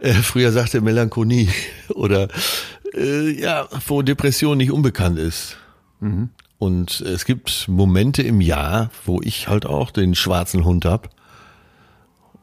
[0.00, 1.48] äh, früher sagte Melancholie
[1.94, 2.28] oder
[2.94, 5.56] äh, ja, wo Depression nicht unbekannt ist.
[6.00, 6.30] Mhm.
[6.58, 11.10] Und es gibt Momente im Jahr, wo ich halt auch den schwarzen Hund hab,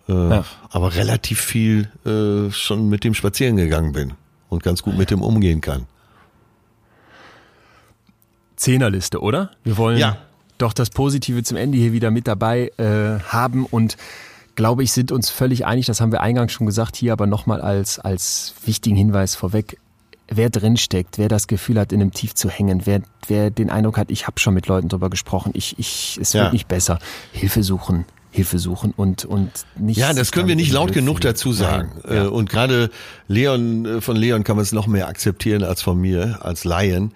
[0.07, 0.45] äh, ja.
[0.69, 4.13] aber relativ viel äh, schon mit dem spazieren gegangen bin
[4.47, 5.85] und ganz gut mit dem umgehen kann.
[8.55, 9.51] Zehnerliste, oder?
[9.63, 10.17] Wir wollen ja.
[10.57, 13.97] doch das Positive zum Ende hier wieder mit dabei äh, haben und
[14.55, 17.61] glaube ich, sind uns völlig einig, das haben wir eingangs schon gesagt, hier aber nochmal
[17.61, 19.77] als, als wichtigen Hinweis vorweg.
[20.27, 23.97] Wer drinsteckt, wer das Gefühl hat, in einem Tief zu hängen, wer, wer den Eindruck
[23.97, 26.43] hat, ich habe schon mit Leuten drüber gesprochen, ich, ich, es ja.
[26.43, 26.97] wird nicht besser,
[27.31, 29.97] Hilfe suchen, Hilfe suchen und und nicht.
[29.97, 31.91] Ja, das können wir nicht laut genug dazu sagen.
[32.03, 32.23] Nein, ja.
[32.23, 32.89] Äh, und gerade
[33.27, 37.11] Leon äh, von Leon kann man es noch mehr akzeptieren als von mir als Laien.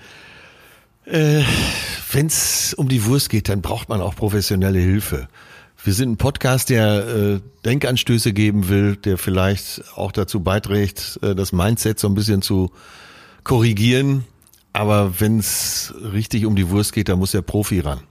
[1.09, 1.43] Äh,
[2.11, 5.27] Wenn es um die Wurst geht, dann braucht man auch professionelle Hilfe.
[5.83, 11.35] Wir sind ein Podcast, der äh, Denkanstöße geben will, der vielleicht auch dazu beiträgt, äh,
[11.35, 12.71] das Mindset so ein bisschen zu
[13.43, 14.25] korrigieren.
[14.73, 18.01] Aber wenn es richtig um die Wurst geht, dann muss der Profi ran.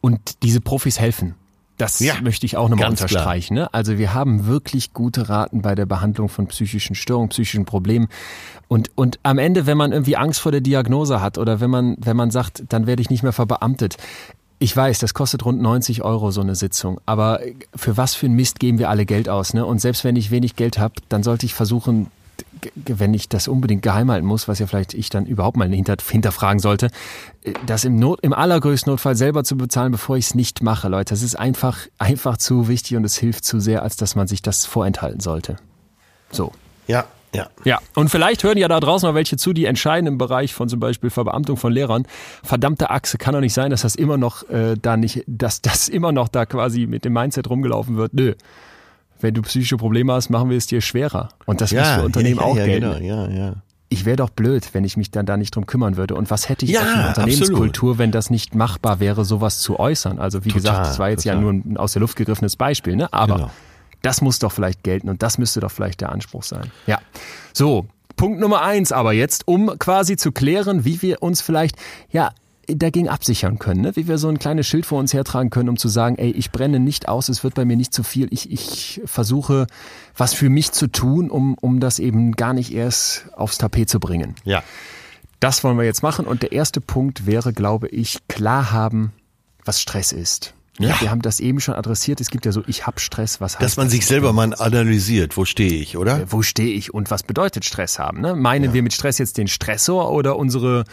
[0.00, 1.34] Und diese Profis helfen.
[1.76, 3.54] Das ja, möchte ich auch nochmal unterstreichen.
[3.54, 3.72] Ne?
[3.72, 8.08] Also wir haben wirklich gute Raten bei der Behandlung von psychischen Störungen, psychischen Problemen.
[8.70, 11.96] Und, und am Ende, wenn man irgendwie Angst vor der Diagnose hat oder wenn man,
[11.98, 13.96] wenn man sagt, dann werde ich nicht mehr verbeamtet,
[14.60, 17.00] ich weiß, das kostet rund 90 Euro so eine Sitzung.
[17.04, 17.40] Aber
[17.74, 19.54] für was für ein Mist geben wir alle Geld aus?
[19.54, 19.66] Ne?
[19.66, 22.12] Und selbst wenn ich wenig Geld habe, dann sollte ich versuchen,
[22.86, 25.96] wenn ich das unbedingt geheim halten muss, was ja vielleicht ich dann überhaupt mal hinter,
[26.08, 26.90] hinterfragen sollte,
[27.66, 31.12] das im, Not, im allergrößten Notfall selber zu bezahlen, bevor ich es nicht mache, Leute.
[31.12, 34.42] Das ist einfach, einfach zu wichtig und es hilft zu sehr, als dass man sich
[34.42, 35.56] das vorenthalten sollte.
[36.30, 36.52] So.
[36.86, 37.48] Ja, ja.
[37.64, 40.68] Ja, und vielleicht hören ja da draußen noch welche zu, die entscheiden im Bereich von
[40.68, 42.06] zum Beispiel Verbeamtung von Lehrern.
[42.42, 45.88] Verdammte Achse, kann doch nicht sein, dass das immer noch äh, da nicht, dass das
[45.88, 48.14] immer noch da quasi mit dem Mindset rumgelaufen wird.
[48.14, 48.34] Nö.
[49.20, 51.28] Wenn du psychische Probleme hast, machen wir es dir schwerer.
[51.44, 53.00] Und das ja, muss für Unternehmen ja, ja, auch ja, gelten.
[53.00, 53.54] Genau, ja, ja.
[53.92, 56.14] Ich wäre doch blöd, wenn ich mich dann da nicht drum kümmern würde.
[56.14, 57.98] Und was hätte ich ja, für eine Unternehmenskultur, absolut.
[57.98, 60.20] wenn das nicht machbar wäre, sowas zu äußern?
[60.20, 61.36] Also wie total, gesagt, das war jetzt total.
[61.36, 63.12] ja nur ein aus der Luft gegriffenes Beispiel, ne?
[63.12, 63.50] Aber genau.
[64.02, 66.70] Das muss doch vielleicht gelten und das müsste doch vielleicht der Anspruch sein.
[66.86, 66.98] Ja.
[67.52, 67.86] So,
[68.16, 71.76] Punkt Nummer eins aber jetzt, um quasi zu klären, wie wir uns vielleicht,
[72.10, 72.32] ja,
[72.66, 73.96] dagegen absichern können, ne?
[73.96, 76.52] wie wir so ein kleines Schild vor uns hertragen können, um zu sagen, ey, ich
[76.52, 79.66] brenne nicht aus, es wird bei mir nicht zu viel, ich, ich versuche
[80.16, 84.00] was für mich zu tun, um, um das eben gar nicht erst aufs Tapet zu
[84.00, 84.34] bringen.
[84.44, 84.62] Ja.
[85.40, 89.12] Das wollen wir jetzt machen und der erste Punkt wäre, glaube ich, klar haben,
[89.64, 90.54] was Stress ist.
[90.80, 91.00] Ja.
[91.00, 92.20] Wir haben das eben schon adressiert.
[92.20, 95.36] Es gibt ja so, ich hab Stress, was heißt Dass man sich selber mal analysiert,
[95.36, 96.32] wo stehe ich, oder?
[96.32, 98.22] Wo stehe ich und was bedeutet Stress haben?
[98.22, 98.34] Ne?
[98.34, 98.72] Meinen ja.
[98.72, 100.84] wir mit Stress jetzt den Stressor oder unsere,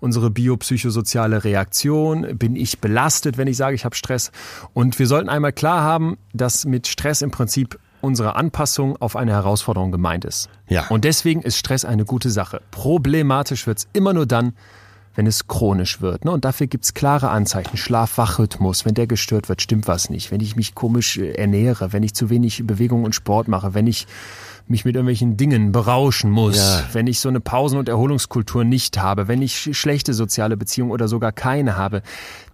[0.00, 2.38] unsere biopsychosoziale Reaktion?
[2.38, 4.32] Bin ich belastet, wenn ich sage, ich habe Stress?
[4.72, 9.32] Und wir sollten einmal klar haben, dass mit Stress im Prinzip unsere Anpassung auf eine
[9.32, 10.48] Herausforderung gemeint ist.
[10.68, 10.86] Ja.
[10.88, 12.60] Und deswegen ist Stress eine gute Sache.
[12.70, 14.54] Problematisch wird's immer nur dann,
[15.14, 16.24] wenn es chronisch wird.
[16.24, 16.30] Ne?
[16.30, 17.76] Und dafür gibt's klare Anzeichen.
[17.76, 20.30] Schlaf-Wach-Rhythmus, wenn der gestört wird, stimmt was nicht.
[20.30, 23.86] Wenn ich mich komisch äh, ernähre, wenn ich zu wenig Bewegung und Sport mache, wenn
[23.86, 24.06] ich
[24.66, 26.84] mich mit irgendwelchen Dingen berauschen muss, ja.
[26.92, 31.06] wenn ich so eine Pausen- und Erholungskultur nicht habe, wenn ich schlechte soziale Beziehungen oder
[31.06, 32.02] sogar keine habe,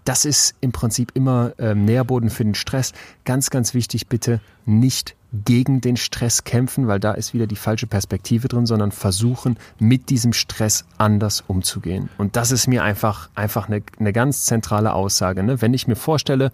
[0.04, 2.92] das ist im Prinzip immer ähm, Nährboden für den Stress.
[3.24, 7.86] Ganz, ganz wichtig, bitte nicht gegen den Stress kämpfen, weil da ist wieder die falsche
[7.86, 12.08] Perspektive drin, sondern versuchen, mit diesem Stress anders umzugehen.
[12.18, 15.42] Und das ist mir einfach, einfach eine, eine ganz zentrale Aussage.
[15.42, 15.62] Ne?
[15.62, 16.50] Wenn ich mir vorstelle,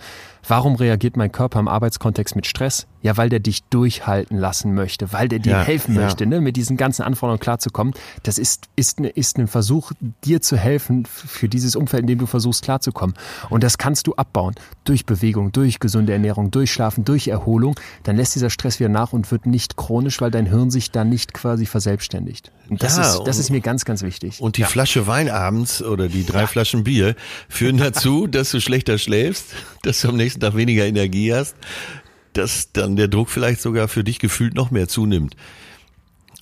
[0.48, 2.86] warum reagiert mein Körper im Arbeitskontext mit Stress?
[3.02, 6.02] Ja, weil der dich durchhalten lassen möchte, weil der dir ja, helfen ja.
[6.02, 6.40] möchte, ne?
[6.40, 7.94] mit diesen ganzen Anforderungen klarzukommen.
[8.24, 9.93] Das ist, ist, eine, ist ein Versuch,
[10.24, 13.14] dir zu helfen für dieses Umfeld, in dem du versuchst klarzukommen.
[13.48, 14.55] Und das kannst du abbauen
[14.85, 17.78] durch Bewegung, durch gesunde Ernährung, durch Schlafen, durch Erholung.
[18.02, 20.90] Dann lässt dieser Stress Stress wieder nach und wird nicht chronisch, weil dein Hirn sich
[20.90, 22.51] dann nicht quasi verselbstständigt.
[22.71, 24.41] Das, ja, ist, das ist mir ganz, ganz wichtig.
[24.41, 24.67] Und die ja.
[24.67, 26.47] Flasche Wein abends oder die drei ja.
[26.47, 27.15] Flaschen Bier
[27.49, 29.47] führen dazu, dass du schlechter schläfst,
[29.83, 31.57] dass du am nächsten Tag weniger Energie hast,
[32.33, 35.37] dass dann der Druck vielleicht sogar für dich gefühlt noch mehr zunimmt.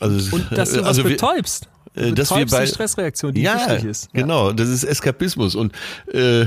[0.01, 1.69] Also, und dass du also was betäubst.
[1.95, 4.09] Äh, dass wir bei die Stressreaktion, die ja, wichtig ist.
[4.13, 4.23] Ja.
[4.23, 5.55] Genau, das ist Eskapismus.
[5.55, 5.73] Und
[6.13, 6.47] äh,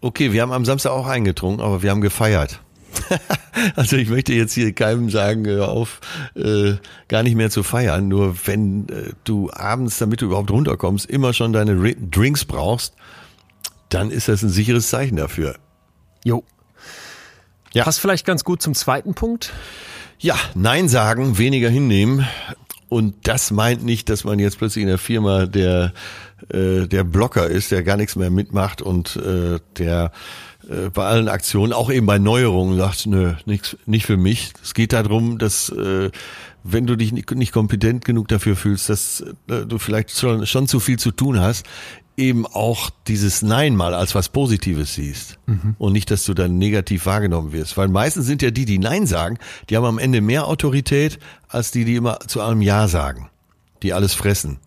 [0.00, 2.60] okay, wir haben am Samstag auch eingetrunken, aber wir haben gefeiert.
[3.76, 6.00] also ich möchte jetzt hier keinem sagen, hör auf,
[6.34, 6.74] äh,
[7.08, 8.08] gar nicht mehr zu feiern.
[8.08, 12.94] Nur wenn äh, du abends, damit du überhaupt runterkommst, immer schon deine Drinks brauchst,
[13.88, 15.56] dann ist das ein sicheres Zeichen dafür.
[16.24, 16.44] Jo.
[17.72, 17.84] Ja.
[17.84, 19.52] Passt vielleicht ganz gut zum zweiten Punkt.
[20.18, 22.26] Ja, Nein sagen, weniger hinnehmen.
[22.88, 25.92] Und das meint nicht, dass man jetzt plötzlich in der Firma der,
[26.48, 30.10] äh, der Blocker ist, der gar nichts mehr mitmacht und äh, der
[30.68, 34.52] äh, bei allen Aktionen, auch eben bei Neuerungen, sagt, nö, nichts, nicht für mich.
[34.62, 36.10] Es geht darum, dass äh,
[36.64, 40.68] wenn du dich nicht, nicht kompetent genug dafür fühlst, dass äh, du vielleicht schon, schon
[40.68, 41.64] zu viel zu tun hast,
[42.16, 45.76] eben auch dieses Nein mal als was Positives siehst mhm.
[45.78, 47.76] und nicht, dass du dann negativ wahrgenommen wirst.
[47.76, 49.38] Weil meistens sind ja die, die Nein sagen,
[49.70, 51.18] die haben am Ende mehr Autorität
[51.48, 53.30] als die, die immer zu allem Ja sagen,
[53.82, 54.58] die alles fressen.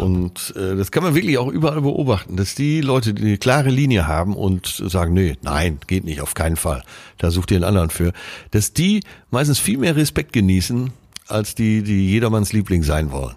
[0.00, 3.70] Und äh, das kann man wirklich auch überall beobachten, dass die Leute, die eine klare
[3.70, 6.82] Linie haben und sagen, nee, nein, geht nicht, auf keinen Fall,
[7.18, 8.12] da sucht ihr einen anderen für,
[8.50, 10.92] dass die meistens viel mehr Respekt genießen,
[11.28, 13.34] als die, die jedermanns Liebling sein wollen.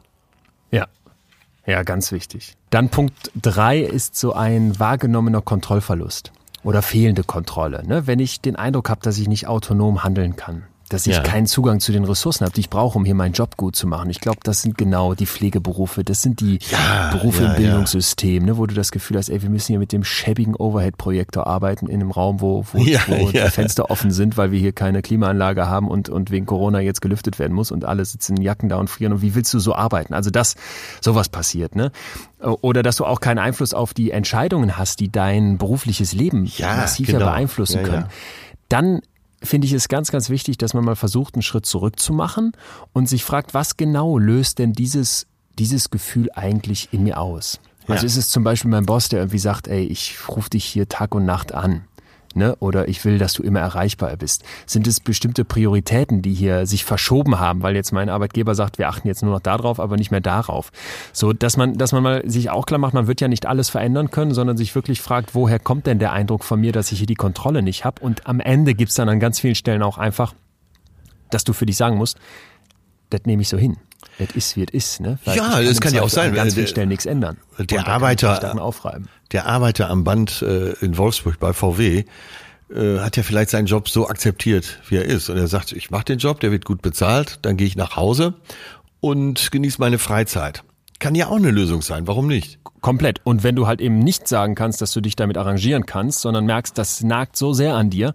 [0.72, 0.88] Ja,
[1.66, 2.56] ja, ganz wichtig.
[2.70, 6.32] Dann Punkt drei ist so ein wahrgenommener Kontrollverlust
[6.64, 7.86] oder fehlende Kontrolle.
[7.88, 8.08] Ne?
[8.08, 11.22] Wenn ich den Eindruck habe, dass ich nicht autonom handeln kann, dass ich ja.
[11.22, 13.88] keinen Zugang zu den Ressourcen habe, die ich brauche, um hier meinen Job gut zu
[13.88, 14.10] machen.
[14.10, 18.46] Ich glaube, das sind genau die Pflegeberufe, das sind die ja, Berufe ja, im Bildungssystem,
[18.46, 21.88] ne, wo du das Gefühl hast, ey, wir müssen hier mit dem schäbigen Overhead-Projektor arbeiten
[21.88, 25.68] in einem Raum, wo, wo, wo die Fenster offen sind, weil wir hier keine Klimaanlage
[25.68, 28.78] haben und, und wegen Corona jetzt gelüftet werden muss und alle sitzen in Jacken da
[28.78, 29.14] und frieren.
[29.14, 30.14] Und wie willst du so arbeiten?
[30.14, 30.56] Also das,
[31.02, 31.92] sowas passiert, ne?
[32.40, 37.08] Oder dass du auch keinen Einfluss auf die Entscheidungen hast, die dein berufliches Leben massiv
[37.08, 37.26] genau.
[37.26, 38.06] beeinflussen können.
[38.70, 39.02] Dann
[39.42, 42.54] finde ich es ganz, ganz wichtig, dass man mal versucht, einen Schritt zurück zu machen
[42.94, 45.28] und sich fragt, was genau löst denn dieses,
[45.58, 47.60] dieses Gefühl eigentlich in mir aus?
[47.88, 47.96] Ja.
[47.96, 50.90] Also ist es zum Beispiel mein Boss, der irgendwie sagt, ey, ich rufe dich hier
[50.90, 51.87] Tag und Nacht an
[52.38, 52.56] ne?
[52.60, 54.44] oder ich will, dass du immer erreichbar bist?
[54.66, 58.88] Sind es bestimmte Prioritäten, die hier sich verschoben haben, weil jetzt mein Arbeitgeber sagt, wir
[58.88, 60.72] achten jetzt nur noch darauf, aber nicht mehr darauf?
[61.12, 63.70] So, dass man, dass man mal sich auch klar macht, man wird ja nicht alles
[63.70, 67.00] verändern können, sondern sich wirklich fragt, woher kommt denn der Eindruck von mir, dass ich
[67.00, 68.02] hier die Kontrolle nicht habe?
[68.02, 70.34] Und am Ende gibt's dann an ganz vielen Stellen auch einfach,
[71.32, 72.18] dass du für dich sagen musst,
[73.10, 73.78] das nehme ich so hin.
[74.20, 75.20] Es ist, wie es ist, ne?
[75.26, 76.30] Weil ja, das kann ja auch sein.
[76.30, 77.38] An ganz vielen Stellen nichts ändern.
[77.60, 78.56] Der Arbeiter,
[79.32, 82.06] der Arbeiter am Band äh, in Wolfsburg bei VW
[82.74, 85.30] äh, hat ja vielleicht seinen Job so akzeptiert, wie er ist.
[85.30, 87.96] Und er sagt, ich mache den Job, der wird gut bezahlt, dann gehe ich nach
[87.96, 88.34] Hause
[89.00, 90.64] und genieße meine Freizeit.
[91.00, 92.58] Kann ja auch eine Lösung sein, warum nicht?
[92.82, 93.22] Komplett.
[93.24, 96.46] Und wenn du halt eben nicht sagen kannst, dass du dich damit arrangieren kannst, sondern
[96.46, 98.14] merkst, das nagt so sehr an dir,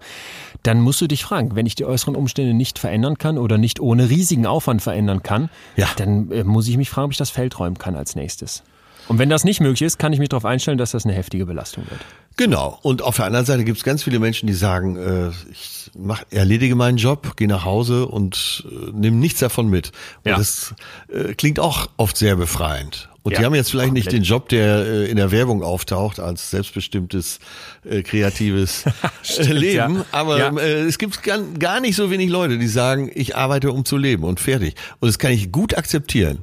[0.65, 3.79] dann musst du dich fragen, wenn ich die äußeren Umstände nicht verändern kann oder nicht
[3.81, 5.89] ohne riesigen Aufwand verändern kann, ja.
[5.97, 8.65] dann äh, muss ich mich fragen, ob ich das Feld räumen kann als nächstes.
[9.09, 11.47] Und wenn das nicht möglich ist, kann ich mich darauf einstellen, dass das eine heftige
[11.47, 12.01] Belastung wird.
[12.37, 12.79] Genau.
[12.83, 16.23] Und auf der anderen Seite gibt es ganz viele Menschen, die sagen, äh, ich mach,
[16.31, 19.93] erledige meinen Job, gehe nach Hause und äh, nimm nichts davon mit.
[20.25, 20.37] Und ja.
[20.39, 20.75] das
[21.13, 23.09] äh, klingt auch oft sehr befreiend.
[23.23, 24.07] Und ja, die haben jetzt vielleicht komplett.
[24.07, 27.39] nicht den Job, der äh, in der Werbung auftaucht, als selbstbestimmtes,
[27.85, 28.85] äh, kreatives
[29.23, 29.97] Stimmt, Leben.
[29.97, 30.05] Ja.
[30.11, 30.57] Aber ja.
[30.57, 33.97] Äh, es gibt gar, gar nicht so wenig Leute, die sagen, ich arbeite, um zu
[33.97, 34.75] leben und fertig.
[34.99, 36.39] Und das kann ich gut akzeptieren.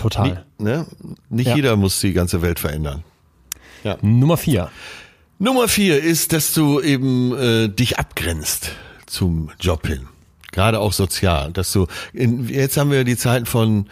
[0.00, 0.44] Total.
[0.58, 0.86] Nie, ne?
[1.28, 3.04] Nicht jeder muss die ganze Welt verändern.
[3.84, 3.98] Ja.
[4.02, 4.70] Nummer vier.
[5.38, 8.72] Nummer vier ist, dass du eben äh, dich abgrenzt
[9.06, 10.08] zum Job hin.
[10.50, 11.52] Gerade auch sozial.
[11.52, 13.86] Dass du in, jetzt haben wir die Zeiten von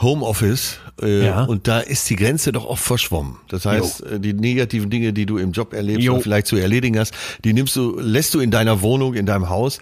[0.00, 1.44] Homeoffice äh, ja.
[1.44, 3.36] und da ist die Grenze doch oft verschwommen.
[3.48, 4.06] Das heißt, jo.
[4.06, 6.14] Äh, die negativen Dinge, die du im Job erlebst jo.
[6.14, 7.14] oder vielleicht zu erledigen hast,
[7.44, 9.78] die nimmst du, lässt du in deiner Wohnung, in deinem Haus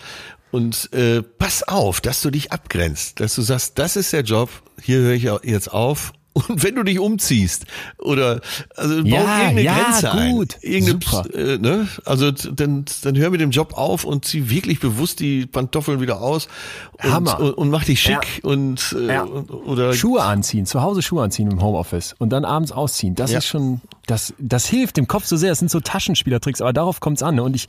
[0.53, 4.49] und äh, pass auf, dass du dich abgrenzt, dass du sagst, das ist der Job,
[4.81, 6.12] hier höre ich jetzt auf
[6.49, 7.66] Und wenn du dich umziehst
[7.99, 8.41] oder
[8.74, 10.55] also Ja, bau irgendeine ja, Grenze gut.
[10.62, 10.70] ein.
[10.73, 11.35] Irgendeine, Super.
[11.39, 11.89] Äh, ne?
[12.07, 16.23] Also dann, dann hör mit dem Job auf und zieh wirklich bewusst die Pantoffeln wieder
[16.23, 16.49] aus
[17.05, 17.39] und, Hammer.
[17.39, 19.24] und, und mach dich schick und äh, Ja.
[19.27, 23.15] oder Schuhe anziehen, zu Hause Schuhe anziehen im Homeoffice und dann abends ausziehen.
[23.15, 23.37] Das Ja.
[23.37, 25.51] ist schon, das, das hilft dem Kopf so sehr.
[25.51, 27.35] Das sind so Taschenspielertricks, aber darauf kommt's an.
[27.35, 27.43] ne?
[27.43, 27.69] Und ich,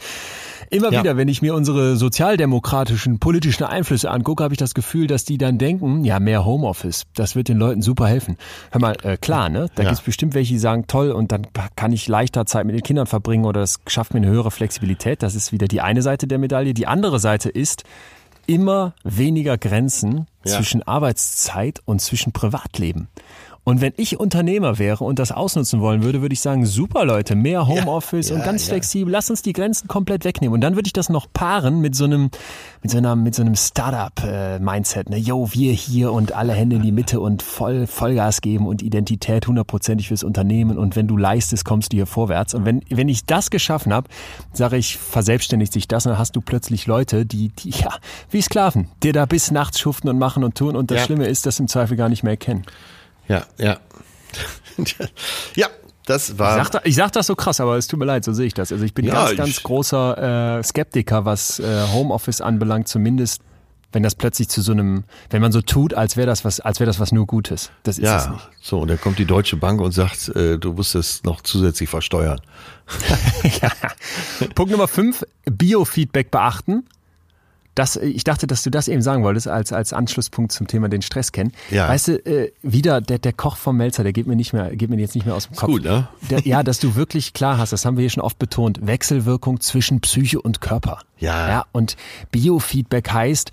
[0.73, 0.99] immer Ja.
[1.01, 5.37] wieder, wenn ich mir unsere sozialdemokratischen politischen Einflüsse angucke, habe ich das Gefühl, dass die
[5.37, 8.37] dann denken, ja, mehr Homeoffice, das wird den Leuten super helfen.
[8.71, 9.67] Hör mal, äh, klar, ne?
[9.75, 9.89] Da Ja.
[9.89, 13.07] gibt's bestimmt welche, die sagen, toll, und dann kann ich leichter Zeit mit den Kindern
[13.07, 15.23] verbringen oder es schafft mir eine höhere Flexibilität.
[15.23, 16.73] Das ist wieder die eine Seite der Medaille.
[16.73, 17.83] Die andere Seite ist,
[18.45, 20.57] immer weniger Grenzen Ja.
[20.57, 23.07] zwischen Arbeitszeit und zwischen Privatleben.
[23.65, 27.35] Und wenn ich Unternehmer wäre und das ausnutzen wollen würde, würde ich sagen, super Leute,
[27.35, 28.73] mehr Homeoffice ja, und ganz ja.
[28.73, 30.53] flexibel, lass uns die Grenzen komplett wegnehmen.
[30.53, 32.29] Und dann würde ich das noch paaren mit so einem,
[32.81, 35.17] mit so einer, mit so einem Startup-Mindset, ne?
[35.17, 39.47] Yo, wir hier und alle Hände in die Mitte und voll Vollgas geben und Identität
[39.47, 42.53] hundertprozentig fürs Unternehmen und wenn du leistest, kommst du hier vorwärts.
[42.53, 44.09] Und wenn, wenn ich das geschaffen habe,
[44.51, 47.93] sage ich, verselbstständigt sich das und dann hast du plötzlich Leute, die, die, ja,
[48.29, 51.05] wie Sklaven, dir da bis nachts schuften und machen und tun und das Ja.
[51.05, 52.63] Schlimme ist, das im Zweifel gar nicht mehr erkennen.
[53.27, 53.77] Ja, ja.
[55.55, 55.67] ja,
[56.05, 58.23] das Ich war sag, da- ich sag das so krass, aber es tut mir leid,
[58.25, 58.71] so sehe ich das.
[58.71, 63.41] Also ich bin Ja, ganz, ich- ganz großer äh, Skeptiker, was äh, Homeoffice anbelangt, zumindest
[63.91, 66.79] wenn das plötzlich zu so einem, wenn man so tut, als wäre das was, als
[66.79, 67.69] wäre das was nur Gutes.
[67.83, 68.49] Das ist es ja, nicht.
[68.59, 71.89] so und dann kommt die Deutsche Bank und sagt, äh, du musst es noch zusätzlich
[71.91, 72.41] versteuern.
[74.55, 76.85] Punkt Nummer fünf, Biofeedback beachten.
[77.75, 81.01] Das, ich dachte, dass du das eben sagen wolltest, als, als Anschlusspunkt zum Thema den
[81.01, 81.53] Stress kennen.
[81.71, 81.89] Ja.
[81.89, 84.89] Weißt du, äh, wieder der, der Koch vom Melzer, der geht mir nicht mehr, geht
[84.89, 85.69] mir jetzt nicht mehr aus dem Kopf.
[85.69, 86.07] gut, ne?
[86.29, 89.59] Der, ja, dass du wirklich klar hast, das haben wir hier schon oft betont, Wechselwirkung
[89.59, 90.99] zwischen Psyche und Körper.
[91.17, 91.49] Ja.
[91.49, 91.97] Ja, und
[92.31, 93.51] Biofeedback heißt,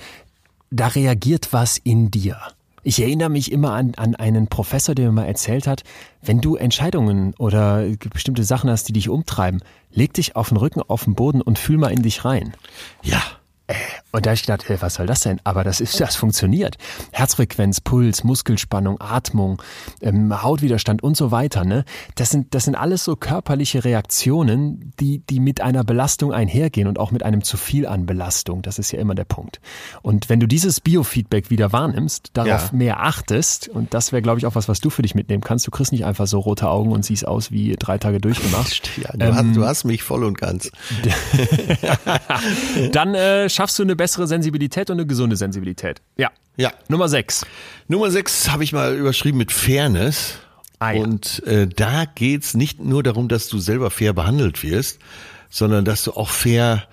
[0.71, 2.37] da reagiert was in dir.
[2.83, 5.83] Ich erinnere mich immer an, an einen Professor, der mir mal erzählt hat,
[6.23, 10.81] wenn du Entscheidungen oder bestimmte Sachen hast, die dich umtreiben, leg dich auf den Rücken,
[10.81, 12.55] auf den Boden und fühl mal in dich rein.
[13.03, 13.23] Ja.
[14.13, 15.41] Und da hab ich gedacht, ey, was soll das denn?
[15.45, 16.77] Aber das ist, das funktioniert.
[17.13, 19.63] Herzfrequenz, Puls, Muskelspannung, Atmung,
[20.01, 21.65] ähm, Hautwiderstand und so weiter.
[21.65, 21.85] Ne?
[22.17, 26.99] Das sind, das sind alles so körperliche Reaktionen, die, die mit einer Belastung einhergehen und
[26.99, 28.63] auch mit einem zu viel an Belastung.
[28.63, 29.61] Das ist ja immer der Punkt.
[30.03, 32.77] Und wenn du dieses Biofeedback wieder wahrnimmst, darauf Ja.
[32.77, 35.67] mehr achtest, und das wäre, glaube ich, auch was, was du für dich mitnehmen kannst.
[35.67, 38.91] Du kriegst nicht einfach so rote Augen und siehst aus wie drei Tage durchgemacht.
[39.01, 40.71] Ja, du, hast, du hast mich voll und ganz.
[42.93, 46.01] Dann äh, schaffst du eine bessere Sensibilität und eine gesunde Sensibilität.
[46.17, 46.31] Ja.
[46.57, 46.73] Ja.
[46.89, 47.45] Nummer sechs.
[47.89, 50.39] Nummer sechs habe ich mal überschrieben mit Fairness.
[50.79, 51.03] Ah, ja.
[51.03, 54.99] Und äh, da geht's nicht nur darum, dass du selber fair behandelt wirst,
[55.51, 56.85] sondern dass du auch fair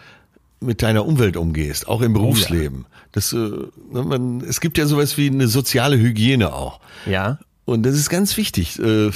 [0.59, 2.85] mit deiner Umwelt umgehst, auch im Berufsleben.
[3.13, 6.81] Das, äh, ne, man, es gibt ja sowas wie eine soziale Hygiene auch.
[7.05, 7.39] Ja.
[7.63, 8.77] Und das ist ganz wichtig.
[8.79, 9.11] Äh,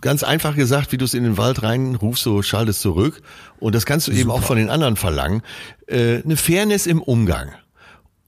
[0.00, 3.22] ganz einfach gesagt, wie du es in den Wald reinrufst, so schaltest zurück.
[3.58, 5.42] Und das kannst du eben auch von den anderen verlangen.
[5.90, 7.50] Äh, eine Fairness im Umgang.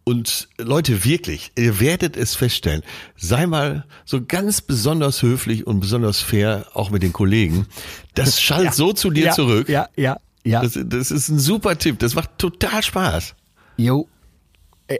[0.04, 2.82] Und Leute, wirklich, ihr werdet es feststellen,
[3.16, 7.66] sei mal so ganz besonders höflich und besonders fair, auch mit den Kollegen.
[8.14, 9.68] Das schallt so zu dir ja, zurück.
[9.68, 10.62] Ja, ja, ja.
[10.62, 12.00] Das, das ist ein super Tipp.
[12.00, 13.34] Das macht total Spaß.
[13.76, 14.08] Jo.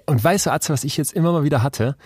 [0.07, 1.97] Und weißt du, Atze, was ich jetzt immer mal wieder hatte?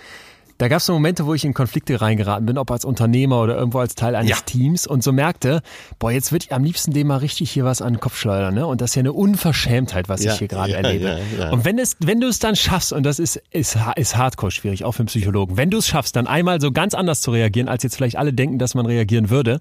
[0.58, 3.56] Da gab es so Momente, wo ich in Konflikte reingeraten bin, ob als Unternehmer oder
[3.56, 4.36] irgendwo als Teil eines Ja.
[4.46, 5.60] Teams und so merkte,
[5.98, 8.54] boah, jetzt würde ich am liebsten dem mal richtig hier was an den Kopf schleudern,
[8.54, 8.66] ne?
[8.66, 11.20] Und das ist ja eine Unverschämtheit, was Ja, ich hier gerade ja, erlebe.
[11.52, 14.84] Und wenn es, wenn du es dann schaffst, und das ist, ist, ist hardcore schwierig,
[14.84, 17.68] auch für einen Psychologen, wenn du es schaffst, dann einmal so ganz anders zu reagieren,
[17.68, 19.60] als jetzt vielleicht alle denken, dass man reagieren würde,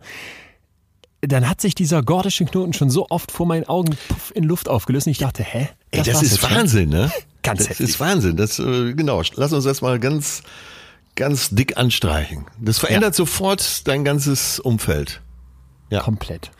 [1.21, 4.69] dann hat sich dieser gordische Knoten schon so oft vor meinen Augen puff, in Luft
[4.69, 5.69] aufgelöst und ich dachte, hä?
[5.91, 6.51] Ey, das ist jetzt schon?
[6.55, 7.11] Wahnsinn, ne?
[7.41, 7.89] Ganz Das heftig.
[7.89, 8.37] ist Wahnsinn.
[8.37, 9.21] Das, äh, genau.
[9.35, 10.41] Lass uns das mal ganz,
[11.15, 12.45] ganz dick anstreichen.
[12.59, 15.21] Das verändert sofort dein ganzes Umfeld.
[15.89, 16.01] Ja.
[16.01, 16.51] Komplett.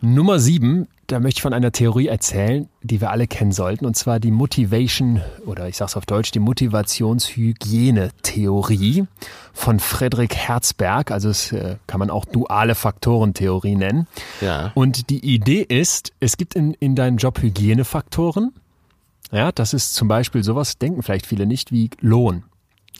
[0.00, 3.96] Nummer sieben, da möchte ich von einer Theorie erzählen, die wir alle kennen sollten, und
[3.96, 9.06] zwar die Motivation, oder ich sag's auf Deutsch, die Motivationshygiene-Theorie
[9.52, 11.10] von Friedrich Herzberg.
[11.10, 14.06] Also es äh, kann man auch duale Faktorentheorie nennen.
[14.40, 14.72] Ja.
[14.74, 18.52] Und die Idee ist, es gibt in, in deinem Job Hygienefaktoren.
[19.30, 22.44] Ja, das ist zum Beispiel sowas, denken vielleicht viele nicht, wie Lohn.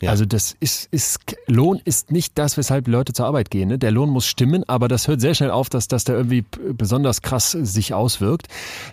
[0.01, 0.11] Ja.
[0.11, 3.69] Also das ist, ist Lohn ist nicht das, weshalb Leute zur Arbeit gehen.
[3.69, 3.79] Ne?
[3.79, 7.23] Der Lohn muss stimmen, aber das hört sehr schnell auf, dass das da irgendwie besonders
[7.23, 8.49] krass sich auswirkt.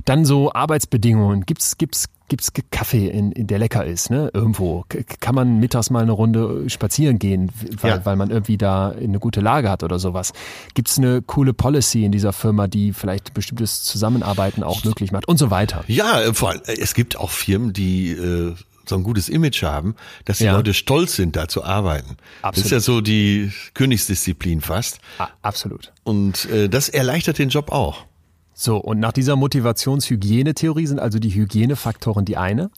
[0.05, 1.45] Dann so Arbeitsbedingungen.
[1.45, 4.31] Gibt's gibt's gibt's Kaffee, in, in der lecker ist, ne?
[4.33, 4.85] Irgendwo
[5.19, 7.51] kann man mittags mal eine Runde spazieren gehen,
[7.81, 8.05] weil, Ja.
[8.05, 10.31] weil man irgendwie da eine gute Lage hat oder sowas.
[10.73, 15.39] Gibt's eine coole Policy in dieser Firma, die vielleicht bestimmtes Zusammenarbeiten auch möglich macht und
[15.39, 15.83] so weiter.
[15.87, 18.55] Ja, äh, vor allem, äh, es gibt auch Firmen, die äh,
[18.91, 19.95] so ein gutes Image haben,
[20.25, 20.53] dass die ja.
[20.53, 22.17] Leute stolz sind, da zu arbeiten.
[22.41, 22.57] Absolut.
[22.57, 24.99] Das ist ja so die Königsdisziplin fast.
[25.17, 25.91] Ah, absolut.
[26.03, 28.05] Und äh, das erleichtert den Job auch.
[28.53, 32.69] So, und nach dieser Motivationshygienetheorie sind also die Hygienefaktoren die eine.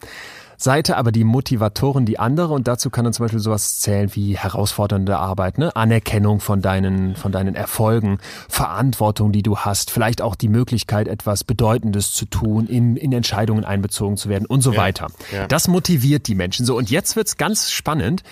[0.58, 4.38] Seite, aber die Motivatoren die andere und dazu kann dann zum Beispiel sowas zählen wie
[4.38, 5.76] herausfordernde Arbeit, ne?
[5.76, 8.20] Anerkennung von deinen, von deinen Erfolgen,
[8.50, 13.66] Verantwortung, die du hast, vielleicht auch die Möglichkeit, etwas Bedeutendes zu tun, in, in Entscheidungen
[13.66, 15.08] einbezogen zu werden und so ja, weiter.
[15.32, 15.48] Ja.
[15.48, 16.78] Das motiviert die Menschen so.
[16.78, 18.24] Und jetzt wird's ganz spannend.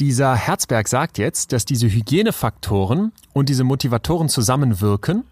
[0.00, 5.24] Dieser Herzberg sagt jetzt, dass diese Hygienefaktoren und diese Motivatoren zusammenwirken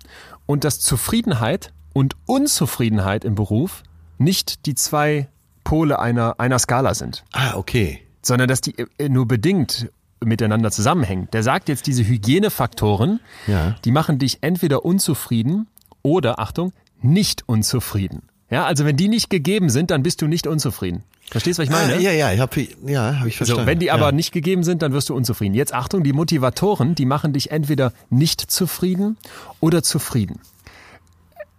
[0.46, 3.82] und dass Zufriedenheit und Unzufriedenheit im Beruf
[4.18, 5.28] nicht die zwei
[5.64, 7.24] Pole einer, einer Skala sind.
[7.32, 8.00] Ah, okay.
[8.22, 9.90] Sondern dass die äh, nur bedingt
[10.24, 11.28] miteinander zusammenhängen.
[11.32, 13.76] Der sagt jetzt, diese Hygienefaktoren, ja.
[13.84, 15.66] die machen dich entweder unzufrieden
[16.02, 18.22] oder, Achtung, nicht unzufrieden.
[18.50, 21.04] Ja, also wenn die nicht gegeben sind, dann bist du nicht unzufrieden.
[21.30, 21.94] Verstehst du, was ich meine?
[21.94, 22.54] Ah, ja, ja, ich hab,
[22.86, 23.60] ja, hab ich verstanden.
[23.60, 24.12] Also, wenn die aber ja.
[24.12, 25.54] nicht gegeben sind, dann wirst du unzufrieden.
[25.54, 29.16] Jetzt Achtung, die Motivatoren, die machen dich entweder nicht zufrieden
[29.60, 30.40] oder zufrieden.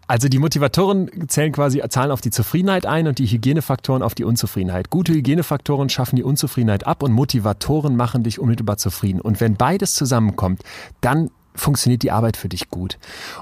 [0.07, 4.25] Also die Motivatoren zählen quasi, zahlen auf die Zufriedenheit ein und die Hygienefaktoren auf die
[4.25, 4.89] Unzufriedenheit.
[4.89, 9.21] Gute Hygienefaktoren schaffen die Unzufriedenheit ab und Motivatoren machen dich unmittelbar zufrieden.
[9.21, 10.63] Und wenn beides zusammenkommt,
[11.01, 12.97] dann funktioniert die Arbeit für dich gut.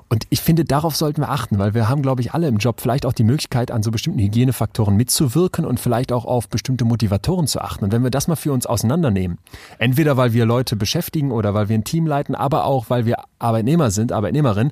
[0.09, 2.81] Und ich finde, darauf sollten wir achten, weil wir haben, glaube ich, alle im Job
[2.81, 7.47] vielleicht auch die Möglichkeit, an so bestimmten Hygienefaktoren mitzuwirken und vielleicht auch auf bestimmte Motivatoren
[7.47, 7.85] zu achten.
[7.85, 9.37] Und wenn wir das mal für uns auseinandernehmen,
[9.77, 13.17] entweder weil wir Leute beschäftigen oder weil wir ein Team leiten, aber auch weil wir
[13.39, 14.71] Arbeitnehmer sind, Arbeitnehmerin,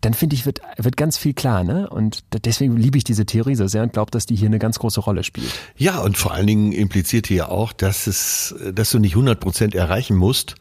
[0.00, 1.64] dann finde ich, wird, wird ganz viel klar.
[1.64, 1.88] Ne?
[1.88, 4.78] Und deswegen liebe ich diese Theorie so sehr und glaube, dass die hier eine ganz
[4.78, 5.52] große Rolle spielt.
[5.76, 9.74] Ja, und vor allen Dingen impliziert hier auch, dass, es, dass du nicht 100 Prozent
[9.74, 10.54] erreichen musst,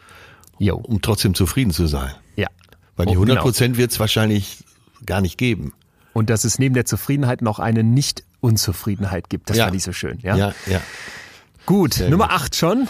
[0.60, 0.78] Jo.
[0.78, 2.12] um trotzdem zufrieden zu sein.
[2.36, 2.48] Ja.
[2.96, 3.82] Weil die 100 Prozent genau.
[3.84, 4.64] wird es wahrscheinlich
[5.06, 5.74] gar nicht geben.
[6.14, 9.50] Und dass es neben der Zufriedenheit noch eine Nicht-Unzufriedenheit gibt.
[9.50, 9.66] Das ja.
[9.66, 10.20] fand ich so schön.
[10.24, 10.54] Ja, ja.
[10.66, 10.82] ja.
[11.66, 12.36] Gut, Sehr Nummer gut.
[12.36, 12.88] 8 schon.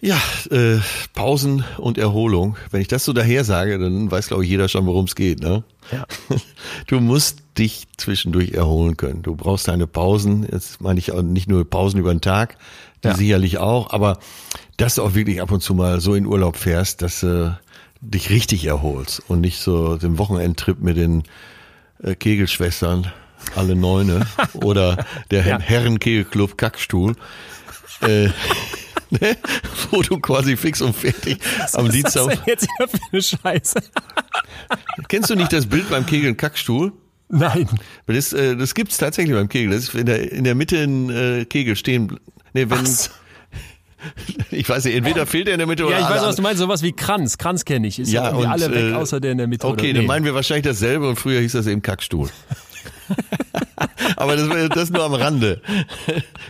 [0.00, 0.20] Ja,
[0.50, 0.80] äh,
[1.14, 2.56] Pausen und Erholung.
[2.70, 5.40] Wenn ich das so daher sage, dann weiß, glaube ich, jeder schon, worum es geht.
[5.40, 5.64] Ne?
[5.90, 6.04] Ja.
[6.86, 9.22] Du musst dich zwischendurch erholen können.
[9.22, 10.46] Du brauchst deine Pausen.
[10.50, 12.58] Jetzt meine ich auch nicht nur Pausen über den Tag,
[13.02, 13.14] die ja.
[13.14, 14.18] sicherlich auch, aber
[14.76, 17.58] dass du auch wirklich ab und zu mal so in Urlaub fährst, dass du
[18.00, 21.22] dich richtig erholst und nicht so den Wochenendtrip mit den
[22.02, 23.10] äh, Kegelschwestern,
[23.54, 25.58] alle Neune oder der ja.
[25.58, 27.14] Herrenkegelclub Kackstuhl.
[28.00, 28.28] Äh,
[29.10, 29.36] ne?
[29.90, 32.28] wo du quasi fix und fertig Was am ist Dienstag.
[32.28, 33.82] Denn jetzt hier für eine Scheiße?
[35.08, 36.92] Kennst du nicht das Bild beim Kegeln Kackstuhl?
[37.28, 37.68] Nein.
[38.06, 39.72] Das, äh, das gibt's tatsächlich beim Kegel.
[39.72, 42.18] Das ist in der, in der Mitte ein äh, Kegel stehen.
[42.52, 43.10] Nee, wenn, so.
[44.50, 46.42] Ich weiß nicht, entweder fehlt er in der Mitte oder Ja, ich weiß, was du
[46.42, 47.38] meinst, sowas wie Kranz.
[47.38, 47.98] Kranz kenne ich.
[47.98, 49.66] Ist ja, irgendwie und, alle weg, äh, außer der in der Mitte.
[49.66, 49.98] Okay, oder?
[49.98, 52.28] dann meinen wir wahrscheinlich dasselbe und früher hieß das eben Kackstuhl.
[54.16, 55.60] Aber das, das nur am Rande.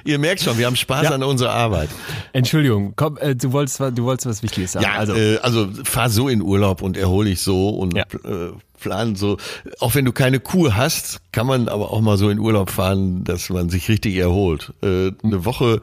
[0.04, 1.10] Ihr merkt schon, wir haben Spaß ja.
[1.10, 1.88] an unserer Arbeit.
[2.32, 4.84] Entschuldigung, komm, äh, du wolltest, du wolltest was Wichtiges sagen.
[4.84, 8.04] Ja, also, äh, also fahr so in Urlaub und erhole dich so und ja.
[8.24, 9.38] äh, plan so.
[9.80, 13.24] Auch wenn du keine Kur hast, kann man aber auch mal so in Urlaub fahren,
[13.24, 14.72] dass man sich richtig erholt.
[14.82, 15.80] Äh, eine Woche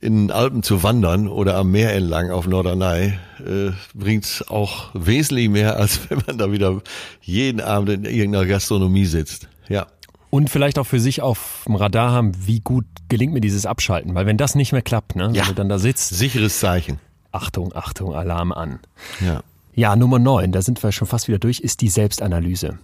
[0.00, 5.50] in den Alpen zu wandern oder am Meer entlang auf Norderney äh, bringt auch wesentlich
[5.50, 6.80] mehr, als wenn man da wieder
[7.20, 9.48] jeden Abend in irgendeiner Gastronomie sitzt.
[9.68, 9.86] Ja.
[10.30, 14.14] Und vielleicht auch für sich auf dem Radar haben, wie gut gelingt mir dieses Abschalten.
[14.14, 15.42] Weil wenn das nicht mehr klappt, ne, ja.
[15.42, 16.10] wenn du dann da sitzt.
[16.10, 16.98] Sicheres Zeichen.
[17.32, 18.78] Achtung, Achtung, Alarm an.
[19.20, 19.42] Ja.
[19.74, 22.78] Ja, Nummer neun, da sind wir schon fast wieder durch, ist die Selbstanalyse.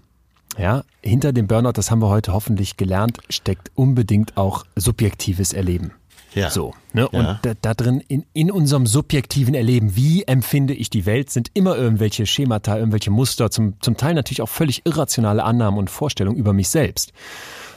[0.56, 5.92] Ja, hinter dem Burnout, das haben wir heute hoffentlich gelernt, steckt unbedingt auch subjektives Erleben.
[6.36, 6.50] Ja.
[6.50, 7.08] So, ne?
[7.08, 7.38] Und ja.
[7.40, 11.76] da, da, drin in, in unserem subjektiven Erleben, wie empfinde ich die Welt, sind immer
[11.76, 16.52] irgendwelche Schemata, irgendwelche Muster, zum, zum Teil natürlich auch völlig irrationale Annahmen und Vorstellungen über
[16.52, 17.14] mich selbst.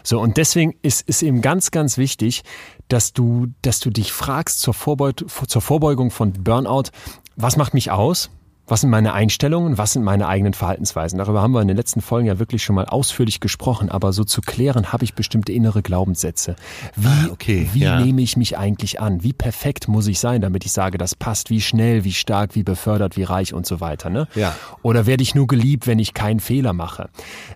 [0.03, 2.43] So, und deswegen ist, ist eben ganz, ganz wichtig,
[2.89, 6.89] dass du, dass du dich fragst zur, Vorbeut zur Vorbeugung von Burnout,
[7.37, 8.29] was macht mich aus?
[8.69, 9.79] Was sind meine Einstellungen?
[9.79, 11.17] Was sind meine eigenen Verhaltensweisen?
[11.17, 13.89] Darüber haben wir in den letzten Folgen ja wirklich schon mal ausführlich gesprochen.
[13.89, 16.55] Aber so zu klären, habe ich bestimmte innere Glaubenssätze.
[16.95, 17.99] Wie, ah, okay, wie ja.
[17.99, 19.23] nehme ich mich eigentlich an?
[19.23, 21.49] Wie perfekt muss ich sein, damit ich sage, das passt?
[21.49, 24.11] Wie schnell, wie stark, wie befördert, wie reich und so weiter.
[24.11, 24.27] Ne?
[24.35, 24.55] Ja.
[24.83, 27.09] Oder werde ich nur geliebt, wenn ich keinen Fehler mache?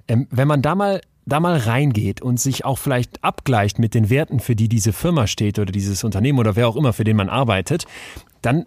[0.07, 4.09] Ähm, wenn man da mal da mal reingeht und sich auch vielleicht abgleicht mit den
[4.09, 7.15] Werten, für die diese Firma steht oder dieses Unternehmen oder wer auch immer, für den
[7.15, 7.85] man arbeitet,
[8.41, 8.65] dann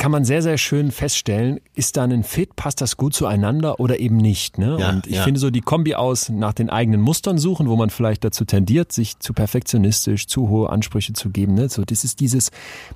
[0.00, 3.98] kann man sehr, sehr schön feststellen, ist da ein Fit, passt das gut zueinander oder
[3.98, 4.56] eben nicht.
[4.56, 4.78] Ne?
[4.80, 5.24] Ja, und ich ja.
[5.24, 8.92] finde so die Kombi aus nach den eigenen Mustern suchen, wo man vielleicht dazu tendiert,
[8.92, 11.52] sich zu perfektionistisch, zu hohe Ansprüche zu geben.
[11.52, 11.68] Ne?
[11.68, 12.50] So, das ist dieses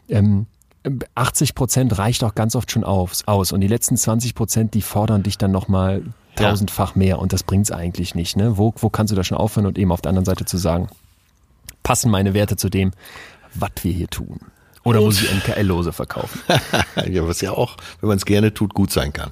[0.08, 0.46] ähm,
[1.14, 4.82] 80 Prozent reicht auch ganz oft schon aus, aus und die letzten 20 Prozent, die
[4.82, 6.02] fordern dich dann nochmal
[6.36, 8.38] tausendfach mehr und das bringt's eigentlich nicht.
[8.38, 8.56] Ne?
[8.56, 10.88] Wo, wo kannst du da schon aufhören und eben auf der anderen Seite zu sagen,
[11.82, 12.92] passen meine Werte zu dem,
[13.52, 14.40] was wir hier tun.
[14.84, 16.40] Oder muss ich NKL-Lose verkaufen?
[17.10, 19.30] ja, was ja auch, wenn man es gerne tut, gut sein kann.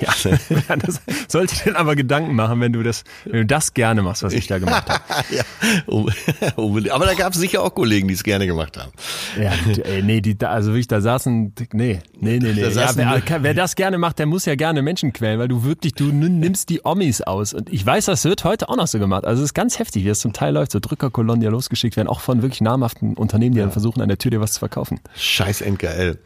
[0.68, 4.22] Ja, das sollte dir aber Gedanken machen, wenn du das, wenn du das gerne machst,
[4.22, 5.02] was ich da gemacht habe.
[5.30, 5.42] ja,
[6.94, 8.92] aber da gab es sicher auch Kollegen, die es gerne gemacht haben.
[9.40, 9.52] Ja,
[9.84, 12.60] ey, nee, die, also wirklich, da saßen, nee, nee, nee, nee.
[12.60, 15.94] Ja, wer, wer, das gerne macht, der muss ja gerne Menschen quälen, weil du wirklich,
[15.94, 17.54] du nimmst die Omis aus.
[17.54, 19.24] Und ich weiß, das wird heute auch noch so gemacht.
[19.24, 20.72] Also es ist ganz heftig, wie das zum Teil läuft.
[20.72, 24.08] So Drückerkolonnen, die ja losgeschickt werden, auch von wirklich namhaften Unternehmen, die dann versuchen, an
[24.08, 25.00] der Tür dir was zu verkaufen.
[25.16, 26.18] Scheiß NKL.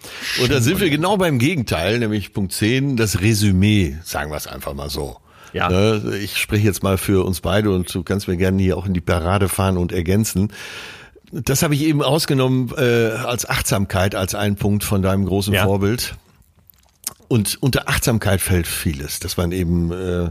[0.42, 4.36] Und da sind wir genau beim Gegenteil, nämlich Punkt 10, das Resümee Resümee, sagen wir
[4.36, 5.16] es einfach mal so.
[5.52, 5.68] Ja.
[5.68, 8.86] Ne, ich spreche jetzt mal für uns beide und du kannst mir gerne hier auch
[8.86, 10.52] in die Parade fahren und ergänzen.
[11.30, 15.64] Das habe ich eben ausgenommen äh, als Achtsamkeit, als einen Punkt von deinem großen ja.
[15.64, 16.16] Vorbild.
[17.28, 20.30] Und unter Achtsamkeit fällt vieles, dass man eben äh,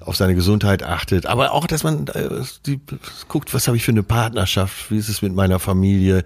[0.00, 2.28] auf seine Gesundheit achtet, aber auch, dass man äh,
[2.66, 2.80] die,
[3.28, 6.24] guckt, was habe ich für eine Partnerschaft, wie ist es mit meiner Familie,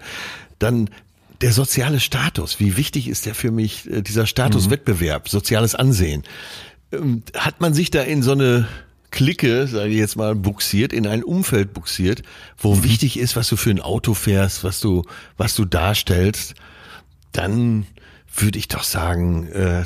[0.57, 0.89] dann
[1.41, 5.29] der soziale Status, wie wichtig ist der für mich, äh, dieser Statuswettbewerb, mhm.
[5.29, 6.23] soziales Ansehen?
[6.91, 8.67] Ähm, hat man sich da in so eine
[9.11, 12.23] Clique, sage ich jetzt mal, buxiert, in ein Umfeld buxiert,
[12.57, 12.83] wo mhm.
[12.83, 15.03] wichtig ist, was du für ein Auto fährst, was du,
[15.37, 16.55] was du darstellst,
[17.31, 17.85] dann
[18.35, 19.85] würde ich doch sagen, äh,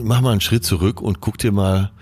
[0.00, 1.92] mach mal einen Schritt zurück und guck dir mal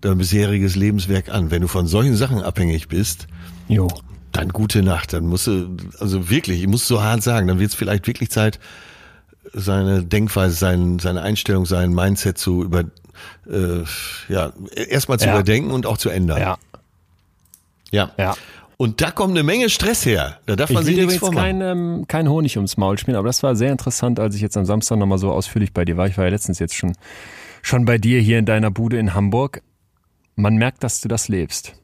[0.00, 1.50] dein bisheriges Lebenswerk an.
[1.50, 3.26] Wenn du von solchen Sachen abhängig bist,
[3.68, 3.88] jo
[4.36, 5.12] dann gute Nacht.
[5.12, 8.30] Dann musst du, also wirklich, ich muss so hart sagen, dann wird es vielleicht wirklich
[8.30, 8.58] Zeit,
[9.52, 12.80] seine Denkweise, sein, seine Einstellung, sein Mindset zu über,
[13.48, 13.84] äh,
[14.28, 15.34] ja, erstmal zu ja.
[15.34, 16.40] überdenken und auch zu ändern.
[16.40, 16.58] Ja.
[17.90, 18.10] Ja.
[18.18, 18.36] Ja.
[18.76, 20.38] Und da kommt eine Menge Stress her.
[20.44, 21.60] Da darf man sich nichts vormachen.
[21.60, 24.56] Kein, ähm, kein Honig ums Maul spielen, aber das war sehr interessant, als ich jetzt
[24.56, 26.06] am Samstag nochmal so ausführlich bei dir war.
[26.08, 26.92] Ich war ja letztens jetzt schon,
[27.62, 29.62] schon bei dir hier in deiner Bude in Hamburg.
[30.34, 31.74] Man merkt, dass du das lebst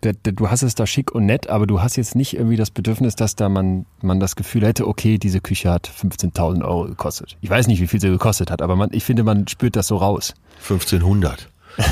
[0.00, 3.16] du hast es da schick und nett, aber du hast jetzt nicht irgendwie das Bedürfnis,
[3.16, 7.36] dass da man, man das Gefühl hätte, okay, diese Küche hat 15.000 Euro gekostet.
[7.40, 9.88] Ich weiß nicht, wie viel sie gekostet hat, aber man, ich finde, man spürt das
[9.88, 10.34] so raus.
[10.62, 11.48] 1500.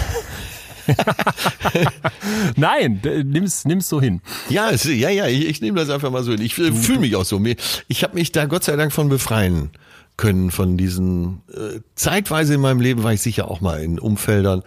[2.57, 4.21] Nein, nimm's, nimm's so hin.
[4.49, 6.43] Ja, es, ja, ja, ich, ich nehme das einfach mal so hin.
[6.43, 7.43] Ich fühle mich auch so.
[7.89, 9.71] Ich habe mich da Gott sei Dank von befreien
[10.17, 14.63] können, von diesen, äh, zeitweise in meinem Leben war ich sicher auch mal in Umfeldern,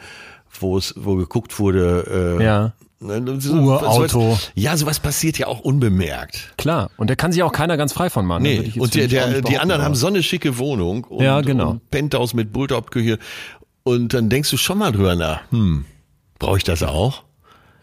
[0.60, 4.08] wo es, wo geguckt wurde, äh, ja Ne, so, Urauto.
[4.08, 6.54] Sowas, ja, sowas passiert ja auch unbemerkt.
[6.58, 6.92] Klar.
[6.98, 8.44] Und da kann sich auch keiner ganz frei von machen.
[8.44, 8.74] Nee.
[8.78, 11.72] Und der, der, die anderen haben so eine schicke Wohnung und, ja, genau.
[11.72, 13.18] und Penthouse mit Bulltop-Küche.
[13.84, 15.86] Und dann denkst du schon mal drüber nach, hm,
[16.40, 17.24] brauche ich das auch?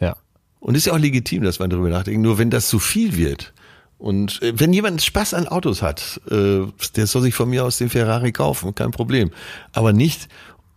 [0.01, 0.17] Ja.
[0.61, 2.21] Und ist ja auch legitim, dass man drüber nachdenkt.
[2.21, 3.55] Nur wenn das zu viel wird,
[3.99, 7.79] und äh, wenn jemand Spaß an Autos hat, äh, der soll sich von mir aus
[7.79, 9.31] den Ferrari kaufen, kein Problem.
[9.73, 10.29] Aber nicht,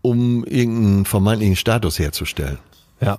[0.01, 2.59] um irgendeinen vermeintlichen Status herzustellen.
[3.01, 3.17] Ja.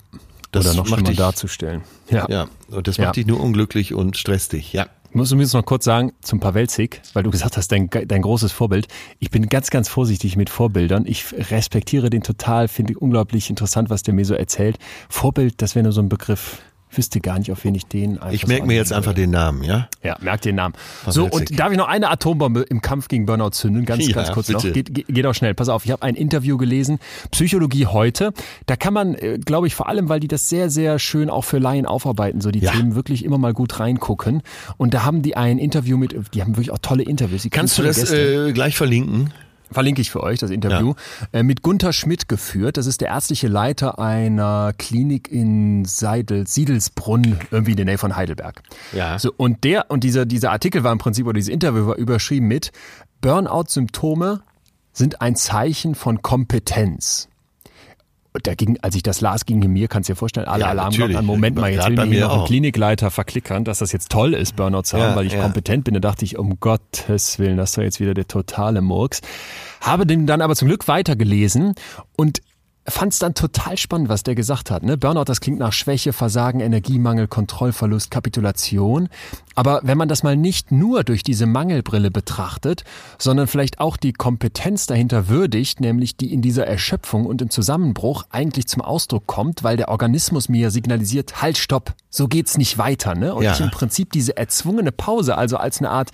[0.53, 1.83] Das Oder noch schlimmer dich, darzustellen.
[2.11, 2.27] Ja.
[2.29, 3.13] ja, und das macht ja.
[3.13, 4.87] dich nur unglücklich und stresst dich, ja.
[5.11, 8.53] Ich muss übrigens noch kurz sagen zum Pawelzig, weil du gesagt hast, dein, dein großes
[8.53, 8.87] Vorbild.
[9.19, 11.05] Ich bin ganz, ganz vorsichtig mit Vorbildern.
[11.05, 14.79] Ich respektiere den total, finde unglaublich interessant, was der mir so erzählt.
[15.09, 16.59] Vorbild, das wäre nur so ein Begriff
[16.93, 19.63] wüsste gar nicht, auf wen ich den einfach Ich merke mir jetzt einfach den Namen,
[19.63, 19.89] ja?
[20.03, 20.75] Ja, merk den Namen.
[21.05, 23.85] Was so, und darf ich noch eine Atombombe im Kampf gegen Burnout zünden?
[23.85, 24.67] Ganz, ja, ganz kurz bitte.
[24.67, 24.75] noch.
[24.75, 25.55] Geht, geht auch schnell.
[25.55, 26.99] Pass auf, ich habe ein Interview gelesen,
[27.31, 28.33] Psychologie heute.
[28.67, 31.45] Da kann man, äh, glaube ich, vor allem, weil die das sehr, sehr schön auch
[31.45, 32.73] für Laien aufarbeiten, so die ja.
[32.73, 34.43] Themen wirklich immer mal gut reingucken.
[34.77, 37.47] Und da haben die ein Interview mit, die haben wirklich auch tolle Interviews.
[37.51, 39.33] Kannst du das äh, gleich verlinken?
[39.71, 40.95] Verlinke ich für euch das Interview,
[41.33, 41.41] ja.
[41.41, 42.77] äh, mit Gunther Schmidt geführt.
[42.77, 48.17] Das ist der ärztliche Leiter einer Klinik in Seidel, Siedelsbrunn, irgendwie in der Nähe von
[48.17, 48.63] Heidelberg.
[48.93, 49.19] Ja.
[49.19, 52.49] So, und der, und dieser, dieser Artikel war im Prinzip, oder dieses Interview war überschrieben
[52.49, 52.73] mit
[53.21, 54.43] Burnout-Symptome
[54.93, 57.30] sind ein Zeichen von Kompetenz.
[58.33, 60.71] Und da ging, als ich das las, ging mir, kannst du dir vorstellen, alle ja,
[60.71, 64.11] Alarmglocken an, Moment mal, jetzt will mir hier noch ein Klinikleiter verklickern, dass das jetzt
[64.11, 65.43] toll ist, Burnout zu haben, ja, weil ich ja.
[65.43, 65.95] kompetent bin.
[65.95, 69.21] Da dachte ich, um Gottes Willen, das war jetzt wieder der totale Murks.
[69.81, 71.75] Habe den dann aber zum Glück weitergelesen
[72.17, 72.41] und
[72.91, 74.83] fand es dann total spannend, was der gesagt hat.
[74.83, 74.97] Ne?
[74.97, 79.09] Burnout, das klingt nach Schwäche, Versagen, Energiemangel, Kontrollverlust, Kapitulation.
[79.55, 82.85] Aber wenn man das mal nicht nur durch diese Mangelbrille betrachtet,
[83.19, 88.25] sondern vielleicht auch die Kompetenz dahinter würdigt, nämlich die in dieser Erschöpfung und im Zusammenbruch
[88.31, 93.15] eigentlich zum Ausdruck kommt, weil der Organismus mir signalisiert, halt, stopp, so geht's nicht weiter.
[93.15, 93.35] Ne?
[93.35, 93.53] Und ja.
[93.53, 96.11] ich im Prinzip diese erzwungene Pause, also als eine Art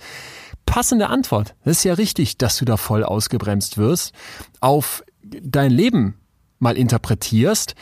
[0.65, 1.55] passende Antwort.
[1.63, 4.13] Das ist ja richtig, dass du da voll ausgebremst wirst
[4.59, 6.15] auf dein Leben
[6.59, 7.75] mal interpretierst,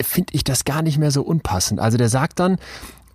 [0.00, 1.80] finde ich das gar nicht mehr so unpassend.
[1.80, 2.58] Also der sagt dann,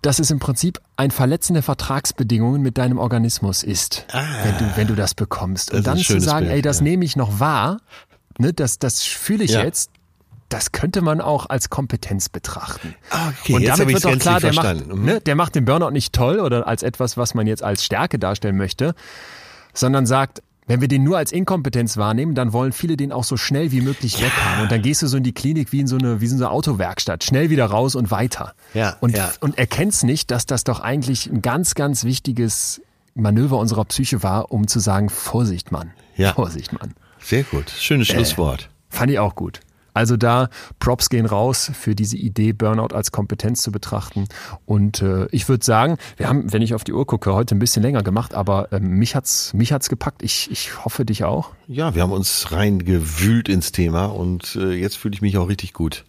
[0.02, 4.76] dass es im Prinzip ein Verletzen der Vertragsbedingungen mit deinem Organismus ist, ah, wenn, du,
[4.76, 5.72] wenn du das bekommst.
[5.72, 6.84] Und dann zu sagen, Bild, ey, das ja.
[6.84, 7.80] nehme ich noch wahr,
[8.38, 9.62] ne, das, das fühle ich ja.
[9.62, 9.90] jetzt,
[10.48, 12.94] das könnte man auch als Kompetenz betrachten.
[13.10, 14.98] Okay, und damit wird doch klar, der macht, verstanden.
[14.98, 15.04] Mhm.
[15.04, 18.18] ne, der macht den Burnout nicht toll oder als etwas, was man jetzt als Stärke
[18.18, 18.94] darstellen möchte,
[19.74, 23.36] sondern sagt, wenn wir den nur als Inkompetenz wahrnehmen, dann wollen viele den auch so
[23.36, 24.62] schnell wie möglich weg haben.
[24.62, 26.44] Und dann gehst du so in die Klinik wie in so eine, wie in so
[26.44, 27.24] eine Autowerkstatt.
[27.24, 28.54] Schnell wieder raus und weiter.
[28.72, 29.32] Ja, und, ja.
[29.40, 32.80] und erkennst nicht, dass das doch eigentlich ein ganz, ganz wichtiges
[33.16, 35.90] Manöver unserer Psyche war, um zu sagen, Vorsicht, Mann.
[36.16, 36.34] Ja.
[36.34, 36.94] Vorsicht, Mann.
[37.18, 37.68] Sehr gut.
[37.70, 38.70] Schönes Schlusswort.
[38.90, 39.58] Fand ich auch gut.
[39.94, 40.48] Also da
[40.78, 44.26] Props gehen raus für diese Idee, Burnout als Kompetenz zu betrachten.
[44.66, 47.58] Und äh, ich würde sagen, wir haben, wenn ich auf die Uhr gucke, heute ein
[47.58, 50.22] bisschen länger gemacht, aber ähm, mich hat's mich hat's gepackt.
[50.22, 51.50] Ich, ich hoffe dich auch.
[51.66, 55.72] Ja, wir haben uns reingewühlt ins Thema und äh, jetzt fühle ich mich auch richtig
[55.72, 56.04] gut.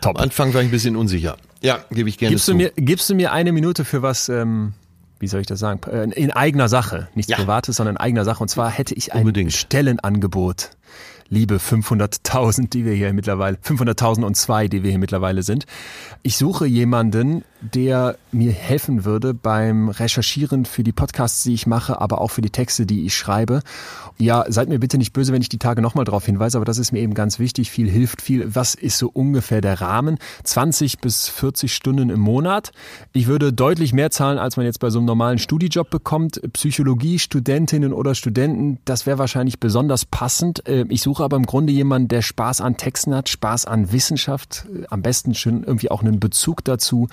[0.00, 0.16] Top.
[0.16, 1.36] Am Anfang war ich ein bisschen unsicher.
[1.60, 2.52] Ja, gebe ich gerne Gibst zu.
[2.52, 4.28] du mir gibst du mir eine Minute für was?
[4.28, 4.74] Ähm,
[5.20, 5.80] wie soll ich das sagen?
[5.90, 7.38] Äh, In eigener Sache, nichts Ja.
[7.38, 8.40] Privates, sondern in eigener Sache.
[8.40, 9.52] Und zwar hätte ich ein Unbedingt.
[9.52, 10.70] Stellenangebot.
[11.30, 15.66] Liebe 500.000, die wir hier mittlerweile, 500.002, die wir hier mittlerweile sind.
[16.22, 22.00] Ich suche jemanden, der mir helfen würde beim Recherchieren für die Podcasts, die ich mache,
[22.00, 23.62] aber auch für die Texte, die ich schreibe.
[24.16, 26.78] Ja, seid mir bitte nicht böse, wenn ich die Tage nochmal darauf hinweise, aber das
[26.78, 27.70] ist mir eben ganz wichtig.
[27.70, 28.54] Viel hilft viel.
[28.54, 30.18] Was ist so ungefähr der Rahmen?
[30.44, 32.72] 20 bis 40 Stunden im Monat.
[33.12, 36.40] Ich würde deutlich mehr zahlen, als man jetzt bei so einem normalen Studijob bekommt.
[36.52, 40.66] Psychologie, Studentinnen oder Studenten, das wäre wahrscheinlich besonders passend.
[40.68, 44.66] Äh, Ich suche aber im Grunde jemanden, der Spaß an Texten hat, Spaß an Wissenschaft,
[44.74, 47.08] äh, am besten schon irgendwie auch einen Bezug dazu,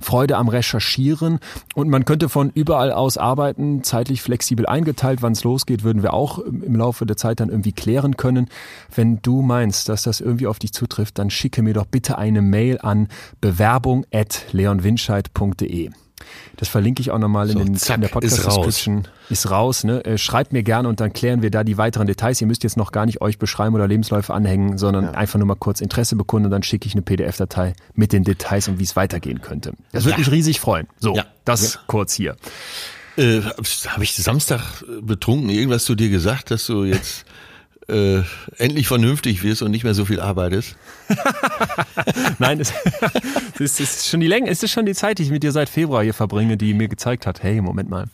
[0.00, 1.38] Freude am Recherchieren.
[1.74, 5.22] Und man könnte von überall aus arbeiten, zeitlich flexibel eingeteilt.
[5.22, 8.48] Wann es losgeht, würden wir auch im Laufe der Zeit dann irgendwie klären können.
[8.94, 12.42] Wenn du meinst, dass das irgendwie auf dich zutrifft, dann schicke mir doch bitte eine
[12.42, 13.08] Mail an
[13.40, 15.90] bewerbung.leonwinscheid.de.
[16.56, 19.08] Das verlinke ich auch nochmal in, So, den, zack, in der ist Podcast-Description.
[19.30, 19.84] Ist raus.
[19.84, 20.04] ne?
[20.04, 22.40] Äh, Schreibt mir gerne und dann klären wir da die weiteren Details.
[22.40, 25.54] Ihr müsst jetzt noch gar nicht euch beschreiben oder Lebensläufe anhängen, sondern einfach nur mal
[25.54, 28.96] kurz Interesse bekunden und dann schicke ich eine PDF-Datei mit den Details und wie es
[28.96, 29.72] weitergehen könnte.
[29.92, 30.18] Das würde Ja.
[30.18, 30.86] mich riesig freuen.
[30.98, 31.24] So, Ja.
[31.44, 32.36] das kurz hier.
[33.16, 33.40] Äh,
[33.88, 37.24] Habe ich Samstag äh, betrunken irgendwas zu dir gesagt, dass du jetzt
[37.90, 38.22] äh,
[38.56, 40.76] endlich vernünftig wirst und nicht mehr so viel arbeitest?
[42.38, 42.72] Nein, es,
[43.58, 45.68] es ist schon die Länge, es ist schon die Zeit, die ich mit dir seit
[45.68, 48.06] Februar hier verbringe, die mir gezeigt hat, hey, Moment mal.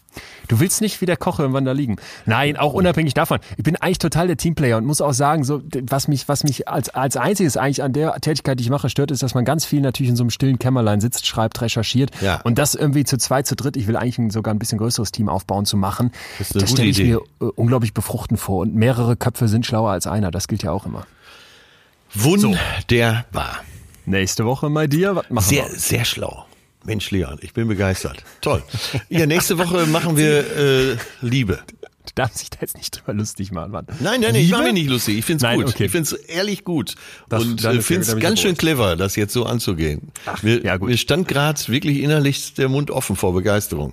[0.48, 1.96] Du willst nicht wie der Koch irgendwann da liegen.
[2.24, 3.38] Nein, auch unabhängig davon.
[3.56, 6.68] Ich bin eigentlich total der Teamplayer und muss auch sagen, so, was mich, was mich
[6.68, 9.64] als, als einziges eigentlich an der Tätigkeit, die ich mache, stört, ist, dass man ganz
[9.64, 12.10] viel natürlich in so einem stillen Kämmerlein sitzt, schreibt, recherchiert.
[12.20, 12.40] Ja.
[12.42, 15.12] Und das irgendwie zu zweit, zu dritt, ich will eigentlich ein, sogar ein bisschen größeres
[15.12, 16.12] Team aufbauen zu machen.
[16.38, 17.14] Das das stelle ich Idee.
[17.14, 18.60] mir äh, unglaublich befruchtend vor.
[18.60, 20.30] Und mehrere Köpfe sind schlauer als einer.
[20.30, 21.06] Das gilt ja auch immer.
[22.14, 23.60] Wunderbar.
[24.06, 25.78] Nächste Woche mal dir, was machen Sehr, wir?
[25.78, 26.45] sehr schlau.
[26.86, 28.22] Mensch, Leon, ich bin begeistert.
[28.40, 28.62] Toll.
[29.08, 31.58] Ja, nächste Woche machen wir äh, Liebe.
[32.06, 33.86] Du darfst dich da jetzt nicht drüber lustig machen, Mann.
[33.88, 34.52] Nein, nein, nein, ich Liebe?
[34.52, 35.18] mache mich nicht lustig.
[35.18, 35.68] Ich find's Nein, gut.
[35.70, 35.86] okay.
[35.86, 36.94] Ich find's ehrlich gut.
[37.28, 40.12] Das- und äh, ja wieder ganz schön clever, das jetzt so anzugehen.
[40.24, 40.88] Ach, mir, ja, gut.
[40.88, 43.92] mir stand gerade wirklich innerlich der Mund offen vor Begeisterung.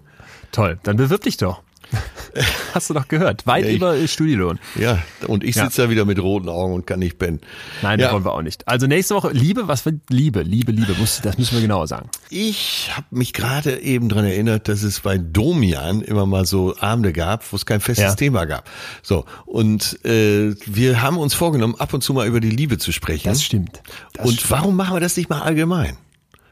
[0.51, 1.63] Toll, dann bewirb dich doch.
[2.73, 3.45] Hast du doch gehört.
[3.45, 4.59] Weit Ja, ich- über Studienlohn.
[4.75, 4.97] Ja,
[5.27, 5.65] und ich Ja.
[5.65, 7.39] sitze da wieder mit roten Augen und kann nicht pennen.
[7.81, 8.67] Nein, ja, das wollen wir auch nicht.
[8.67, 12.09] Also nächste Woche, Liebe, was für Liebe, Liebe, Liebe, muss, das müssen wir genauer sagen.
[12.29, 17.13] Ich habe mich gerade eben dran erinnert, dass es bei Domian immer mal so Abende
[17.13, 18.15] gab, wo es kein festes Ja.
[18.15, 18.69] Thema gab.
[19.03, 22.91] So und äh, wir haben uns vorgenommen, ab und zu mal über die Liebe zu
[22.91, 23.27] sprechen.
[23.27, 23.81] Das stimmt.
[24.13, 24.51] Das und stimmt.
[24.51, 25.97] warum machen wir das nicht mal allgemein?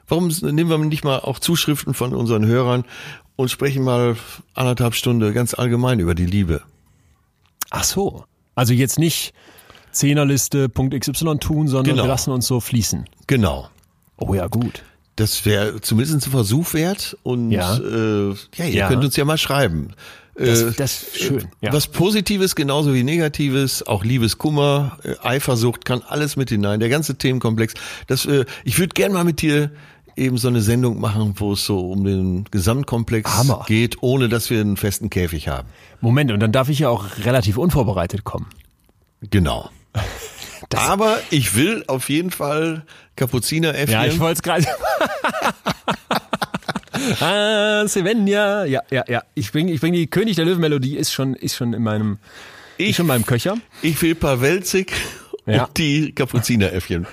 [0.07, 2.83] Warum nehmen wir nicht mal auch Zuschriften von unseren Hörern
[3.35, 4.15] und sprechen mal
[4.53, 6.61] anderthalb Stunden ganz allgemein über die Liebe?
[7.69, 8.25] Ach so.
[8.55, 9.33] Also jetzt nicht
[9.91, 12.03] Zehnerliste, Punkt XY tun, sondern Genau.
[12.03, 13.05] wir lassen uns so fließen.
[13.27, 13.69] Genau.
[14.17, 14.83] Oh ja, gut.
[15.17, 17.77] Das wäre zumindest ein Versuch wert und Ja.
[17.77, 18.87] äh, ja, ihr Ja.
[18.87, 19.93] könnt uns ja mal schreiben.
[20.35, 21.47] Das, Äh, das ist schön.
[21.59, 21.73] Ja.
[21.73, 26.79] Was Positives genauso wie Negatives, auch Liebeskummer, äh, Eifersucht, kann alles mit hinein.
[26.79, 27.73] Der ganze Themenkomplex.
[28.07, 29.71] Das, äh, ich würde gern mal mit dir
[30.15, 33.65] eben so eine Sendung machen, wo es so um den Gesamtkomplex Hammer.
[33.67, 35.67] geht, ohne dass wir einen festen Käfig haben.
[36.01, 38.47] Moment, und dann darf ich ja auch relativ unvorbereitet kommen.
[39.29, 39.69] Genau.
[40.69, 42.85] Das- Aber ich will auf jeden Fall
[43.17, 43.91] Kapuzineräffchen.
[43.91, 44.65] Ja, ich wollte es gerade.
[47.19, 48.65] ah, Svenja.
[48.65, 49.23] Ja, ja, ja.
[49.33, 52.17] Ich bringe ich bring die König der Löwen-Melodie, ist schon, ist schon in meinem,
[52.77, 53.57] ist schon in meinem Köcher.
[53.81, 54.93] ich will Pavelzig
[55.45, 55.65] Ja.
[55.65, 57.07] und die Kapuzineräffchen.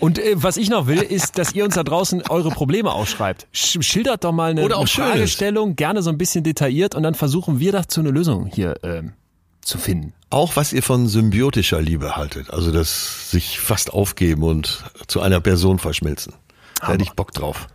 [0.00, 3.46] Und äh, was ich noch will, ist, dass ihr uns da draußen eure Probleme ausschreibt.
[3.52, 4.88] Sch schildert doch mal eine, Oder auch eine.
[4.88, 9.12] Fragestellung, gerne so ein bisschen detailliert und dann versuchen wir dazu eine Lösung hier ähm,
[9.60, 10.12] zu finden.
[10.30, 15.40] Auch was ihr von symbiotischer Liebe haltet, also das sich fast aufgeben und zu einer
[15.40, 16.34] Person verschmilzen.
[16.80, 17.66] Da hätte ich Bock drauf.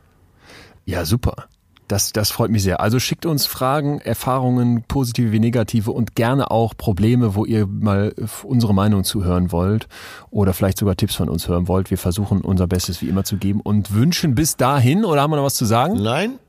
[0.86, 1.48] Ja, super.
[1.88, 2.80] Das, das freut mich sehr.
[2.80, 8.14] Also schickt uns Fragen, Erfahrungen, positive wie negative und gerne auch Probleme, wo ihr mal
[8.44, 9.88] unsere Meinung zuhören wollt
[10.32, 11.92] oder vielleicht sogar Tipps von uns hören wollt.
[11.92, 15.38] Wir versuchen unser Bestes wie immer zu geben und wünschen bis dahin, oder haben wir
[15.38, 16.02] noch was zu sagen?
[16.02, 16.40] Nein.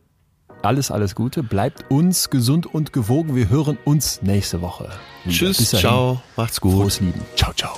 [0.62, 1.42] Alles, alles Gute.
[1.42, 3.36] Bleibt uns gesund und gewogen.
[3.36, 4.88] Wir hören uns nächste Woche.
[5.28, 6.72] Tschüss, ciao, macht's gut.
[6.72, 7.20] Frohes Lieben.
[7.36, 7.76] Ciao, ciao.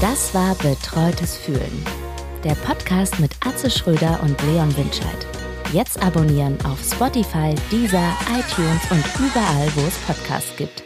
[0.00, 2.01] Das war Betreutes Fühlen.
[2.44, 5.26] Der Podcast mit Atze Schröder und Leon Winscheid.
[5.72, 10.82] Jetzt abonnieren auf Spotify, Deezer, iTunes und überall, wo es Podcasts gibt.